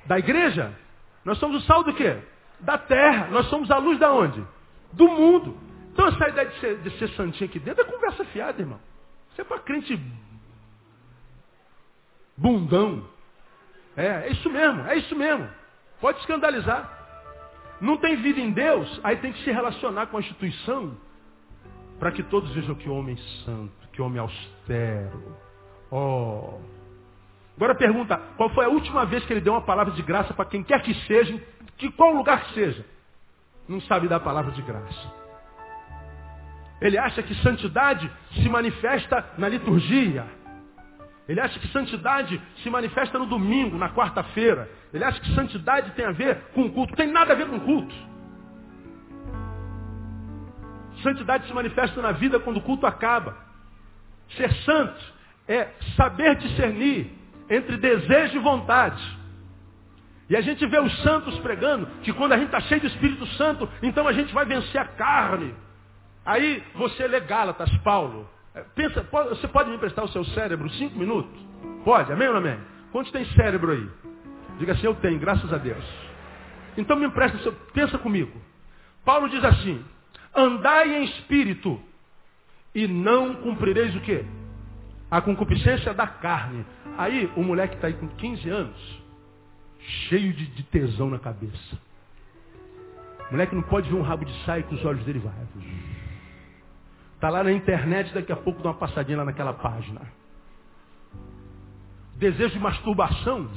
Da 0.06 0.20
igreja? 0.20 0.78
Nós 1.24 1.38
somos 1.38 1.64
o 1.64 1.66
sal 1.66 1.84
do 1.84 1.94
quê? 1.94 2.18
Da 2.60 2.78
terra. 2.78 3.28
Nós 3.32 3.48
somos 3.48 3.72
a 3.72 3.78
luz 3.78 3.98
da 4.00 4.12
onde? 4.12 4.44
Do 4.94 5.08
mundo. 5.08 5.58
Então 5.94 6.08
essa 6.08 6.30
ideia 6.30 6.50
de 6.50 6.60
ser, 6.60 6.78
de 6.80 6.98
ser 6.98 7.10
santinho 7.10 7.50
aqui 7.50 7.60
dentro 7.60 7.82
é 7.82 7.86
conversa 7.86 8.26
fiada, 8.26 8.62
irmão. 8.62 8.80
Isso 9.32 9.42
é 9.42 9.44
para 9.44 9.60
crente 9.60 10.00
bundão. 12.38 13.08
É, 13.96 14.06
é 14.06 14.32
isso 14.32 14.50
mesmo, 14.50 14.86
é 14.88 14.98
isso 14.98 15.16
mesmo. 15.16 15.50
Pode 16.02 16.20
escandalizar. 16.20 16.95
Não 17.82 17.98
tem 17.98 18.16
vida 18.18 18.40
em 18.40 18.52
Deus, 18.52 19.00
aí 19.04 19.18
tem 19.18 19.34
que 19.34 19.44
se 19.44 19.52
relacionar 19.52 20.08
com 20.08 20.18
a 20.18 20.20
instituição 20.20 20.96
para 22.00 22.12
que 22.12 22.24
todos 22.24 22.54
vejam 22.54 22.76
que 22.76 22.90
homem 22.90 23.18
santo, 23.46 23.90
que 23.92 24.02
homem 24.02 24.20
austero. 24.20 25.38
Oh. 25.92 26.60
Agora 27.56 27.76
pergunta, 27.76 28.18
qual 28.36 28.50
foi 28.50 28.66
a 28.66 28.70
última 28.70 29.06
vez 29.06 29.26
que 29.26 29.32
ele 29.32 29.42
deu 29.42 29.54
uma 29.54 29.62
palavra 29.62 29.94
de 29.94 30.02
graça 30.02 30.34
para 30.34 30.46
quem 30.46 30.64
quer 30.64 30.82
que 30.82 30.94
seja, 31.06 31.42
de 31.78 31.90
qual 31.92 32.14
lugar 32.14 32.46
que 32.46 32.54
seja? 32.54 32.86
Não 33.68 33.80
sabe 33.82 34.08
dar 34.08 34.20
palavra 34.20 34.52
de 34.52 34.62
graça. 34.62 35.14
Ele 36.82 36.98
acha 36.98 37.24
que 37.24 37.34
santidade 37.36 38.12
se 38.34 38.50
manifesta 38.50 39.34
na 39.38 39.48
liturgia. 39.48 40.26
Ele 41.28 41.40
acha 41.40 41.60
que 41.60 41.68
santidade 41.70 42.40
se 42.62 42.70
manifesta 42.70 43.18
no 43.18 43.26
domingo, 43.26 43.78
na 43.78 43.90
quarta-feira. 43.90 44.70
Ele 44.94 45.04
acha 45.04 45.20
que 45.20 45.34
santidade 45.34 45.92
tem 45.92 46.06
a 46.06 46.12
ver 46.12 46.38
com 46.54 46.70
culto. 46.70 46.96
Tem 46.96 47.12
nada 47.12 47.34
a 47.34 47.36
ver 47.36 47.48
com 47.48 47.60
culto. 47.60 47.96
Santidade 51.02 51.48
se 51.48 51.54
manifesta 51.54 52.02
na 52.02 52.12
vida 52.12 52.40
quando 52.40 52.58
o 52.58 52.62
culto 52.62 52.86
acaba. 52.86 53.36
Ser 54.38 54.52
santo 54.64 55.02
é 55.48 55.70
saber 55.96 56.36
discernir 56.36 57.12
entre 57.50 57.78
desejo 57.78 58.38
e 58.38 58.40
vontade. 58.40 59.02
E 60.30 60.36
a 60.36 60.42
gente 60.42 60.66
vê 60.66 60.80
os 60.80 61.04
santos 61.04 61.38
pregando 61.40 61.88
que 62.02 62.12
quando 62.14 62.34
a 62.34 62.38
gente 62.38 62.48
está 62.48 62.60
cheio 62.62 62.82
do 62.82 62.88
Espírito 62.88 63.26
Santo, 63.38 63.70
então 63.82 64.08
a 64.08 64.14
gente 64.14 64.34
vai 64.34 64.46
vencer 64.46 64.82
a 64.82 64.86
carne. 64.86 65.54
Aí 66.26 66.64
você 66.74 67.08
lê 67.08 67.20
Gálatas, 67.20 67.70
Paulo. 67.78 68.28
Pensa, 68.74 69.06
você 69.30 69.48
pode 69.48 69.70
me 69.70 69.76
emprestar 69.76 70.06
o 70.06 70.10
seu 70.10 70.24
cérebro 70.26 70.70
cinco 70.72 70.98
minutos? 70.98 71.40
Pode, 71.84 72.12
amém 72.12 72.28
ou 72.28 72.34
não 72.34 72.40
amém? 72.40 72.60
Quantos 72.92 73.12
tem 73.12 73.26
cérebro 73.34 73.72
aí? 73.72 73.90
Diga 74.58 74.74
assim, 74.74 74.86
eu 74.86 74.96
tenho, 74.96 75.20
graças 75.20 75.52
a 75.52 75.58
Deus. 75.58 75.84
Então 76.78 76.96
me 76.96 77.06
empresta, 77.06 77.38
seu, 77.40 77.54
pensa 77.74 77.98
comigo. 77.98 78.32
Paulo 79.04 79.30
diz 79.30 79.44
assim, 79.44 79.84
andai 80.34 80.96
em 80.96 81.04
espírito 81.04 81.80
e 82.74 82.88
não 82.88 83.36
cumprireis 83.36 83.96
o 83.96 84.02
quê? 84.02 84.26
A 85.12 85.22
concupiscência 85.22 85.94
da 85.94 86.08
carne. 86.08 86.66
Aí 86.98 87.32
o 87.36 87.44
moleque 87.44 87.76
está 87.76 87.88
aí 87.88 87.94
com 87.94 88.08
15 88.08 88.50
anos, 88.50 89.02
cheio 90.10 90.34
de, 90.34 90.48
de, 90.48 90.64
tesão 90.64 91.10
na 91.10 91.20
cabeça. 91.20 91.80
O 93.30 93.32
moleque 93.32 93.56
não 93.56 93.64
pode 93.64 93.90
ver 93.90 93.96
um 93.96 94.02
rabo 94.02 94.24
de 94.24 94.34
saia 94.46 94.64
que 94.64 94.74
os 94.74 94.86
olhos 94.86 95.04
dele 95.04 95.20
vai. 95.20 95.34
Está 97.16 97.30
lá 97.30 97.44
na 97.44 97.52
internet, 97.52 98.14
daqui 98.14 98.32
a 98.32 98.36
pouco 98.36 98.62
dá 98.62 98.70
uma 98.70 98.76
passadinha 98.76 99.18
lá 99.18 99.26
naquela 99.26 99.54
página. 99.54 100.02
Desejo 102.16 102.54
de 102.54 102.60
masturbação. 102.60 103.50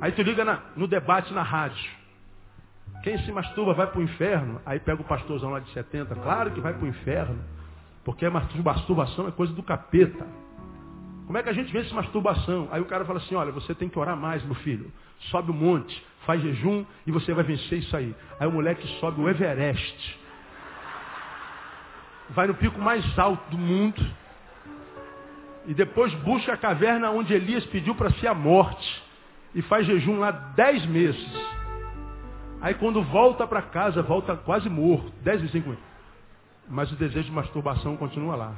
Aí 0.00 0.12
tu 0.12 0.22
liga 0.22 0.44
na, 0.44 0.60
no 0.76 0.86
debate 0.86 1.32
na 1.32 1.42
rádio. 1.42 1.90
Quem 3.02 3.18
se 3.18 3.32
masturba 3.32 3.74
vai 3.74 3.86
para 3.86 3.98
o 3.98 4.02
inferno. 4.02 4.60
Aí 4.64 4.80
pega 4.80 5.00
o 5.00 5.04
pastorzão 5.04 5.50
lá 5.50 5.60
de 5.60 5.70
70. 5.72 6.14
Claro 6.16 6.50
que 6.50 6.60
vai 6.60 6.74
para 6.74 6.84
o 6.84 6.88
inferno. 6.88 7.38
Porque 8.04 8.24
a 8.24 8.30
masturbação 8.30 9.28
é 9.28 9.30
coisa 9.30 9.52
do 9.52 9.62
capeta. 9.62 10.26
Como 11.26 11.36
é 11.36 11.42
que 11.42 11.48
a 11.48 11.52
gente 11.52 11.72
vence 11.72 11.92
masturbação? 11.92 12.68
Aí 12.70 12.80
o 12.80 12.84
cara 12.84 13.04
fala 13.04 13.18
assim, 13.18 13.34
olha, 13.34 13.50
você 13.50 13.74
tem 13.74 13.88
que 13.88 13.98
orar 13.98 14.16
mais, 14.16 14.44
meu 14.44 14.54
filho. 14.56 14.92
Sobe 15.30 15.50
o 15.50 15.54
monte, 15.54 16.04
faz 16.24 16.40
jejum 16.40 16.84
e 17.06 17.10
você 17.10 17.34
vai 17.34 17.42
vencer 17.42 17.80
isso 17.80 17.96
aí. 17.96 18.14
Aí 18.38 18.46
o 18.46 18.52
moleque 18.52 18.86
sobe 19.00 19.20
o 19.20 19.28
Everest. 19.28 20.18
Vai 22.30 22.46
no 22.46 22.54
pico 22.54 22.80
mais 22.80 23.18
alto 23.18 23.50
do 23.50 23.58
mundo. 23.58 24.04
E 25.66 25.74
depois 25.74 26.12
busca 26.14 26.52
a 26.52 26.56
caverna 26.56 27.10
onde 27.10 27.34
Elias 27.34 27.64
pediu 27.66 27.94
para 27.94 28.10
ser 28.14 28.28
a 28.28 28.34
morte. 28.34 29.04
E 29.54 29.62
faz 29.62 29.86
jejum 29.86 30.18
lá 30.18 30.30
dez 30.30 30.84
meses. 30.86 31.28
Aí 32.60 32.74
quando 32.74 33.02
volta 33.02 33.46
para 33.46 33.62
casa, 33.62 34.02
volta 34.02 34.36
quase 34.36 34.68
morto. 34.68 35.12
Dez 35.22 35.42
e 35.42 35.48
cinco. 35.48 35.76
Mas 36.68 36.90
o 36.90 36.96
desejo 36.96 37.26
de 37.26 37.32
masturbação 37.32 37.96
continua 37.96 38.36
lá. 38.36 38.54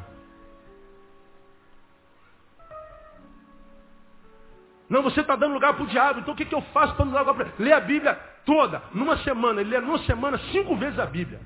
Não, 4.88 5.02
você 5.02 5.20
está 5.20 5.36
dando 5.36 5.52
lugar 5.52 5.74
para 5.74 5.84
o 5.84 5.88
diabo. 5.88 6.20
Então 6.20 6.32
o 6.32 6.36
que, 6.36 6.46
que 6.46 6.54
eu 6.54 6.62
faço 6.72 6.94
para 6.94 7.04
dar 7.06 7.20
lugar 7.20 7.34
para 7.34 7.44
ele? 7.44 7.54
Lê 7.58 7.72
a 7.72 7.80
Bíblia 7.80 8.14
toda, 8.46 8.82
numa 8.94 9.18
semana. 9.18 9.60
Ele 9.60 9.70
lê 9.70 9.80
numa 9.80 9.98
semana 10.00 10.38
cinco 10.50 10.74
vezes 10.76 10.98
a 10.98 11.06
Bíblia. 11.06 11.40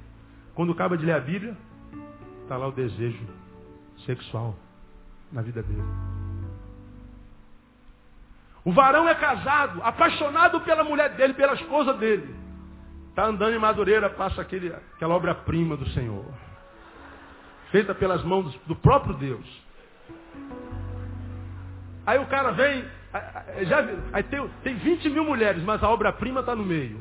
Quando 0.55 0.73
acaba 0.73 0.97
de 0.97 1.05
ler 1.05 1.15
a 1.15 1.21
Bíblia, 1.21 1.57
está 2.43 2.57
lá 2.57 2.69
o 2.69 2.73
desejo 2.73 3.27
sexual 4.05 4.55
na 5.31 5.43
vida 5.43 5.63
dele. 5.63 5.83
O 8.65 8.73
varão 8.73 9.09
é 9.09 9.15
casado, 9.15 9.81
apaixonado 9.83 10.61
pela 10.61 10.85
mulher 10.85 11.11
dele, 11.17 11.35
pela 11.35 11.55
esposa 11.55 11.95
dele. 11.95 12.35
Está 13.09 13.27
andando 13.27 13.55
em 13.55 13.59
Madureira, 13.59 14.09
passa 14.09 14.41
aquele, 14.41 14.73
aquela 14.95 15.15
obra-prima 15.15 15.77
do 15.77 15.89
Senhor. 15.91 16.25
Feita 17.71 17.95
pelas 17.95 18.23
mãos 18.23 18.55
do 18.67 18.77
próprio 18.77 19.15
Deus. 19.15 19.63
Aí 22.07 22.19
o 22.19 22.27
cara 22.27 22.53
vem, 22.53 22.85
já, 23.63 23.79
aí 24.13 24.23
tem, 24.25 24.49
tem 24.63 24.75
20 24.77 25.11
mil 25.11 25.25
mulheres, 25.25 25.63
mas 25.63 25.83
a 25.83 25.89
obra-prima 25.89 26.41
está 26.41 26.55
no 26.55 26.65
meio. 26.65 27.01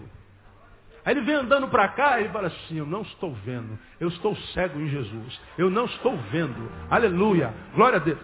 Aí 1.04 1.14
ele 1.14 1.22
vem 1.22 1.36
andando 1.36 1.68
para 1.68 1.88
cá 1.90 2.20
e 2.20 2.30
fala 2.30 2.48
assim, 2.48 2.78
eu 2.78 2.86
não 2.86 3.02
estou 3.02 3.34
vendo. 3.34 3.78
Eu 4.00 4.08
estou 4.10 4.36
cego 4.54 4.80
em 4.80 4.88
Jesus. 4.88 5.42
Eu 5.58 5.70
não 5.70 5.86
estou 5.86 6.16
vendo. 6.32 6.72
Aleluia. 6.90 7.54
Glória 7.74 7.98
a 7.98 8.02
Deus. 8.02 8.20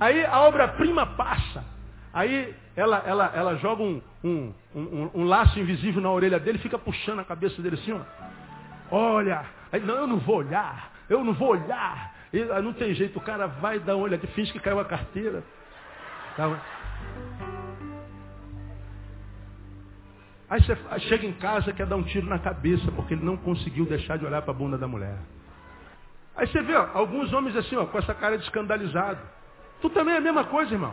Aí 0.00 0.24
a 0.24 0.40
obra-prima 0.40 1.06
passa. 1.06 1.64
Aí 2.12 2.54
ela, 2.76 3.02
ela, 3.06 3.32
ela 3.34 3.56
joga 3.56 3.82
um, 3.82 4.02
um, 4.24 4.52
um, 4.74 5.10
um, 5.14 5.24
laço 5.24 5.58
invisível 5.58 6.02
na 6.02 6.10
orelha 6.10 6.40
dele 6.40 6.58
fica 6.58 6.78
puxando 6.78 7.20
a 7.20 7.24
cabeça 7.24 7.62
dele 7.62 7.76
assim, 7.76 7.92
ó. 7.92 8.00
Olha. 8.90 9.44
Aí, 9.72 9.80
não, 9.80 9.94
eu 9.94 10.06
não 10.06 10.18
vou 10.18 10.36
olhar. 10.36 10.92
Eu 11.08 11.22
não 11.22 11.32
vou 11.32 11.50
olhar. 11.50 12.14
E, 12.32 12.44
não 12.44 12.72
tem 12.72 12.94
jeito, 12.94 13.18
o 13.18 13.22
cara 13.22 13.46
vai 13.46 13.78
dar 13.78 13.96
um 13.96 14.00
olho 14.00 14.16
aqui, 14.16 14.26
finge 14.28 14.52
que 14.52 14.58
caiu 14.58 14.80
a 14.80 14.84
carteira. 14.84 15.42
Tá? 16.36 16.60
Aí 20.48 20.62
você 20.62 20.76
chega 21.08 21.26
em 21.26 21.32
casa 21.32 21.72
quer 21.72 21.86
dar 21.86 21.96
um 21.96 22.02
tiro 22.02 22.26
na 22.26 22.38
cabeça, 22.38 22.90
porque 22.92 23.14
ele 23.14 23.24
não 23.24 23.36
conseguiu 23.36 23.86
deixar 23.86 24.18
de 24.18 24.26
olhar 24.26 24.42
para 24.42 24.50
a 24.50 24.56
bunda 24.56 24.76
da 24.76 24.86
mulher. 24.86 25.18
Aí 26.36 26.46
você 26.46 26.60
vê 26.62 26.74
ó, 26.74 26.88
alguns 26.92 27.32
homens 27.32 27.56
assim, 27.56 27.76
ó, 27.76 27.86
com 27.86 27.98
essa 27.98 28.14
cara 28.14 28.36
de 28.36 28.44
escandalizado. 28.44 29.20
Tu 29.80 29.90
também 29.90 30.14
é 30.14 30.18
a 30.18 30.20
mesma 30.20 30.44
coisa, 30.44 30.72
irmão. 30.72 30.92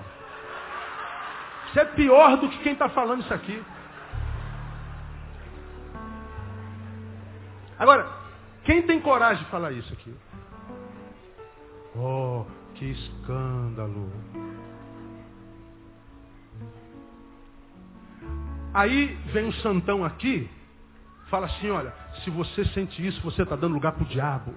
Você 1.71 1.79
é 1.79 1.85
pior 1.85 2.37
do 2.37 2.49
que 2.49 2.59
quem 2.59 2.73
está 2.73 2.89
falando 2.89 3.21
isso 3.21 3.33
aqui. 3.33 3.63
Agora, 7.79 8.07
quem 8.63 8.83
tem 8.83 8.99
coragem 8.99 9.43
de 9.43 9.49
falar 9.49 9.71
isso 9.71 9.91
aqui? 9.93 10.13
Oh, 11.95 12.45
que 12.75 12.85
escândalo. 12.85 14.11
Aí 18.73 19.07
vem 19.33 19.45
um 19.45 19.51
santão 19.53 20.05
aqui, 20.05 20.49
fala 21.29 21.45
assim, 21.47 21.69
olha, 21.69 21.93
se 22.23 22.29
você 22.29 22.63
sente 22.65 23.05
isso, 23.05 23.21
você 23.21 23.43
está 23.43 23.55
dando 23.55 23.73
lugar 23.73 23.91
para 23.91 24.03
o 24.03 24.07
diabo. 24.07 24.53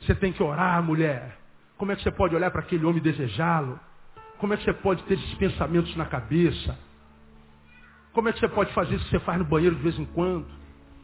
Você 0.00 0.14
tem 0.14 0.32
que 0.32 0.42
orar, 0.42 0.82
mulher. 0.82 1.36
Como 1.76 1.92
é 1.92 1.96
que 1.96 2.02
você 2.02 2.10
pode 2.10 2.34
olhar 2.34 2.50
para 2.50 2.60
aquele 2.60 2.84
homem 2.84 2.98
e 2.98 3.00
desejá-lo? 3.00 3.78
Como 4.38 4.54
é 4.54 4.56
que 4.56 4.64
você 4.64 4.72
pode 4.72 5.02
ter 5.04 5.14
esses 5.14 5.34
pensamentos 5.34 5.94
na 5.94 6.06
cabeça? 6.06 6.76
Como 8.12 8.28
é 8.28 8.32
que 8.32 8.40
você 8.40 8.48
pode 8.48 8.72
fazer 8.72 8.94
isso 8.94 9.04
que 9.04 9.10
você 9.10 9.20
faz 9.20 9.38
no 9.38 9.44
banheiro 9.44 9.76
de 9.76 9.82
vez 9.82 9.98
em 9.98 10.04
quando? 10.06 10.46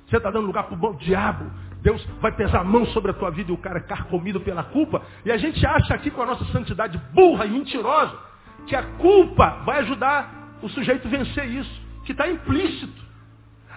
Você 0.09 0.16
está 0.16 0.30
dando 0.30 0.46
lugar 0.46 0.64
para 0.64 0.76
o 0.76 0.96
diabo. 0.96 1.50
Deus 1.82 2.02
vai 2.20 2.32
pesar 2.32 2.61
a 2.61 2.64
mão 2.64 2.86
sobre 2.86 3.11
a 3.11 3.14
tua 3.14 3.30
vida 3.30 3.50
e 3.50 3.54
o 3.54 3.59
cara 3.59 3.78
é 3.78 3.82
carcomido 3.82 4.40
pela 4.40 4.64
culpa. 4.64 5.02
E 5.24 5.30
a 5.30 5.36
gente 5.36 5.64
acha 5.64 5.94
aqui 5.94 6.11
com 6.11 6.22
a 6.22 6.26
nossa 6.26 6.44
santidade 6.46 6.98
burra 7.12 7.44
e 7.44 7.50
mentirosa 7.50 8.18
que 8.66 8.74
a 8.74 8.82
culpa 8.96 9.62
vai 9.64 9.80
ajudar 9.80 10.56
o 10.62 10.68
sujeito 10.70 11.06
a 11.06 11.11
vencer 11.11 11.48
isso 11.50 11.88
que 12.09 12.12
está 12.12 12.26
implícito. 12.26 13.06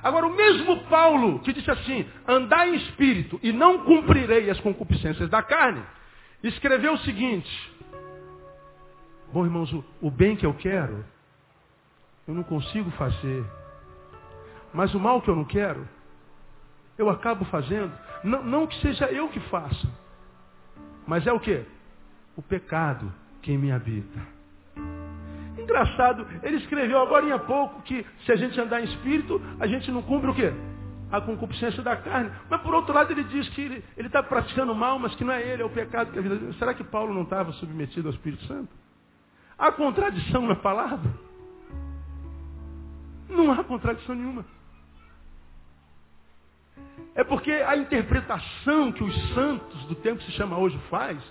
Agora, 0.01 0.25
o 0.25 0.33
mesmo 0.33 0.85
Paulo 0.85 1.39
que 1.39 1.51
disse 1.51 1.69
assim, 1.69 2.07
andar 2.25 2.65
em 2.65 2.75
espírito 2.75 3.37
e 3.43 3.51
não 3.51 3.83
cumprirei 3.83 4.49
as 4.49 4.57
concupiscências 4.61 5.29
da 5.29 5.43
carne, 5.43 5.83
escreveu 6.41 6.93
o 6.93 6.97
seguinte, 6.99 7.51
bom 9.33 9.43
irmãos, 9.43 9.71
o, 9.73 9.83
o 10.01 10.09
bem 10.09 10.37
que 10.37 10.45
eu 10.45 10.53
quero, 10.53 11.03
eu 12.25 12.33
não 12.33 12.43
consigo 12.43 12.89
fazer. 12.91 13.43
Mas 14.73 14.93
o 14.93 14.99
mal 14.99 15.21
que 15.21 15.29
eu 15.29 15.35
não 15.35 15.43
quero, 15.43 15.85
eu 16.97 17.09
acabo 17.09 17.43
fazendo. 17.45 17.91
Não, 18.23 18.41
não 18.43 18.65
que 18.65 18.79
seja 18.79 19.11
eu 19.11 19.27
que 19.27 19.41
faça, 19.41 19.89
mas 21.05 21.27
é 21.27 21.33
o 21.33 21.39
que? 21.39 21.65
O 22.37 22.41
pecado 22.41 23.13
que 23.41 23.57
me 23.57 23.73
habita. 23.73 24.40
Engraçado, 25.61 26.27
ele 26.43 26.57
escreveu 26.57 26.99
agora 26.99 27.33
há 27.35 27.39
pouco 27.39 27.81
que 27.83 28.05
se 28.25 28.31
a 28.31 28.35
gente 28.35 28.59
andar 28.59 28.81
em 28.81 28.85
espírito, 28.85 29.41
a 29.59 29.67
gente 29.67 29.91
não 29.91 30.01
cumpre 30.01 30.29
o 30.29 30.35
quê? 30.35 30.51
A 31.11 31.21
concupiscência 31.21 31.83
da 31.83 31.95
carne. 31.95 32.31
Mas 32.49 32.61
por 32.61 32.73
outro 32.73 32.93
lado 32.93 33.11
ele 33.11 33.23
diz 33.25 33.47
que 33.49 33.61
ele 33.61 33.83
está 34.07 34.23
praticando 34.23 34.73
mal, 34.73 34.97
mas 34.97 35.13
que 35.15 35.23
não 35.23 35.33
é 35.33 35.41
ele, 35.41 35.61
é 35.61 35.65
o 35.65 35.69
pecado 35.69 36.11
que 36.11 36.19
a 36.19 36.21
vida. 36.21 36.53
Será 36.53 36.73
que 36.73 36.83
Paulo 36.83 37.13
não 37.13 37.23
estava 37.23 37.51
submetido 37.53 38.07
ao 38.07 38.13
Espírito 38.13 38.43
Santo? 38.45 38.69
Há 39.57 39.71
contradição 39.71 40.47
na 40.47 40.55
palavra? 40.55 41.11
Não 43.29 43.51
há 43.51 43.63
contradição 43.63 44.15
nenhuma. 44.15 44.45
É 47.13 47.23
porque 47.23 47.51
a 47.51 47.75
interpretação 47.75 48.91
que 48.91 49.03
os 49.03 49.33
santos 49.33 49.85
do 49.85 49.95
tempo 49.95 50.19
que 50.19 50.25
se 50.25 50.31
chama 50.31 50.57
hoje 50.57 50.77
faz 50.89 51.21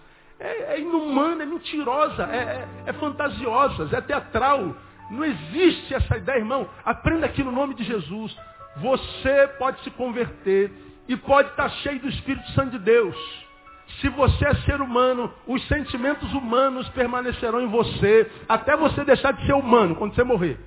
é, 0.40 0.74
é 0.74 0.80
inumana, 0.80 1.42
é 1.42 1.46
mentirosa, 1.46 2.24
é, 2.24 2.36
é, 2.36 2.68
é 2.86 2.92
fantasiosa, 2.94 3.88
é 3.96 4.00
teatral. 4.00 4.74
Não 5.10 5.24
existe 5.24 5.94
essa 5.94 6.16
ideia, 6.16 6.38
irmão. 6.38 6.68
Aprenda 6.84 7.26
aqui 7.26 7.44
no 7.44 7.52
nome 7.52 7.74
de 7.74 7.84
Jesus. 7.84 8.36
Você 8.76 9.48
pode 9.58 9.80
se 9.82 9.90
converter 9.90 10.72
e 11.06 11.16
pode 11.16 11.50
estar 11.50 11.68
cheio 11.68 12.00
do 12.00 12.08
Espírito 12.08 12.48
Santo 12.52 12.70
de 12.70 12.78
Deus. 12.78 13.16
Se 14.00 14.08
você 14.08 14.46
é 14.46 14.54
ser 14.62 14.80
humano, 14.80 15.32
os 15.46 15.66
sentimentos 15.66 16.32
humanos 16.32 16.88
permanecerão 16.90 17.60
em 17.60 17.66
você 17.66 18.30
até 18.48 18.76
você 18.76 19.04
deixar 19.04 19.32
de 19.32 19.44
ser 19.44 19.52
humano 19.54 19.96
quando 19.96 20.14
você 20.14 20.22
morrer. 20.22 20.58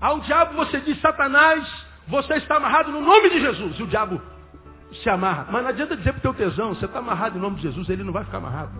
Ao 0.00 0.20
diabo 0.20 0.54
você 0.54 0.80
diz, 0.80 1.00
Satanás, 1.00 1.66
Você 2.10 2.34
está 2.34 2.56
amarrado 2.56 2.90
no 2.90 3.00
nome 3.00 3.30
de 3.30 3.40
Jesus. 3.40 3.78
E 3.78 3.82
o 3.84 3.86
diabo 3.86 4.20
se 4.92 5.08
amarra. 5.08 5.46
Mas 5.50 5.62
não 5.62 5.70
adianta 5.70 5.96
dizer 5.96 6.12
para 6.12 6.18
o 6.18 6.22
teu 6.22 6.34
tesão, 6.34 6.74
você 6.74 6.84
está 6.84 6.98
amarrado 6.98 7.38
em 7.38 7.40
nome 7.40 7.56
de 7.56 7.62
Jesus, 7.62 7.88
ele 7.88 8.04
não 8.04 8.12
vai 8.12 8.24
ficar 8.24 8.38
amarrado. 8.38 8.72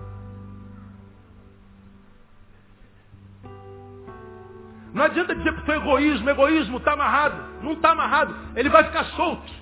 Não 4.92 5.04
adianta 5.04 5.34
dizer 5.34 5.52
para 5.52 5.62
o 5.62 5.64
teu 5.64 5.74
egoísmo, 5.76 6.28
egoísmo 6.28 6.78
está 6.78 6.92
amarrado. 6.92 7.62
Não 7.62 7.72
está 7.72 7.90
amarrado, 7.90 8.34
ele 8.56 8.68
vai 8.68 8.84
ficar 8.84 9.04
solto. 9.16 9.60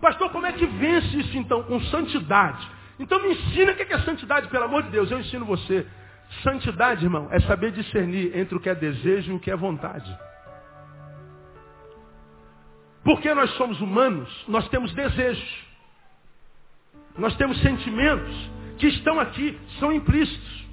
Pastor, 0.00 0.30
como 0.30 0.46
é 0.46 0.52
que 0.52 0.66
vence 0.66 1.18
isso 1.18 1.36
então? 1.36 1.62
Com 1.64 1.80
santidade. 1.82 2.66
Então 2.98 3.20
me 3.22 3.32
ensina 3.32 3.72
o 3.72 3.76
que 3.76 3.92
é 3.92 3.98
santidade, 4.00 4.48
pelo 4.48 4.64
amor 4.64 4.82
de 4.84 4.90
Deus, 4.90 5.10
eu 5.10 5.18
ensino 5.18 5.44
você. 5.44 5.86
Santidade, 6.42 7.04
irmão, 7.04 7.28
é 7.30 7.40
saber 7.40 7.72
discernir 7.72 8.36
entre 8.36 8.56
o 8.56 8.60
que 8.60 8.68
é 8.68 8.74
desejo 8.74 9.32
e 9.32 9.34
o 9.34 9.40
que 9.40 9.50
é 9.50 9.56
vontade. 9.56 10.16
Porque 13.02 13.32
nós 13.34 13.50
somos 13.56 13.80
humanos, 13.80 14.28
nós 14.46 14.68
temos 14.68 14.92
desejos. 14.92 15.64
Nós 17.16 17.34
temos 17.36 17.60
sentimentos 17.60 18.50
que 18.78 18.86
estão 18.88 19.18
aqui, 19.18 19.58
são 19.78 19.92
implícitos. 19.92 20.64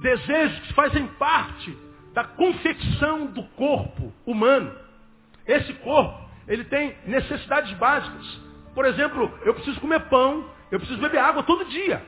Desejos 0.00 0.58
que 0.60 0.74
fazem 0.74 1.06
parte 1.06 1.76
da 2.12 2.24
confecção 2.24 3.26
do 3.26 3.42
corpo 3.50 4.12
humano. 4.26 4.74
Esse 5.46 5.72
corpo, 5.74 6.28
ele 6.46 6.64
tem 6.64 6.96
necessidades 7.06 7.72
básicas. 7.78 8.40
Por 8.74 8.84
exemplo, 8.84 9.32
eu 9.44 9.54
preciso 9.54 9.80
comer 9.80 10.00
pão, 10.08 10.48
eu 10.70 10.78
preciso 10.78 11.00
beber 11.00 11.18
água 11.18 11.42
todo 11.42 11.64
dia. 11.66 12.04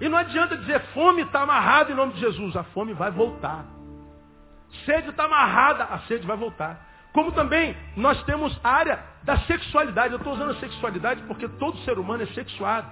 E 0.00 0.08
não 0.08 0.18
adianta 0.18 0.56
dizer 0.56 0.80
fome 0.92 1.22
está 1.22 1.42
amarrada 1.42 1.90
em 1.90 1.94
nome 1.94 2.14
de 2.14 2.20
Jesus. 2.20 2.56
A 2.56 2.64
fome 2.64 2.92
vai 2.92 3.10
voltar. 3.10 3.64
Sede 4.84 5.10
está 5.10 5.24
amarrada, 5.24 5.84
a 5.84 5.98
sede 6.00 6.26
vai 6.26 6.36
voltar. 6.36 6.84
Como 7.12 7.32
também 7.32 7.74
nós 7.96 8.22
temos 8.24 8.58
a 8.62 8.70
área 8.70 9.02
da 9.22 9.38
sexualidade. 9.40 10.12
Eu 10.12 10.18
estou 10.18 10.34
usando 10.34 10.50
a 10.50 10.60
sexualidade 10.60 11.22
porque 11.22 11.48
todo 11.48 11.78
ser 11.78 11.98
humano 11.98 12.22
é 12.22 12.26
sexuado. 12.26 12.90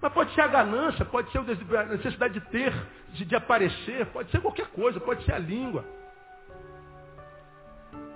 Mas 0.00 0.12
pode 0.12 0.32
ser 0.32 0.40
a 0.40 0.46
ganância, 0.46 1.04
pode 1.04 1.30
ser 1.30 1.38
a 1.38 1.84
necessidade 1.84 2.34
de 2.34 2.40
ter, 2.46 2.72
de, 3.12 3.24
de 3.24 3.36
aparecer, 3.36 4.06
pode 4.06 4.30
ser 4.30 4.40
qualquer 4.40 4.68
coisa, 4.68 4.98
pode 5.00 5.24
ser 5.24 5.32
a 5.32 5.38
língua. 5.38 5.84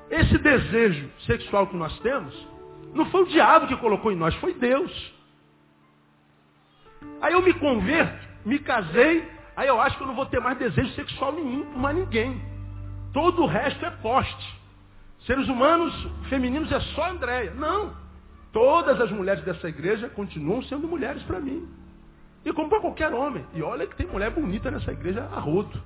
Esse 0.09 0.39
desejo 0.39 1.11
sexual 1.27 1.67
que 1.67 1.77
nós 1.77 1.99
temos, 2.01 2.35
não 2.95 3.07
foi 3.07 3.23
o 3.23 3.27
diabo 3.27 3.67
que 3.67 3.77
colocou 3.77 4.13
em 4.13 4.17
nós, 4.17 4.35
foi 4.37 4.55
Deus. 4.55 5.13
Aí 7.21 7.33
eu 7.33 7.43
me 7.43 7.53
converto, 7.55 8.27
me 8.45 8.59
casei, 8.59 9.29
aí 9.57 9.69
eu 9.69 9.81
acho 9.81 9.97
que 9.97 10.03
eu 10.03 10.07
não 10.07 10.15
vou 10.15 10.27
ter 10.27 10.41
mais 10.41 10.57
desejo 10.57 10.93
sexual 10.95 11.33
nenhum 11.33 11.65
por 11.65 11.79
mais 11.79 11.97
ninguém. 11.97 12.52
Todo 13.13 13.43
o 13.43 13.47
resto 13.47 13.85
é 13.85 13.91
poste. 13.91 14.63
Seres 15.27 15.49
humanos 15.49 15.95
femininos 16.29 16.71
é 16.73 16.81
só 16.81 17.11
Andréia. 17.11 17.53
Não. 17.53 17.93
Todas 18.53 19.01
as 19.01 19.11
mulheres 19.11 19.45
dessa 19.45 19.69
igreja 19.69 20.09
continuam 20.09 20.63
sendo 20.63 20.89
mulheres 20.89 21.23
para 21.25 21.41
mim. 21.41 21.69
E 22.45 22.53
como 22.53 22.69
para 22.69 22.81
qualquer 22.81 23.13
homem. 23.13 23.45
E 23.55 23.63
olha 23.63 23.87
que 23.87 23.97
tem 23.97 24.07
mulher 24.07 24.31
bonita 24.31 24.71
nessa 24.71 24.93
igreja 24.93 25.29
a 25.33 25.39
roto. 25.39 25.81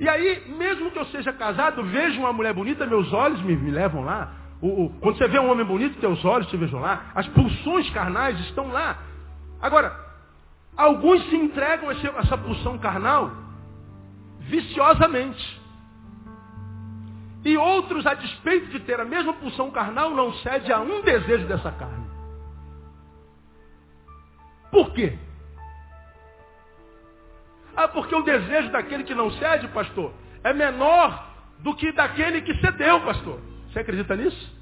E 0.00 0.08
aí, 0.08 0.48
mesmo 0.48 0.90
que 0.90 0.98
eu 0.98 1.04
seja 1.06 1.32
casado, 1.32 1.84
vejo 1.84 2.18
uma 2.18 2.32
mulher 2.32 2.52
bonita, 2.52 2.84
meus 2.84 3.12
olhos 3.12 3.40
me, 3.42 3.54
me 3.54 3.70
levam 3.70 4.02
lá. 4.04 4.32
O, 4.60 4.86
o, 4.86 4.90
quando 5.00 5.18
você 5.18 5.28
vê 5.28 5.38
um 5.38 5.50
homem 5.50 5.64
bonito, 5.64 6.00
teus 6.00 6.24
olhos 6.24 6.48
te 6.48 6.56
vejam 6.56 6.80
lá. 6.80 7.10
As 7.14 7.28
pulsões 7.28 7.88
carnais 7.90 8.38
estão 8.40 8.68
lá. 8.68 8.98
Agora, 9.60 9.94
alguns 10.76 11.22
se 11.28 11.36
entregam 11.36 11.90
a 11.90 11.92
essa 11.92 12.36
pulsão 12.36 12.78
carnal 12.78 13.43
viciosamente. 14.46 15.62
E 17.44 17.56
outros, 17.56 18.06
a 18.06 18.14
despeito 18.14 18.68
de 18.68 18.80
ter 18.80 18.98
a 18.98 19.04
mesma 19.04 19.34
pulsão 19.34 19.70
carnal, 19.70 20.10
não 20.10 20.32
cede 20.34 20.72
a 20.72 20.80
um 20.80 21.02
desejo 21.02 21.46
dessa 21.46 21.70
carne. 21.72 22.04
Por 24.70 24.92
quê? 24.92 25.18
Ah, 27.76 27.88
porque 27.88 28.14
o 28.14 28.22
desejo 28.22 28.70
daquele 28.70 29.04
que 29.04 29.14
não 29.14 29.30
cede, 29.32 29.68
pastor, 29.68 30.12
é 30.42 30.52
menor 30.52 31.28
do 31.58 31.74
que 31.74 31.92
daquele 31.92 32.40
que 32.40 32.54
cedeu, 32.60 33.00
pastor. 33.02 33.40
Você 33.68 33.80
acredita 33.80 34.16
nisso? 34.16 34.54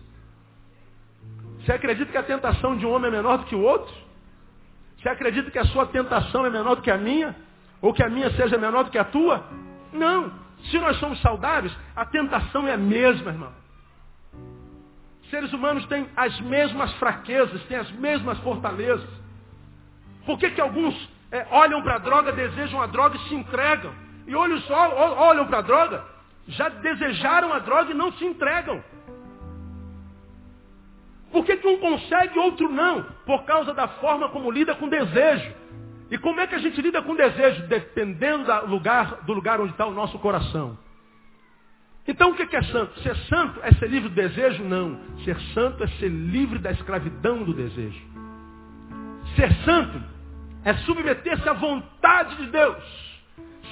Você 1.61 1.73
acredita 1.73 2.11
que 2.11 2.19
a 2.19 2.23
tentação 2.23 2.77
de 2.77 2.85
um 2.85 2.93
homem 2.93 3.09
é 3.09 3.13
menor 3.13 3.39
do 3.39 3.45
que 3.45 3.55
o 3.55 3.63
outro? 3.63 3.95
Você 4.99 5.09
acredita 5.09 5.51
que 5.51 5.59
a 5.59 5.65
sua 5.67 5.87
tentação 5.87 6.45
é 6.47 6.51
menor 6.51 6.77
do 6.77 6.83
que 6.83 6.91
a 6.91 6.99
minha? 6.99 7.37
Ou 7.81 7.93
que 7.93 8.03
a 8.03 8.09
minha 8.09 8.31
seja 8.31 8.59
menor 8.59 8.85
do 8.85 8.91
que 8.91 8.99
a 8.99 9.05
tua? 9.05 9.45
Não. 9.93 10.33
Se 10.71 10.79
nós 10.79 10.97
somos 10.99 11.21
saudáveis, 11.21 11.77
a 11.95 12.05
tentação 12.05 12.67
é 12.67 12.75
a 12.75 12.79
mesma, 12.79 13.31
irmão. 13.31 13.53
Seres 15.29 15.53
humanos 15.53 15.85
têm 15.87 16.07
as 16.17 16.39
mesmas 16.41 16.93
fraquezas, 16.95 17.63
têm 17.65 17.79
as 17.79 17.91
mesmas 17.93 18.39
fortalezas. 18.41 19.09
Por 20.27 20.39
que, 20.39 20.51
que 20.51 20.61
alguns 20.61 20.95
é, 21.31 21.47
olham 21.51 21.83
para 21.83 21.97
a 21.97 21.99
droga, 21.99 22.33
desejam 22.33 22.81
a 22.81 22.87
droga 22.87 23.17
e 23.17 23.29
se 23.29 23.35
entregam? 23.35 23.93
E 24.27 24.35
olham, 24.35 24.59
só, 24.61 24.95
olham 25.19 25.47
para 25.47 25.59
a 25.59 25.63
droga, 25.63 26.05
já 26.47 26.69
desejaram 26.69 27.53
a 27.53 27.59
droga 27.59 27.91
e 27.91 27.95
não 27.95 28.13
se 28.13 28.25
entregam. 28.25 28.83
Por 31.33 31.47
que, 31.47 31.57
que 31.57 31.67
um 31.67 31.79
consegue 31.79 32.37
e 32.37 32.39
outro 32.39 32.69
não? 32.69 33.03
Por 33.25 33.45
causa 33.45 33.73
da 33.73 33.89
forma 33.89 34.29
como 34.29 34.51
lida 34.51 34.75
com 34.75 34.89
desejo. 34.89 35.62
E 36.13 36.19
como 36.19 36.39
é 36.43 36.47
que 36.47 36.55
a 36.55 36.59
gente 36.59 36.79
lida 36.83 37.01
com 37.01 37.17
desejo? 37.17 37.67
Dependendo 37.69 38.45
do 38.45 38.67
lugar, 38.67 39.23
do 39.23 39.33
lugar 39.33 39.59
onde 39.63 39.73
está 39.73 39.87
o 39.87 39.95
nosso 39.95 40.19
coração. 40.19 40.79
Então 42.07 42.33
o 42.33 42.35
que 42.35 42.55
é 42.55 42.63
santo? 42.65 43.01
Ser 43.01 43.17
santo 43.17 43.59
é 43.63 43.73
ser 43.73 43.89
livre 43.89 44.11
do 44.11 44.15
desejo? 44.15 44.63
Não. 44.63 45.01
Ser 45.25 45.41
santo 45.55 45.83
é 45.83 45.87
ser 45.87 46.11
livre 46.11 46.59
da 46.59 46.71
escravidão 46.71 47.43
do 47.43 47.55
desejo. 47.55 47.99
Ser 49.35 49.51
santo 49.65 50.03
é 50.67 50.75
submeter-se 50.85 51.49
à 51.49 51.55
vontade 51.55 52.37
de 52.37 52.47
Deus. 52.51 53.23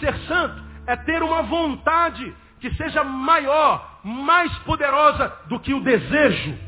Ser 0.01 0.17
santo 0.21 0.63
é 0.87 0.97
ter 0.97 1.23
uma 1.23 1.43
vontade 1.43 2.35
que 2.59 2.75
seja 2.75 3.05
maior, 3.05 4.01
mais 4.03 4.51
poderosa 4.61 5.31
do 5.47 5.61
que 5.61 5.75
o 5.75 5.83
desejo. 5.83 6.59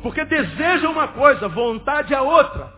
Porque 0.00 0.24
desejo 0.24 0.86
é 0.86 0.88
uma 0.88 1.08
coisa, 1.08 1.48
vontade 1.48 2.14
é 2.14 2.20
outra. 2.22 2.73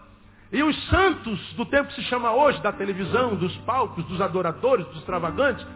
E 0.53 0.63
os 0.63 0.89
santos 0.89 1.41
do 1.55 1.65
tempo 1.65 1.89
que 1.89 1.97
se 1.97 2.03
chama 2.03 2.33
hoje, 2.33 2.61
da 2.61 2.73
televisão, 2.73 3.35
dos 3.35 3.57
palcos, 3.59 4.05
dos 4.05 4.21
adoradores, 4.21 4.87
dos 4.87 4.99
extravagantes, 4.99 5.67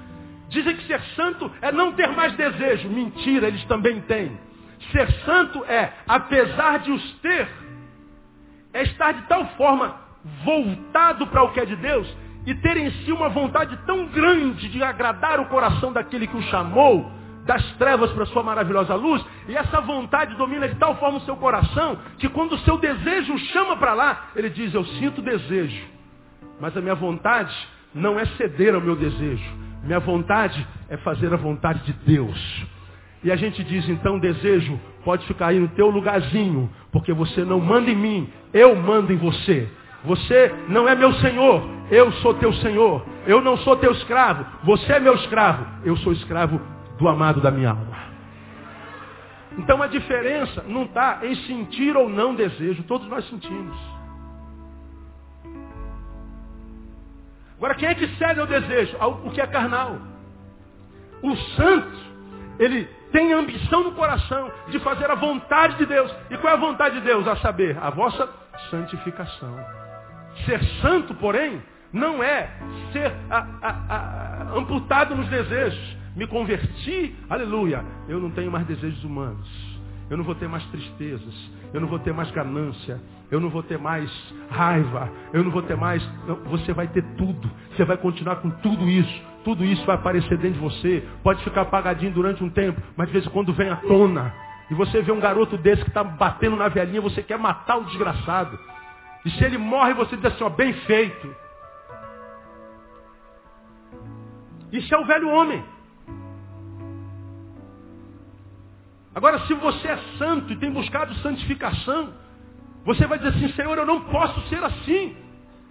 dizem 0.48 0.76
que 0.76 0.86
ser 0.86 1.00
santo 1.16 1.50
é 1.60 1.72
não 1.72 1.92
ter 1.92 2.08
mais 2.08 2.32
desejo. 2.34 2.88
Mentira, 2.88 3.48
eles 3.48 3.64
também 3.64 4.00
têm. 4.02 4.38
Ser 4.92 5.10
santo 5.24 5.64
é, 5.64 5.92
apesar 6.06 6.78
de 6.78 6.92
os 6.92 7.12
ter, 7.20 7.48
é 8.72 8.82
estar 8.82 9.12
de 9.12 9.22
tal 9.22 9.44
forma 9.56 9.96
voltado 10.44 11.26
para 11.26 11.42
o 11.42 11.52
que 11.52 11.60
é 11.60 11.64
de 11.64 11.76
Deus 11.76 12.06
e 12.46 12.54
ter 12.54 12.76
em 12.76 12.90
si 12.90 13.12
uma 13.12 13.28
vontade 13.28 13.76
tão 13.86 14.06
grande 14.06 14.68
de 14.68 14.82
agradar 14.82 15.40
o 15.40 15.46
coração 15.46 15.92
daquele 15.92 16.26
que 16.26 16.36
o 16.36 16.42
chamou, 16.42 17.10
das 17.47 17.64
trevas 17.72 18.11
para 18.12 18.24
a 18.24 18.26
sua 18.26 18.43
maravilhosa 18.43 18.95
luz, 18.95 19.24
e 19.49 19.57
essa 19.57 19.80
vontade 19.80 20.34
domina 20.36 20.68
de 20.68 20.76
tal 20.76 20.97
forma 20.97 21.18
o 21.18 21.22
seu 21.22 21.36
coração, 21.36 21.99
que 22.18 22.28
quando 22.28 22.53
o 22.53 22.59
seu 22.59 22.78
desejo 22.78 23.36
chama 23.38 23.76
para 23.76 23.95
lá, 23.95 24.30
ele 24.36 24.51
diz, 24.51 24.72
eu 24.74 24.84
sinto 24.84 25.22
desejo, 25.22 25.82
mas 26.61 26.76
a 26.76 26.80
minha 26.80 26.95
vontade 26.95 27.55
não 27.95 28.18
é 28.18 28.26
ceder 28.36 28.74
ao 28.74 28.80
meu 28.80 28.95
desejo, 28.95 29.51
minha 29.82 30.01
vontade 30.01 30.66
é 30.88 30.97
fazer 30.99 31.32
a 31.32 31.36
vontade 31.36 31.80
de 31.84 31.93
Deus. 31.93 32.66
E 33.22 33.30
a 33.30 33.36
gente 33.36 33.62
diz, 33.64 33.86
então, 33.88 34.18
desejo 34.18 34.80
pode 35.05 35.26
ficar 35.26 35.49
aí 35.49 35.59
no 35.59 35.68
teu 35.68 35.91
lugarzinho, 35.91 36.70
porque 36.91 37.12
você 37.12 37.45
não 37.45 37.61
manda 37.61 37.91
em 37.91 37.97
mim, 37.97 38.32
eu 38.53 38.74
mando 38.74 39.12
em 39.12 39.16
você. 39.16 39.68
Você 40.05 40.55
não 40.68 40.88
é 40.88 40.95
meu 40.95 41.12
senhor, 41.14 41.62
eu 41.91 42.11
sou 42.12 42.32
teu 42.34 42.53
senhor. 42.55 43.05
Eu 43.26 43.43
não 43.43 43.59
sou 43.59 43.76
teu 43.76 43.93
escravo, 43.93 44.47
você 44.64 44.95
é 44.95 45.01
meu 45.01 45.14
escravo, 45.14 45.66
eu 45.84 45.95
sou 45.99 46.12
escravo 46.12 46.61
do 47.01 47.09
amado 47.09 47.40
da 47.40 47.51
minha 47.51 47.70
alma. 47.70 47.96
Então 49.59 49.82
a 49.82 49.86
diferença 49.86 50.62
não 50.68 50.84
está 50.84 51.20
em 51.22 51.34
sentir 51.46 51.96
ou 51.96 52.09
não 52.09 52.34
desejo, 52.34 52.84
todos 52.84 53.09
nós 53.09 53.26
sentimos. 53.28 53.76
Agora 57.57 57.74
quem 57.74 57.88
é 57.88 57.94
que 57.94 58.07
cede 58.16 58.38
ao 58.38 58.46
desejo? 58.46 58.96
O 59.24 59.30
que 59.30 59.40
é 59.40 59.46
carnal. 59.46 59.98
O 61.22 61.36
santo, 61.36 61.98
ele 62.59 62.84
tem 63.12 63.32
ambição 63.32 63.82
no 63.82 63.92
coração 63.92 64.51
de 64.68 64.78
fazer 64.78 65.11
a 65.11 65.14
vontade 65.14 65.76
de 65.76 65.86
Deus. 65.86 66.14
E 66.30 66.36
qual 66.38 66.53
é 66.53 66.57
a 66.57 66.61
vontade 66.61 66.96
de 66.96 67.01
Deus? 67.03 67.26
A 67.26 67.36
saber, 67.36 67.76
a 67.78 67.90
vossa 67.90 68.28
santificação. 68.70 69.55
Ser 70.46 70.62
santo, 70.80 71.14
porém, 71.16 71.62
não 71.92 72.22
é 72.22 72.48
ser 72.92 73.12
a, 73.28 73.46
a, 73.61 73.70
a, 73.88 74.59
amputado 74.59 75.14
nos 75.14 75.28
desejos 75.28 75.99
me 76.16 76.26
converti, 76.26 77.14
aleluia, 77.28 77.84
eu 78.08 78.18
não 78.20 78.30
tenho 78.30 78.50
mais 78.50 78.66
desejos 78.66 79.02
humanos. 79.04 79.48
eu 80.11 80.16
não 80.16 80.24
vou 80.24 80.34
ter 80.34 80.48
mais 80.48 80.64
tristezas, 80.66 81.50
eu 81.72 81.80
não 81.80 81.86
vou 81.86 82.00
ter 82.00 82.12
mais 82.12 82.28
ganância, 82.32 83.00
eu 83.30 83.38
não 83.38 83.48
vou 83.48 83.62
ter 83.62 83.78
mais 83.78 84.11
raiva, 84.50 85.08
eu 85.32 85.44
não 85.44 85.52
vou 85.52 85.62
ter 85.62 85.76
mais. 85.76 86.02
Você 86.46 86.72
vai 86.72 86.88
ter 86.88 87.02
tudo, 87.16 87.48
você 87.70 87.84
vai 87.84 87.96
continuar 87.96 88.36
com 88.36 88.50
tudo 88.50 88.88
isso, 88.88 89.22
tudo 89.44 89.64
isso 89.64 89.86
vai 89.86 89.94
aparecer 89.94 90.36
dentro 90.38 90.54
de 90.54 90.58
você, 90.58 91.08
pode 91.22 91.42
ficar 91.44 91.62
apagadinho 91.62 92.12
durante 92.12 92.42
um 92.42 92.50
tempo, 92.50 92.82
mas 92.96 93.06
de 93.06 93.12
vez 93.12 93.26
em 93.26 93.30
quando 93.30 93.52
vem 93.52 93.70
à 93.70 93.76
tona. 93.76 94.34
E 94.68 94.74
você 94.74 95.00
vê 95.00 95.12
um 95.12 95.20
garoto 95.20 95.56
desse 95.56 95.82
que 95.82 95.90
está 95.90 96.02
batendo 96.02 96.56
na 96.56 96.68
velhinha, 96.68 97.00
você 97.00 97.22
quer 97.22 97.38
matar 97.38 97.76
o 97.76 97.84
desgraçado. 97.84 98.58
E 99.24 99.30
se 99.30 99.44
ele 99.44 99.58
morre, 99.58 99.94
você 99.94 100.16
diz 100.16 100.24
assim, 100.24 100.42
ó, 100.42 100.48
bem 100.48 100.72
feito. 100.72 101.36
Isso 104.72 104.92
é 104.92 104.98
o 104.98 105.04
velho 105.04 105.28
homem. 105.28 105.62
Agora, 109.14 109.40
se 109.46 109.54
você 109.54 109.88
é 109.88 109.98
santo 110.18 110.52
e 110.52 110.56
tem 110.56 110.70
buscado 110.70 111.14
santificação, 111.16 112.11
você 112.84 113.06
vai 113.06 113.18
dizer 113.18 113.30
assim, 113.30 113.52
Senhor, 113.54 113.76
eu 113.76 113.86
não 113.86 114.02
posso 114.02 114.40
ser 114.48 114.62
assim. 114.62 115.16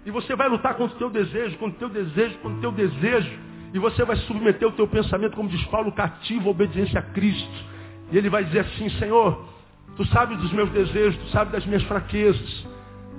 E 0.05 0.11
você 0.11 0.35
vai 0.35 0.49
lutar 0.49 0.75
contra 0.75 0.95
o 0.95 0.99
teu 0.99 1.09
desejo, 1.09 1.57
contra 1.57 1.75
o 1.75 1.89
teu 1.89 2.03
desejo, 2.03 2.37
contra 2.39 2.57
o 2.57 2.61
teu 2.61 2.71
desejo. 2.71 3.39
E 3.73 3.79
você 3.79 4.03
vai 4.03 4.15
submeter 4.17 4.67
o 4.67 4.71
teu 4.71 4.87
pensamento, 4.87 5.35
como 5.35 5.49
diz 5.49 5.63
Paulo, 5.65 5.91
cativo 5.91 6.49
à 6.49 6.51
obediência 6.51 6.99
a 6.99 7.03
Cristo. 7.03 7.65
E 8.11 8.17
ele 8.17 8.29
vai 8.29 8.43
dizer 8.43 8.59
assim, 8.59 8.89
Senhor, 8.91 9.47
tu 9.95 10.05
sabes 10.07 10.37
dos 10.39 10.51
meus 10.51 10.69
desejos, 10.71 11.15
tu 11.17 11.27
sabes 11.29 11.53
das 11.53 11.65
minhas 11.65 11.83
fraquezas. 11.83 12.67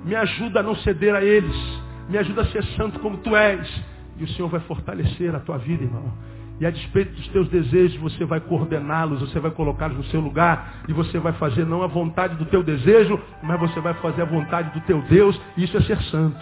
Me 0.04 0.14
ajuda 0.14 0.60
a 0.60 0.62
não 0.62 0.74
ceder 0.76 1.14
a 1.14 1.22
eles. 1.22 1.56
Me 2.08 2.18
ajuda 2.18 2.42
a 2.42 2.46
ser 2.46 2.64
santo 2.76 2.98
como 3.00 3.18
tu 3.18 3.36
és. 3.36 3.68
E 4.16 4.24
o 4.24 4.28
Senhor 4.28 4.48
vai 4.48 4.60
fortalecer 4.60 5.34
a 5.34 5.40
tua 5.40 5.58
vida, 5.58 5.84
irmão. 5.84 6.12
E 6.60 6.66
a 6.66 6.70
despeito 6.70 7.12
dos 7.14 7.26
teus 7.28 7.48
desejos, 7.48 7.98
você 8.00 8.24
vai 8.26 8.38
coordená-los, 8.38 9.20
você 9.20 9.40
vai 9.40 9.50
colocá-los 9.50 9.96
no 9.96 10.04
seu 10.04 10.20
lugar, 10.20 10.82
e 10.86 10.92
você 10.92 11.18
vai 11.18 11.32
fazer 11.32 11.64
não 11.64 11.82
a 11.82 11.86
vontade 11.86 12.36
do 12.36 12.44
teu 12.44 12.62
desejo, 12.62 13.18
mas 13.42 13.58
você 13.58 13.80
vai 13.80 13.94
fazer 13.94 14.22
a 14.22 14.26
vontade 14.26 14.70
do 14.78 14.84
teu 14.86 15.00
Deus, 15.02 15.40
e 15.56 15.64
isso 15.64 15.76
é 15.78 15.80
ser 15.80 16.00
santo. 16.02 16.38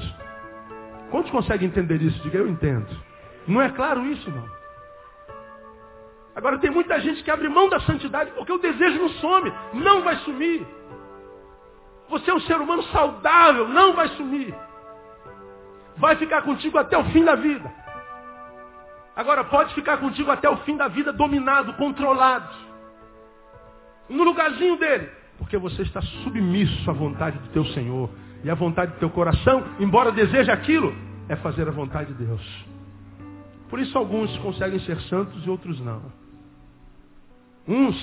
Quantos 1.12 1.30
conseguem 1.30 1.68
entender 1.68 2.02
isso? 2.02 2.20
Diga, 2.22 2.38
eu 2.38 2.48
entendo. 2.48 2.88
Não 3.46 3.62
é 3.62 3.68
claro 3.70 4.04
isso, 4.06 4.28
não? 4.28 4.44
Agora 6.34 6.58
tem 6.58 6.70
muita 6.70 7.00
gente 7.00 7.22
que 7.22 7.30
abre 7.30 7.48
mão 7.48 7.68
da 7.68 7.80
santidade 7.80 8.30
porque 8.32 8.52
o 8.52 8.58
desejo 8.58 8.98
não 8.98 9.08
some, 9.08 9.52
não 9.74 10.02
vai 10.02 10.16
sumir. 10.18 10.64
Você 12.10 12.30
é 12.30 12.34
um 12.34 12.40
ser 12.40 12.56
humano 12.56 12.82
saudável, 12.84 13.68
não 13.68 13.92
vai 13.92 14.08
sumir. 14.10 14.54
Vai 15.96 16.14
ficar 16.16 16.42
contigo 16.42 16.78
até 16.78 16.96
o 16.96 17.04
fim 17.06 17.24
da 17.24 17.34
vida. 17.34 17.72
Agora 19.18 19.42
pode 19.42 19.74
ficar 19.74 19.96
contigo 19.96 20.30
até 20.30 20.48
o 20.48 20.58
fim 20.58 20.76
da 20.76 20.86
vida 20.86 21.12
dominado, 21.12 21.72
controlado. 21.72 22.54
No 24.08 24.22
lugarzinho 24.22 24.78
dele. 24.78 25.10
Porque 25.36 25.58
você 25.58 25.82
está 25.82 26.00
submisso 26.00 26.88
à 26.88 26.94
vontade 26.94 27.36
do 27.36 27.48
teu 27.48 27.64
Senhor. 27.66 28.08
E 28.44 28.48
a 28.48 28.54
vontade 28.54 28.92
do 28.92 28.98
teu 29.00 29.10
coração, 29.10 29.64
embora 29.80 30.12
deseje 30.12 30.52
aquilo, 30.52 30.94
é 31.28 31.34
fazer 31.34 31.66
a 31.66 31.72
vontade 31.72 32.14
de 32.14 32.24
Deus. 32.26 32.64
Por 33.68 33.80
isso 33.80 33.98
alguns 33.98 34.34
conseguem 34.38 34.78
ser 34.78 35.00
santos 35.02 35.44
e 35.44 35.50
outros 35.50 35.80
não. 35.80 36.00
Uns 37.66 37.96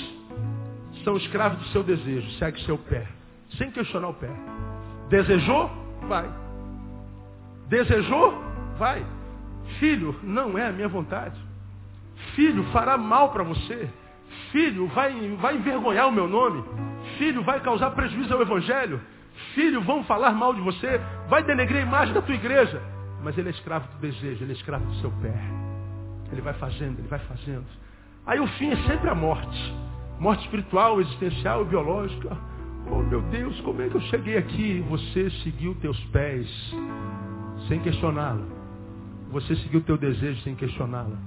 são 1.05 1.15
escravos 1.15 1.59
do 1.59 1.65
seu 1.69 1.81
desejo, 1.81 2.29
segue 2.31 2.59
seu 2.65 2.77
pé, 2.77 3.07
sem 3.57 3.71
questionar 3.71 4.09
o 4.09 4.13
pé. 4.15 4.29
Desejou? 5.07 5.71
Vai. 6.09 6.29
Desejou? 7.69 8.33
Vai. 8.77 9.01
Filho, 9.79 10.15
não 10.23 10.57
é 10.57 10.67
a 10.67 10.71
minha 10.71 10.87
vontade. 10.87 11.35
Filho, 12.35 12.63
fará 12.65 12.97
mal 12.97 13.29
para 13.29 13.43
você. 13.43 13.89
Filho, 14.51 14.87
vai, 14.87 15.13
vai 15.37 15.55
envergonhar 15.55 16.07
o 16.07 16.11
meu 16.11 16.27
nome. 16.27 16.63
Filho, 17.17 17.43
vai 17.43 17.59
causar 17.59 17.91
prejuízo 17.91 18.33
ao 18.33 18.41
Evangelho. 18.41 19.01
Filho, 19.53 19.81
vão 19.81 20.03
falar 20.03 20.31
mal 20.31 20.53
de 20.53 20.61
você. 20.61 20.99
Vai 21.27 21.43
denegrir 21.43 21.81
a 21.83 21.85
imagem 21.85 22.13
da 22.13 22.21
tua 22.21 22.35
igreja. 22.35 22.81
Mas 23.23 23.37
ele 23.37 23.49
é 23.49 23.51
escravo 23.51 23.87
do 23.87 23.99
desejo, 23.99 24.43
ele 24.43 24.51
é 24.51 24.55
escravo 24.55 24.85
do 24.85 24.95
seu 24.95 25.11
pé. 25.21 25.33
Ele 26.31 26.41
vai 26.41 26.53
fazendo, 26.53 26.99
ele 26.99 27.07
vai 27.07 27.19
fazendo. 27.19 27.65
Aí 28.25 28.39
o 28.39 28.47
fim 28.47 28.71
é 28.71 28.77
sempre 28.87 29.09
a 29.09 29.15
morte. 29.15 29.73
Morte 30.19 30.43
espiritual, 30.43 31.01
existencial 31.01 31.63
e 31.63 31.65
biológica. 31.65 32.37
Oh 32.89 33.01
meu 33.01 33.21
Deus, 33.23 33.59
como 33.61 33.81
é 33.81 33.89
que 33.89 33.95
eu 33.95 34.01
cheguei 34.01 34.37
aqui? 34.37 34.83
Você 34.89 35.29
seguiu 35.43 35.75
teus 35.75 35.99
pés 36.05 36.47
sem 37.67 37.79
questioná-lo. 37.79 38.54
Você 39.31 39.55
seguiu 39.57 39.79
o 39.79 39.83
teu 39.83 39.97
desejo 39.97 40.41
sem 40.41 40.55
questioná-la. 40.55 41.17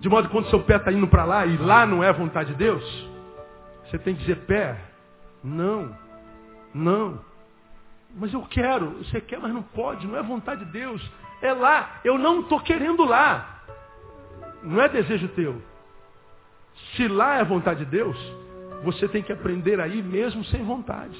De 0.00 0.08
modo 0.08 0.28
que 0.28 0.34
quando 0.34 0.50
seu 0.50 0.62
pé 0.62 0.76
está 0.76 0.92
indo 0.92 1.08
para 1.08 1.24
lá 1.24 1.46
e 1.46 1.56
lá 1.56 1.86
não 1.86 2.04
é 2.04 2.12
vontade 2.12 2.50
de 2.50 2.56
Deus, 2.56 2.84
você 3.84 3.98
tem 3.98 4.14
que 4.14 4.20
dizer, 4.20 4.36
pé, 4.44 4.78
não, 5.42 5.96
não. 6.74 7.20
Mas 8.14 8.32
eu 8.32 8.42
quero, 8.42 8.90
você 8.98 9.20
quer, 9.20 9.38
mas 9.40 9.52
não 9.52 9.62
pode, 9.62 10.06
não 10.06 10.18
é 10.18 10.22
vontade 10.22 10.64
de 10.64 10.70
Deus. 10.70 11.02
É 11.40 11.52
lá, 11.52 12.00
eu 12.04 12.18
não 12.18 12.40
estou 12.40 12.60
querendo 12.60 13.04
lá. 13.04 13.62
Não 14.62 14.80
é 14.80 14.88
desejo 14.88 15.28
teu. 15.28 15.60
Se 16.94 17.08
lá 17.08 17.38
é 17.38 17.44
vontade 17.44 17.84
de 17.84 17.90
Deus, 17.90 18.16
você 18.82 19.08
tem 19.08 19.22
que 19.22 19.32
aprender 19.32 19.80
aí 19.80 20.02
mesmo 20.02 20.44
sem 20.44 20.62
vontade. 20.64 21.16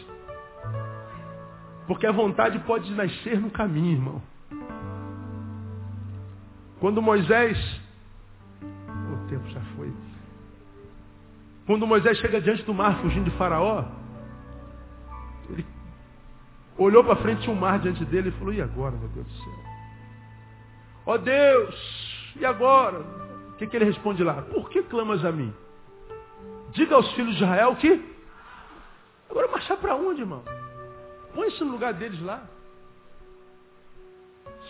Porque 1.87 2.07
a 2.07 2.13
vontade 2.13 2.59
pode 2.61 2.93
nascer 2.93 3.41
no 3.41 3.51
caminho, 3.51 3.93
irmão. 3.93 4.23
Quando 6.85 7.01
Moisés, 7.01 7.57
o 8.61 9.27
tempo 9.27 9.49
já 9.49 9.61
foi. 9.75 9.91
Quando 11.67 11.87
Moisés 11.87 12.19
chega 12.19 12.43
diante 12.43 12.63
do 12.65 12.75
mar 12.75 13.01
fugindo 13.01 13.31
de 13.31 13.37
Faraó, 13.39 13.87
ele 15.49 15.65
olhou 16.77 17.03
para 17.03 17.17
frente, 17.17 17.49
um 17.49 17.55
mar 17.55 17.79
diante 17.79 18.05
dele 18.05 18.29
e 18.29 18.33
falou, 18.33 18.53
e 18.53 18.61
agora, 18.61 18.95
meu 18.99 19.09
Deus 19.09 19.27
do 19.27 19.33
céu? 19.33 19.55
Ó 21.07 21.15
oh 21.15 21.17
Deus, 21.17 22.35
e 22.37 22.45
agora? 22.45 23.01
O 23.01 23.57
que, 23.57 23.67
que 23.67 23.77
ele 23.77 23.87
responde 23.87 24.23
lá? 24.23 24.43
Por 24.43 24.69
que 24.69 24.83
clamas 24.83 25.25
a 25.25 25.33
mim? 25.33 25.55
Diga 26.73 26.97
aos 26.97 27.11
filhos 27.15 27.35
de 27.35 27.45
Israel 27.45 27.77
que. 27.77 28.15
Agora 29.31 29.49
marchar 29.49 29.79
para 29.79 29.97
onde, 29.97 30.21
irmão? 30.21 30.43
Põe-se 31.35 31.65
no 31.65 31.73
lugar 31.73 31.95
deles 31.95 32.21
lá. 32.21 32.43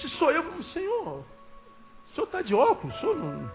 Se 0.01 0.09
sou 0.11 0.31
eu, 0.31 0.45
Senhor, 0.73 1.25
o 2.15 2.17
senhor 2.17 2.27
está 2.27 2.43
de 2.43 2.55
óculos? 2.55 2.97
O 2.97 3.01
senhor 3.01 3.17
não, 3.17 3.51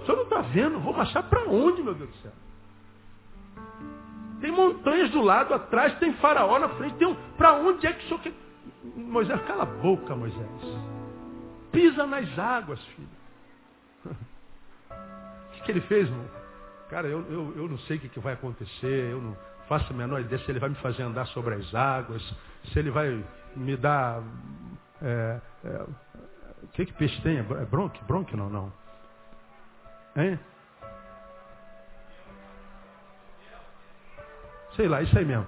o 0.00 0.04
senhor 0.04 0.16
não 0.16 0.22
está 0.22 0.40
vendo? 0.42 0.78
Vou 0.78 0.94
marchar 0.94 1.24
para 1.24 1.42
onde, 1.48 1.82
meu 1.82 1.94
Deus 1.94 2.08
do 2.10 2.16
céu? 2.18 2.32
Tem 4.40 4.52
montanhas 4.52 5.10
do 5.10 5.20
lado, 5.20 5.52
atrás 5.52 5.98
tem 5.98 6.14
faraó 6.14 6.60
na 6.60 6.68
frente. 6.70 7.04
Um... 7.04 7.16
Para 7.36 7.54
onde 7.54 7.86
é 7.86 7.92
que 7.92 8.04
o 8.04 8.08
senhor 8.08 8.20
quer? 8.20 8.32
Moisés, 8.94 9.40
cala 9.42 9.64
a 9.64 9.66
boca, 9.66 10.14
Moisés. 10.14 10.48
Pisa 11.72 12.06
nas 12.06 12.38
águas, 12.38 12.80
filho. 12.84 13.08
O 15.48 15.60
que, 15.60 15.64
que 15.64 15.72
ele 15.72 15.80
fez, 15.82 16.08
irmão? 16.08 16.24
Cara, 16.88 17.08
eu, 17.08 17.20
eu, 17.28 17.52
eu 17.56 17.68
não 17.68 17.78
sei 17.80 17.96
o 17.96 18.00
que, 18.00 18.08
que 18.08 18.20
vai 18.20 18.34
acontecer. 18.34 19.10
Eu 19.10 19.20
não 19.20 19.36
faço 19.68 19.92
a 19.92 19.96
menor 19.96 20.20
ideia 20.20 20.40
se 20.44 20.50
ele 20.50 20.60
vai 20.60 20.68
me 20.68 20.76
fazer 20.76 21.02
andar 21.02 21.26
sobre 21.26 21.56
as 21.56 21.74
águas. 21.74 22.22
Se 22.72 22.78
ele 22.78 22.92
vai 22.92 23.24
me 23.56 23.76
dar 23.76 24.22
é, 25.02 25.40
é, 25.64 25.86
o 26.62 26.68
que, 26.68 26.86
que 26.86 26.92
peixe 26.94 27.20
tem? 27.22 27.38
É 27.38 27.42
bronque? 27.42 28.02
Bronque 28.04 28.36
não, 28.36 28.48
não. 28.48 28.72
Hein? 30.16 30.38
Sei 34.76 34.88
lá, 34.88 35.02
isso 35.02 35.16
aí 35.18 35.24
mesmo. 35.24 35.46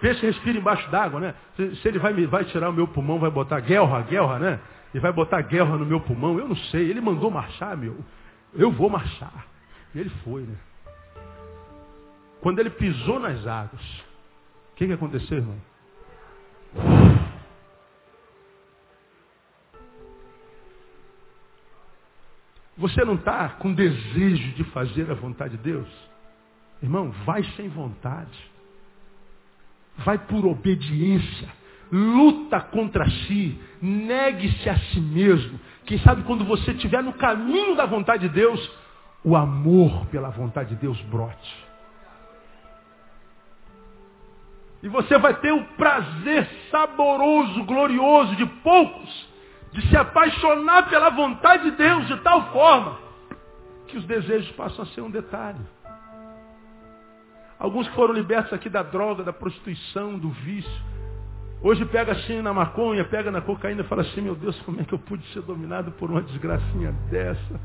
Peixe 0.00 0.24
respira 0.26 0.58
embaixo 0.58 0.88
d'água, 0.90 1.20
né? 1.20 1.34
Se, 1.56 1.76
se, 1.76 1.88
ele 1.88 1.98
vai, 1.98 2.12
vai 2.26 2.44
tirar 2.44 2.70
o 2.70 2.72
meu 2.72 2.86
pulmão, 2.86 3.18
vai 3.18 3.30
botar 3.30 3.60
guerra, 3.60 4.02
guerra, 4.02 4.38
né? 4.38 4.60
E 4.94 4.98
vai 4.98 5.12
botar 5.12 5.40
guerra 5.42 5.76
no 5.76 5.86
meu 5.86 6.00
pulmão, 6.00 6.38
eu 6.38 6.48
não 6.48 6.56
sei. 6.56 6.88
Ele 6.88 7.00
mandou 7.00 7.30
marchar, 7.30 7.76
meu. 7.76 7.96
Eu 8.54 8.70
vou 8.70 8.88
marchar. 8.88 9.46
E 9.94 10.00
ele 10.00 10.10
foi, 10.22 10.42
né? 10.42 10.56
Quando 12.40 12.58
ele 12.58 12.70
pisou 12.70 13.18
nas 13.18 13.46
águas, 13.46 13.82
o 14.72 14.76
que, 14.76 14.86
que 14.86 14.92
aconteceu, 14.92 15.38
irmão? 15.38 17.05
Você 22.76 23.04
não 23.04 23.14
está 23.14 23.48
com 23.50 23.72
desejo 23.72 24.52
de 24.52 24.64
fazer 24.64 25.10
a 25.10 25.14
vontade 25.14 25.56
de 25.56 25.62
Deus? 25.62 25.88
Irmão, 26.82 27.10
vai 27.24 27.42
sem 27.56 27.68
vontade. 27.68 28.38
Vai 29.98 30.18
por 30.18 30.44
obediência. 30.44 31.48
Luta 31.90 32.60
contra 32.60 33.08
si. 33.08 33.58
Negue-se 33.80 34.68
a 34.68 34.76
si 34.76 35.00
mesmo. 35.00 35.58
Quem 35.86 35.98
sabe 36.00 36.22
quando 36.24 36.44
você 36.44 36.72
estiver 36.72 37.02
no 37.02 37.14
caminho 37.14 37.76
da 37.76 37.86
vontade 37.86 38.28
de 38.28 38.34
Deus, 38.34 38.70
o 39.24 39.34
amor 39.34 40.06
pela 40.06 40.28
vontade 40.28 40.70
de 40.70 40.76
Deus 40.76 41.00
brote. 41.02 41.66
E 44.82 44.88
você 44.88 45.16
vai 45.16 45.34
ter 45.40 45.52
o 45.52 45.64
prazer 45.76 46.46
saboroso, 46.70 47.64
glorioso 47.64 48.36
de 48.36 48.44
poucos 48.44 49.25
de 49.72 49.88
se 49.88 49.96
apaixonar 49.96 50.88
pela 50.88 51.10
vontade 51.10 51.70
de 51.70 51.76
Deus 51.76 52.06
de 52.06 52.16
tal 52.18 52.52
forma 52.52 52.98
que 53.88 53.96
os 53.96 54.04
desejos 54.04 54.50
passam 54.52 54.84
a 54.84 54.88
ser 54.88 55.00
um 55.00 55.10
detalhe. 55.10 55.60
Alguns 57.58 57.88
que 57.88 57.94
foram 57.94 58.12
libertos 58.12 58.52
aqui 58.52 58.68
da 58.68 58.82
droga, 58.82 59.24
da 59.24 59.32
prostituição, 59.32 60.18
do 60.18 60.28
vício. 60.30 60.82
Hoje 61.62 61.84
pega 61.86 62.12
assim 62.12 62.42
na 62.42 62.52
maconha, 62.52 63.04
pega 63.04 63.30
na 63.30 63.40
cocaína 63.40 63.80
e 63.80 63.84
fala 63.84 64.02
assim, 64.02 64.20
meu 64.20 64.34
Deus, 64.34 64.60
como 64.62 64.80
é 64.80 64.84
que 64.84 64.92
eu 64.92 64.98
pude 64.98 65.26
ser 65.32 65.40
dominado 65.42 65.90
por 65.92 66.10
uma 66.10 66.20
desgracinha 66.20 66.92
dessa? 67.10 67.60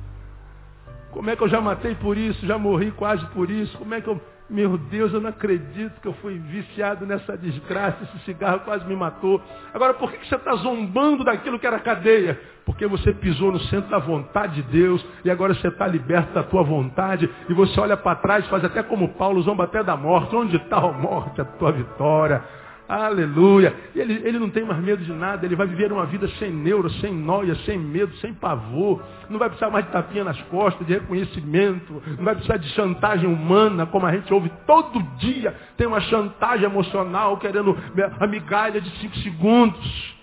Como 1.12 1.30
é 1.30 1.36
que 1.36 1.44
eu 1.44 1.50
já 1.50 1.60
matei 1.60 1.94
por 1.96 2.18
isso, 2.18 2.46
já 2.46 2.58
morri 2.58 2.92
quase 2.92 3.26
por 3.28 3.50
isso? 3.50 3.78
Como 3.78 3.94
é 3.94 4.00
que 4.00 4.08
eu. 4.08 4.20
Meu 4.52 4.78
Deus, 4.78 5.14
eu 5.14 5.22
não 5.22 5.30
acredito 5.30 6.02
que 6.02 6.08
eu 6.10 6.14
fui 6.16 6.38
viciado 6.38 7.06
nessa 7.06 7.38
desgraça, 7.38 8.04
esse 8.04 8.26
cigarro 8.26 8.60
quase 8.66 8.86
me 8.86 8.94
matou. 8.98 9.42
Agora, 9.74 9.94
por 9.94 10.12
que 10.12 10.28
você 10.28 10.36
está 10.36 10.54
zombando 10.56 11.24
daquilo 11.24 11.58
que 11.58 11.66
era 11.66 11.80
cadeia? 11.80 12.38
Porque 12.66 12.86
você 12.86 13.14
pisou 13.14 13.54
no 13.54 13.62
centro 13.62 13.90
da 13.90 13.98
vontade 13.98 14.56
de 14.56 14.64
Deus 14.64 15.06
e 15.24 15.32
agora 15.32 15.54
você 15.54 15.70
está 15.70 15.88
liberto 15.88 16.34
da 16.34 16.44
tua 16.44 16.64
vontade 16.64 17.30
e 17.48 17.54
você 17.54 17.80
olha 17.80 17.96
para 17.96 18.18
trás, 18.18 18.46
faz 18.48 18.66
até 18.66 18.84
como 18.84 19.14
Paulo, 19.14 19.42
zomba 19.42 19.64
até 19.64 19.82
da 19.82 19.96
morte. 19.96 20.36
Onde 20.36 20.58
está 20.58 20.80
a 20.80 20.92
morte, 20.92 21.40
a 21.40 21.46
tua 21.46 21.72
vitória? 21.72 22.44
Aleluia. 22.92 23.74
Ele, 23.96 24.22
ele 24.28 24.38
não 24.38 24.50
tem 24.50 24.66
mais 24.66 24.84
medo 24.84 25.02
de 25.02 25.14
nada, 25.14 25.46
ele 25.46 25.56
vai 25.56 25.66
viver 25.66 25.94
uma 25.94 26.06
vida 26.06 26.28
sem 26.38 26.52
neuro, 26.52 26.90
sem 26.96 27.14
noia, 27.14 27.56
sem 27.64 27.80
medo, 27.80 28.14
sem 28.18 28.34
pavor. 28.34 29.02
Não 29.30 29.40
vai 29.40 29.48
precisar 29.48 29.70
mais 29.70 29.86
de 29.86 29.94
tapinha 29.94 30.26
nas 30.26 30.42
costas, 30.44 30.86
de 30.86 30.92
reconhecimento, 30.96 32.04
não 32.18 32.26
vai 32.26 32.36
precisar 32.36 32.58
de 32.58 32.68
chantagem 32.72 33.34
humana, 33.34 33.86
como 33.86 34.06
a 34.06 34.12
gente 34.12 34.34
ouve 34.34 34.52
todo 34.68 35.02
dia. 35.20 35.56
Tem 35.78 35.88
uma 35.88 36.02
chantagem 36.02 36.66
emocional 36.66 37.38
querendo 37.38 37.78
a 38.20 38.28
migalha 38.28 38.82
de 38.82 38.90
cinco 39.00 39.16
segundos. 39.20 40.16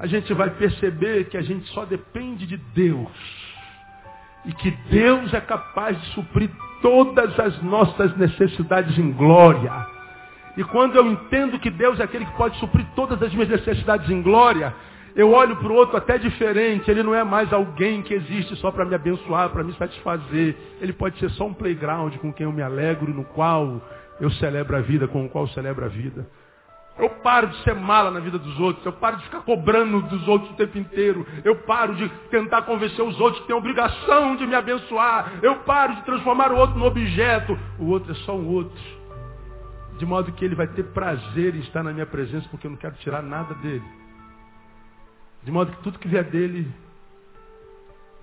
A 0.00 0.06
gente 0.08 0.34
vai 0.34 0.50
perceber 0.50 1.28
que 1.28 1.36
a 1.36 1.42
gente 1.42 1.68
só 1.68 1.84
depende 1.84 2.44
de 2.44 2.56
Deus. 2.56 3.08
E 4.44 4.52
que 4.52 4.72
Deus 4.90 5.32
é 5.32 5.40
capaz 5.40 5.96
de 6.00 6.06
suprir 6.08 6.50
todas 6.82 7.38
as 7.38 7.62
nossas 7.62 8.16
necessidades 8.16 8.98
em 8.98 9.12
glória. 9.12 9.97
E 10.58 10.64
quando 10.64 10.96
eu 10.96 11.06
entendo 11.06 11.56
que 11.60 11.70
Deus 11.70 12.00
é 12.00 12.02
aquele 12.02 12.26
que 12.26 12.36
pode 12.36 12.58
suprir 12.58 12.84
todas 12.96 13.22
as 13.22 13.32
minhas 13.32 13.48
necessidades 13.48 14.10
em 14.10 14.20
glória, 14.20 14.74
eu 15.14 15.30
olho 15.30 15.54
para 15.54 15.68
o 15.68 15.74
outro 15.76 15.96
até 15.96 16.18
diferente. 16.18 16.90
Ele 16.90 17.04
não 17.04 17.14
é 17.14 17.22
mais 17.22 17.52
alguém 17.52 18.02
que 18.02 18.12
existe 18.12 18.56
só 18.56 18.72
para 18.72 18.84
me 18.84 18.92
abençoar, 18.92 19.50
para 19.50 19.62
me 19.62 19.72
satisfazer. 19.74 20.56
Ele 20.80 20.92
pode 20.92 21.16
ser 21.20 21.30
só 21.30 21.46
um 21.46 21.54
playground 21.54 22.12
com 22.16 22.32
quem 22.32 22.44
eu 22.44 22.50
me 22.50 22.60
alegro, 22.60 23.14
no 23.14 23.22
qual 23.22 23.80
eu 24.20 24.28
celebro 24.32 24.76
a 24.76 24.80
vida, 24.80 25.06
com 25.06 25.26
o 25.26 25.28
qual 25.28 25.44
eu 25.44 25.50
celebro 25.50 25.84
a 25.84 25.88
vida. 25.88 26.26
Eu 26.98 27.10
paro 27.22 27.46
de 27.46 27.62
ser 27.62 27.76
mala 27.76 28.10
na 28.10 28.18
vida 28.18 28.36
dos 28.36 28.58
outros. 28.58 28.84
Eu 28.84 28.94
paro 28.94 29.16
de 29.18 29.22
ficar 29.26 29.42
cobrando 29.42 30.02
dos 30.02 30.26
outros 30.26 30.50
o 30.50 30.54
tempo 30.54 30.76
inteiro. 30.76 31.24
Eu 31.44 31.54
paro 31.54 31.94
de 31.94 32.08
tentar 32.32 32.62
convencer 32.62 33.04
os 33.04 33.20
outros 33.20 33.42
que 33.42 33.46
têm 33.46 33.54
obrigação 33.54 34.34
de 34.34 34.44
me 34.44 34.56
abençoar. 34.56 35.34
Eu 35.40 35.54
paro 35.60 35.94
de 35.94 36.02
transformar 36.02 36.50
o 36.50 36.56
outro 36.56 36.76
no 36.76 36.86
objeto. 36.86 37.56
O 37.78 37.90
outro 37.90 38.10
é 38.10 38.16
só 38.16 38.34
um 38.34 38.48
outro 38.48 38.97
de 39.98 40.06
modo 40.06 40.32
que 40.32 40.44
ele 40.44 40.54
vai 40.54 40.68
ter 40.68 40.84
prazer 40.84 41.54
em 41.54 41.60
estar 41.60 41.82
na 41.82 41.92
minha 41.92 42.06
presença, 42.06 42.48
porque 42.48 42.66
eu 42.66 42.70
não 42.70 42.78
quero 42.78 42.94
tirar 42.96 43.22
nada 43.22 43.54
dele. 43.54 43.84
De 45.42 45.50
modo 45.50 45.72
que 45.72 45.82
tudo 45.82 45.98
que 45.98 46.08
vier 46.08 46.24
dele, 46.24 46.72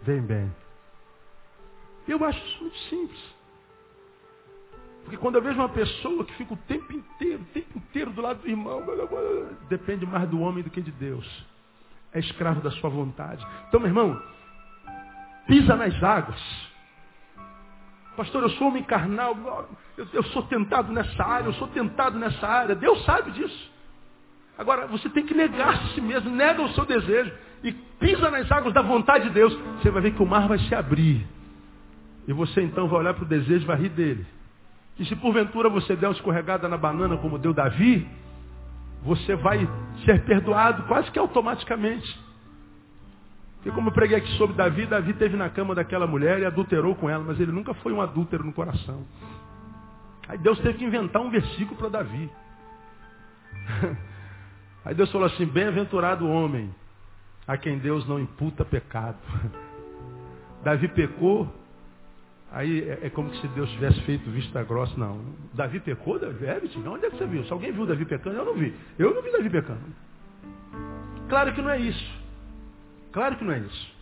vem 0.01 0.21
bem. 0.21 0.51
Eu 2.07 2.23
acho 2.23 2.39
isso 2.45 2.61
muito 2.61 2.77
simples. 2.89 3.35
Porque 5.03 5.17
quando 5.17 5.35
eu 5.35 5.41
vejo 5.41 5.59
uma 5.59 5.69
pessoa 5.69 6.25
que 6.25 6.33
fica 6.33 6.53
o 6.53 6.57
tempo 6.57 6.91
inteiro, 6.93 7.41
o 7.41 7.45
tempo 7.53 7.77
inteiro 7.77 8.11
do 8.11 8.21
lado 8.21 8.41
do 8.41 8.49
irmão, 8.49 8.83
depende 9.69 10.05
mais 10.05 10.27
do 10.29 10.39
homem 10.39 10.63
do 10.63 10.69
que 10.69 10.81
de 10.81 10.91
Deus. 10.91 11.45
É 12.13 12.19
escravo 12.19 12.61
da 12.61 12.71
sua 12.71 12.89
vontade. 12.89 13.45
Então, 13.67 13.79
meu 13.79 13.89
irmão, 13.89 14.21
pisa 15.45 15.75
nas 15.75 16.01
águas. 16.01 16.64
Pastor, 18.15 18.43
eu 18.43 18.49
sou 18.51 18.67
homem 18.67 18.83
carnal, 18.83 19.35
eu, 19.97 20.07
eu, 20.13 20.23
sou 20.25 20.43
tentado 20.43 20.91
nessa 20.91 21.23
área, 21.23 21.47
eu 21.47 21.53
sou 21.53 21.67
tentado 21.67 22.17
nessa 22.17 22.47
área. 22.47 22.75
Deus 22.75 23.03
sabe 23.05 23.31
disso. 23.31 23.71
Agora, 24.57 24.87
você 24.87 25.09
tem 25.09 25.25
que 25.25 25.33
negar 25.33 25.69
a 25.69 25.77
si 25.89 26.01
mesmo, 26.01 26.29
nega 26.29 26.61
o 26.61 26.69
seu 26.69 26.85
desejo 26.85 27.31
e 27.63 27.71
pisa 27.71 28.29
nas 28.31 28.49
águas 28.51 28.73
da 28.73 28.81
vontade 28.81 29.25
de 29.25 29.29
Deus. 29.31 29.53
Você 29.81 29.89
vai 29.89 30.01
ver 30.01 30.11
que 30.11 30.23
o 30.23 30.25
mar 30.25 30.47
vai 30.47 30.59
se 30.59 30.73
abrir. 30.73 31.25
E 32.27 32.33
você 32.33 32.61
então 32.61 32.87
vai 32.87 32.99
olhar 32.99 33.13
para 33.13 33.23
o 33.23 33.27
desejo 33.27 33.63
e 33.63 33.67
vai 33.67 33.77
rir 33.77 33.89
dele. 33.89 34.25
E 34.97 35.05
se 35.05 35.15
porventura 35.15 35.69
você 35.69 35.95
der 35.95 36.07
uma 36.07 36.13
escorregada 36.13 36.69
na 36.69 36.77
banana 36.77 37.17
como 37.17 37.37
deu 37.37 37.53
Davi, 37.53 38.07
você 39.03 39.35
vai 39.35 39.67
ser 40.05 40.23
perdoado 40.23 40.83
quase 40.83 41.11
que 41.11 41.19
automaticamente. 41.19 42.24
Porque 43.65 43.73
como 43.75 43.89
eu 43.89 43.93
preguei 43.93 44.17
aqui 44.17 44.31
sobre 44.33 44.55
Davi, 44.55 44.85
Davi 44.85 45.11
teve 45.15 45.35
na 45.35 45.49
cama 45.49 45.73
daquela 45.73 46.05
mulher 46.05 46.37
e 46.37 46.45
adulterou 46.45 46.93
com 46.93 47.09
ela, 47.09 47.23
mas 47.23 47.39
ele 47.39 47.51
nunca 47.51 47.73
foi 47.73 47.91
um 47.91 47.99
adúltero 47.99 48.43
no 48.43 48.53
coração. 48.53 49.03
Aí 50.27 50.37
Deus 50.37 50.59
teve 50.59 50.77
que 50.77 50.85
inventar 50.85 51.19
um 51.19 51.31
versículo 51.31 51.75
para 51.75 51.89
Davi. 51.89 52.29
Aí 54.85 54.93
Deus 54.93 55.11
falou 55.11 55.25
assim, 55.25 55.47
bem-aventurado 55.47 56.27
o 56.27 56.31
homem 56.31 56.69
a 57.47 57.57
quem 57.57 57.79
Deus 57.79 58.07
não 58.07 58.19
imputa 58.19 58.63
pecado. 58.63 59.17
Davi 60.63 60.87
pecou, 60.89 61.51
aí 62.51 62.87
é, 62.87 63.07
é, 63.07 63.09
como 63.09 63.33
se 63.33 63.47
Deus 63.47 63.67
tivesse 63.71 63.99
feito 64.01 64.29
vista 64.29 64.63
grossa. 64.63 64.95
Não, 64.95 65.25
Davi 65.55 65.79
pecou, 65.79 66.19
Davi, 66.19 66.45
é, 66.45 66.61
não, 66.83 66.93
onde 66.93 67.07
é 67.07 67.09
que 67.09 67.17
você 67.17 67.25
viu? 67.25 67.43
Se 67.45 67.51
alguém 67.51 67.71
viu 67.71 67.87
Davi 67.87 68.05
pecando, 68.05 68.37
eu 68.37 68.45
não 68.45 68.53
vi. 68.53 68.75
Eu 68.99 69.15
não 69.15 69.23
vi 69.23 69.31
Davi 69.31 69.49
pecando. 69.49 69.81
Claro 71.27 71.51
que 71.51 71.63
não 71.63 71.71
é 71.71 71.79
isso. 71.79 72.14
Claro 73.15 73.37
que 73.37 73.45
não 73.45 73.53
é 73.53 73.59
isso. 73.59 73.95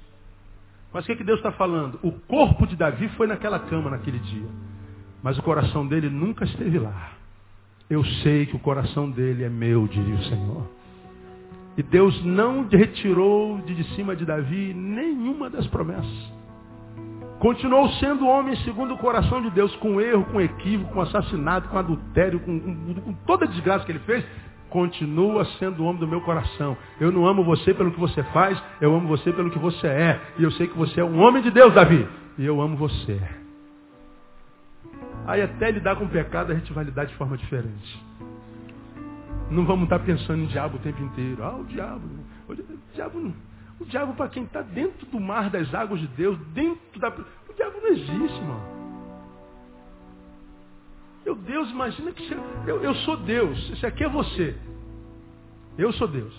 Mas 0.91 1.03
o 1.03 1.05
que, 1.05 1.11
é 1.11 1.15
que 1.15 1.23
Deus 1.23 1.37
está 1.37 1.51
falando? 1.51 1.99
O 2.01 2.11
corpo 2.11 2.65
de 2.65 2.75
Davi 2.75 3.07
foi 3.09 3.27
naquela 3.27 3.59
cama 3.59 3.91
naquele 3.91 4.17
dia. 4.17 4.47
Mas 5.21 5.37
o 5.37 5.43
coração 5.43 5.85
dele 5.85 6.09
nunca 6.09 6.45
esteve 6.45 6.79
lá. 6.79 7.11
Eu 7.87 8.03
sei 8.23 8.47
que 8.47 8.55
o 8.55 8.59
coração 8.59 9.11
dele 9.11 9.43
é 9.43 9.49
meu, 9.49 9.87
diria 9.87 10.15
o 10.15 10.23
Senhor. 10.23 10.67
E 11.77 11.83
Deus 11.83 12.25
não 12.25 12.67
retirou 12.67 13.59
de 13.59 13.83
cima 13.95 14.15
de 14.15 14.25
Davi 14.25 14.73
nenhuma 14.73 15.47
das 15.47 15.67
promessas. 15.67 16.31
Continuou 17.37 17.89
sendo 17.99 18.25
homem 18.25 18.55
segundo 18.63 18.95
o 18.95 18.97
coração 18.97 19.43
de 19.43 19.51
Deus, 19.51 19.75
com 19.75 20.01
erro, 20.01 20.25
com 20.25 20.41
equívoco, 20.41 20.91
com 20.91 21.01
assassinato, 21.01 21.69
com 21.69 21.77
adultério, 21.77 22.39
com, 22.39 22.59
com, 22.59 22.93
com 22.95 23.13
toda 23.27 23.45
a 23.45 23.47
desgraça 23.47 23.85
que 23.85 23.91
ele 23.91 23.99
fez 23.99 24.25
continua 24.73 25.45
sendo 25.59 25.83
o 25.83 25.85
homem 25.85 25.99
do 25.99 26.07
meu 26.07 26.19
coração. 26.21 26.75
Eu 26.99 27.11
não 27.11 27.27
amo 27.27 27.43
você 27.43 27.75
pelo 27.75 27.91
que 27.91 27.99
você 27.99 28.23
faz, 28.23 28.61
eu 28.81 28.93
amo 28.93 29.07
você 29.07 29.31
pelo 29.31 29.51
que 29.51 29.59
você 29.59 29.85
é. 29.85 30.19
E 30.39 30.43
eu 30.43 30.49
sei 30.53 30.67
que 30.67 30.75
você 30.75 30.99
é 30.99 31.03
um 31.03 31.21
homem 31.21 31.43
de 31.43 31.51
Deus, 31.51 31.71
Davi. 31.75 32.07
E 32.39 32.43
eu 32.43 32.59
amo 32.59 32.75
você. 32.75 33.21
Aí 35.27 35.43
até 35.43 35.69
lidar 35.69 35.95
com 35.95 36.05
o 36.05 36.09
pecado 36.09 36.51
a 36.51 36.55
gente 36.55 36.73
vai 36.73 36.83
lidar 36.83 37.05
de 37.05 37.13
forma 37.13 37.37
diferente. 37.37 38.03
Não 39.51 39.63
vamos 39.63 39.83
estar 39.83 39.99
pensando 39.99 40.41
em 40.41 40.47
diabo 40.47 40.77
o 40.77 40.79
tempo 40.79 41.03
inteiro. 41.03 41.43
Ah, 41.43 41.55
o 41.55 41.65
diabo. 41.65 42.09
O 42.49 42.55
diabo, 42.95 43.33
o 43.79 43.85
diabo 43.85 44.13
para 44.15 44.29
quem 44.29 44.43
está 44.43 44.63
dentro 44.63 45.05
do 45.05 45.19
mar 45.19 45.51
das 45.51 45.71
águas 45.75 45.99
de 45.99 46.07
Deus, 46.07 46.35
dentro 46.51 46.99
da. 46.99 47.09
O 47.09 47.53
diabo 47.55 47.77
não 47.79 47.89
existe, 47.89 48.41
mano. 48.41 48.82
Meu 51.25 51.35
Deus, 51.35 51.69
imagina 51.69 52.11
que 52.11 52.27
você, 52.27 52.37
eu, 52.67 52.83
eu 52.83 52.93
sou 52.95 53.17
Deus. 53.17 53.71
Esse 53.71 53.85
aqui 53.85 54.03
é 54.03 54.09
você. 54.09 54.57
Eu 55.77 55.93
sou 55.93 56.07
Deus. 56.07 56.33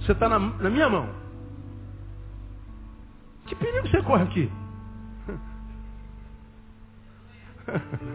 Você 0.00 0.12
está 0.12 0.28
na, 0.28 0.38
na 0.38 0.70
minha 0.70 0.88
mão. 0.88 1.08
Que 3.46 3.54
perigo 3.56 3.88
você 3.88 4.02
corre 4.02 4.22
aqui? 4.22 4.50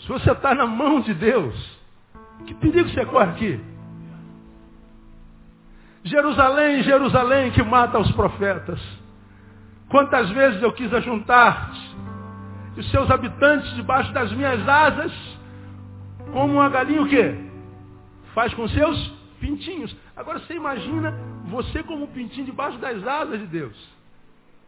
Se 0.00 0.08
você 0.08 0.30
está 0.30 0.54
na 0.54 0.66
mão 0.66 1.00
de 1.00 1.14
Deus, 1.14 1.78
que 2.46 2.54
perigo 2.54 2.88
você 2.88 3.04
corre 3.06 3.30
aqui? 3.30 3.60
Jerusalém, 6.04 6.82
Jerusalém 6.82 7.50
que 7.50 7.62
mata 7.62 7.98
os 7.98 8.12
profetas. 8.12 8.80
Quantas 9.88 10.30
vezes 10.30 10.62
eu 10.62 10.72
quis 10.72 10.92
ajuntar-te 10.92 11.96
os 12.78 12.90
seus 12.92 13.10
habitantes 13.10 13.74
debaixo 13.74 14.12
das 14.12 14.30
minhas 14.32 14.66
asas, 14.68 15.12
como 16.32 16.54
uma 16.54 16.68
galinha 16.68 17.02
o 17.02 17.08
quê? 17.08 17.34
Faz 18.34 18.54
com 18.54 18.68
seus 18.68 19.08
pintinhos. 19.40 19.94
Agora 20.16 20.38
você 20.38 20.54
imagina 20.54 21.12
você 21.46 21.82
como 21.82 22.04
um 22.04 22.06
pintinho 22.06 22.46
debaixo 22.46 22.78
das 22.78 23.04
asas 23.04 23.40
de 23.40 23.46
Deus. 23.46 23.76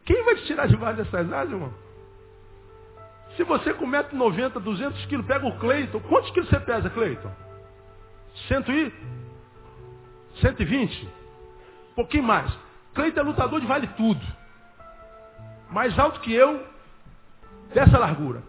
Quem 0.05 0.25
vai 0.25 0.35
te 0.35 0.47
tirar 0.47 0.67
debaixo 0.67 0.97
dessas 0.97 1.33
asas, 1.33 1.53
irmão? 1.53 1.73
Se 3.37 3.45
você 3.45 3.73
com 3.75 3.87
1,90m, 3.87 4.59
200 4.59 5.07
quilos, 5.07 5.27
pega 5.27 5.47
o 5.47 5.59
Cleiton, 5.59 6.01
quantos 6.01 6.31
quilos 6.33 6.49
você 6.49 6.59
pesa, 6.59 6.91
Cleiton? 6.91 7.31
Cento 8.49 8.73
e? 8.73 8.93
120? 10.41 11.05
Um 11.93 11.95
pouquinho 11.95 12.25
mais. 12.25 12.53
Cleiton 12.93 13.21
é 13.21 13.23
lutador 13.23 13.61
de 13.61 13.67
vale 13.67 13.87
tudo. 13.97 14.21
Mais 15.71 15.97
alto 15.97 16.19
que 16.21 16.33
eu, 16.33 16.70
dessa 17.75 17.99
largura. 17.99 18.43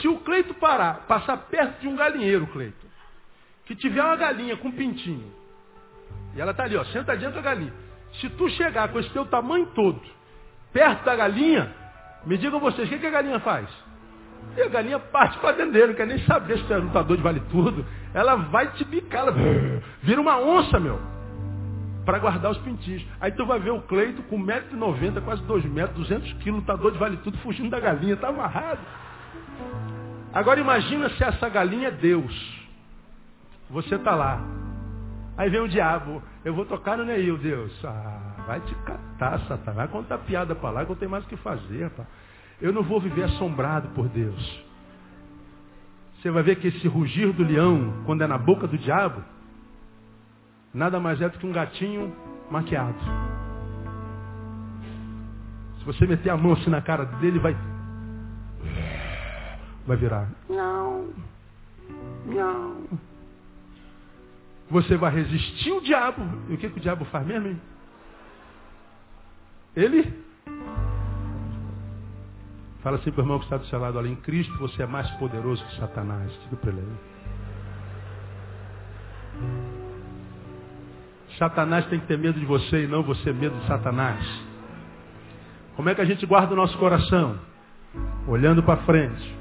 Se 0.00 0.08
o 0.08 0.18
Cleito 0.18 0.54
parar, 0.54 1.06
passar 1.06 1.36
perto 1.36 1.80
de 1.80 1.88
um 1.88 1.96
galinheiro, 1.96 2.46
Cleito, 2.48 2.86
que 3.64 3.74
tiver 3.74 4.02
uma 4.02 4.16
galinha 4.16 4.56
com 4.56 4.68
um 4.68 4.72
pintinho, 4.72 5.32
e 6.34 6.40
ela 6.40 6.50
está 6.50 6.64
ali, 6.64 6.76
ó, 6.76 6.84
sentadinha 6.86 7.30
com 7.30 7.38
a 7.38 7.42
galinha. 7.42 7.72
Se 8.20 8.28
tu 8.30 8.48
chegar 8.50 8.88
com 8.88 8.98
esse 8.98 9.10
teu 9.10 9.26
tamanho 9.26 9.66
todo, 9.74 10.00
perto 10.72 11.04
da 11.04 11.16
galinha, 11.16 11.74
Me 12.26 12.36
digam 12.36 12.58
vocês, 12.58 12.88
o 12.88 12.90
que, 12.90 12.98
que 12.98 13.06
a 13.06 13.10
galinha 13.10 13.38
faz? 13.38 13.68
E 14.56 14.62
a 14.62 14.68
galinha 14.68 14.98
parte 14.98 15.38
para 15.38 15.52
dentro 15.52 15.72
dele, 15.72 15.88
não 15.88 15.94
quer 15.94 16.08
nem 16.08 16.18
saber 16.26 16.58
se 16.58 16.64
tu 16.64 16.72
é 16.72 16.76
lutador 16.76 17.16
de 17.16 17.22
vale 17.22 17.40
tudo. 17.50 17.86
Ela 18.12 18.34
vai 18.34 18.72
te 18.72 18.84
bicar, 18.84 19.28
ela 19.28 19.32
vira 20.02 20.20
uma 20.20 20.38
onça, 20.38 20.80
meu. 20.80 21.00
Para 22.06 22.18
guardar 22.20 22.52
os 22.52 22.58
pintinhos. 22.58 23.04
Aí 23.20 23.32
tu 23.32 23.44
vai 23.44 23.58
ver 23.58 23.72
o 23.72 23.82
Cleito 23.82 24.22
com 24.22 24.38
1,90m, 24.38 25.22
quase 25.22 25.42
2 25.42 25.64
metros, 25.66 26.08
200 26.08 26.32
quilos, 26.34 26.60
lutador 26.60 26.92
de 26.92 26.98
vale 26.98 27.16
tudo, 27.18 27.36
fugindo 27.38 27.68
da 27.68 27.80
galinha, 27.80 28.16
tá 28.16 28.28
amarrado. 28.28 28.80
Agora 30.32 30.60
imagina 30.60 31.10
se 31.10 31.24
essa 31.24 31.48
galinha 31.48 31.88
é 31.88 31.90
Deus. 31.90 32.64
Você 33.70 33.98
tá 33.98 34.14
lá. 34.14 34.40
Aí 35.36 35.50
vem 35.50 35.60
o 35.60 35.68
diabo, 35.68 36.22
eu 36.44 36.54
vou 36.54 36.64
tocar 36.64 36.96
no 36.96 37.04
Neil, 37.04 37.36
Deus. 37.36 37.72
Ah, 37.84 38.44
vai 38.46 38.60
te 38.60 38.74
catar, 38.76 39.40
Satanás. 39.40 39.76
Vai 39.76 39.88
contar 39.88 40.18
piada 40.18 40.54
para 40.54 40.70
lá 40.70 40.84
que 40.84 40.92
eu 40.92 40.96
tenho 40.96 41.10
mais 41.10 41.24
o 41.24 41.28
que 41.28 41.36
fazer. 41.36 41.90
Eu 42.60 42.72
não 42.72 42.82
vou 42.82 43.00
viver 43.00 43.24
assombrado 43.24 43.88
por 43.88 44.08
Deus. 44.08 44.64
Você 46.20 46.30
vai 46.30 46.42
ver 46.42 46.56
que 46.56 46.68
esse 46.68 46.86
rugir 46.86 47.32
do 47.32 47.42
leão, 47.42 48.02
quando 48.06 48.22
é 48.22 48.26
na 48.26 48.38
boca 48.38 48.66
do 48.66 48.78
diabo, 48.78 49.22
nada 50.76 51.00
mais 51.00 51.20
é 51.20 51.28
do 51.28 51.38
que 51.38 51.46
um 51.46 51.52
gatinho 51.52 52.14
maquiado. 52.50 52.98
Se 55.78 55.84
você 55.84 56.06
meter 56.06 56.30
a 56.30 56.36
mão 56.36 56.52
assim 56.52 56.70
na 56.70 56.82
cara 56.82 57.04
dele, 57.04 57.38
vai. 57.38 57.56
Vai 59.86 59.96
virar. 59.96 60.28
Não. 60.48 61.08
Não. 62.26 62.84
Você 64.70 64.96
vai 64.96 65.14
resistir 65.14 65.72
o 65.72 65.80
diabo. 65.80 66.22
E 66.48 66.54
o 66.54 66.58
que, 66.58 66.68
que 66.68 66.78
o 66.78 66.82
diabo 66.82 67.04
faz 67.06 67.26
mesmo? 67.26 67.48
Hein? 67.48 67.60
Ele 69.74 70.26
Fala 72.86 72.98
assim 72.98 73.10
para 73.10 73.20
o 73.20 73.24
irmão 73.24 73.38
que 73.40 73.46
está 73.46 73.56
do 73.56 73.66
seu 73.66 73.80
lado, 73.80 73.98
olha, 73.98 74.06
em 74.06 74.14
Cristo 74.14 74.56
você 74.58 74.84
é 74.84 74.86
mais 74.86 75.10
poderoso 75.16 75.64
que 75.64 75.76
Satanás. 75.80 76.30
Diga 76.44 76.54
para 76.54 76.70
ele 76.70 76.80
aí. 79.40 79.75
Satanás 81.38 81.86
tem 81.86 82.00
que 82.00 82.06
ter 82.06 82.18
medo 82.18 82.38
de 82.38 82.46
você 82.46 82.84
e 82.84 82.86
não 82.86 83.02
você 83.02 83.32
medo 83.32 83.56
de 83.58 83.66
Satanás. 83.66 84.18
Como 85.74 85.88
é 85.88 85.94
que 85.94 86.00
a 86.00 86.04
gente 86.04 86.24
guarda 86.24 86.54
o 86.54 86.56
nosso 86.56 86.76
coração? 86.78 87.38
Olhando 88.26 88.62
para 88.62 88.78
frente. 88.78 89.36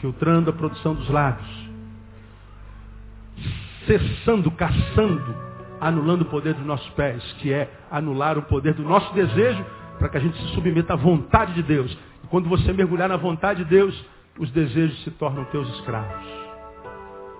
Filtrando 0.00 0.50
a 0.50 0.52
produção 0.52 0.94
dos 0.94 1.08
lábios. 1.08 1.68
Cessando, 3.86 4.50
caçando, 4.50 5.34
anulando 5.80 6.22
o 6.22 6.26
poder 6.26 6.54
dos 6.54 6.66
nossos 6.66 6.88
pés, 6.90 7.22
que 7.38 7.52
é 7.52 7.70
anular 7.90 8.36
o 8.36 8.42
poder 8.42 8.74
do 8.74 8.82
nosso 8.82 9.12
desejo 9.14 9.64
para 9.98 10.08
que 10.08 10.16
a 10.16 10.20
gente 10.20 10.36
se 10.36 10.54
submeta 10.54 10.94
à 10.94 10.96
vontade 10.96 11.54
de 11.54 11.62
Deus. 11.62 11.96
E 12.24 12.26
quando 12.26 12.48
você 12.48 12.72
mergulhar 12.72 13.08
na 13.08 13.16
vontade 13.16 13.64
de 13.64 13.70
Deus, 13.70 14.04
os 14.38 14.50
desejos 14.50 15.02
se 15.04 15.10
tornam 15.12 15.44
teus 15.46 15.68
escravos. 15.76 16.26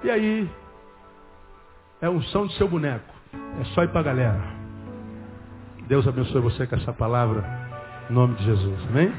E 0.04 0.10
aí, 0.10 0.48
é 2.00 2.08
unção 2.08 2.46
de 2.46 2.56
seu 2.56 2.68
boneco. 2.68 3.14
É 3.60 3.64
só 3.74 3.82
ir 3.82 3.88
para 3.88 4.00
a 4.00 4.04
galera. 4.04 4.40
Deus 5.86 6.06
abençoe 6.06 6.40
você 6.40 6.66
com 6.66 6.76
essa 6.76 6.92
palavra. 6.92 7.44
Em 8.10 8.12
nome 8.12 8.34
de 8.36 8.44
Jesus. 8.44 8.80
Amém? 8.88 9.12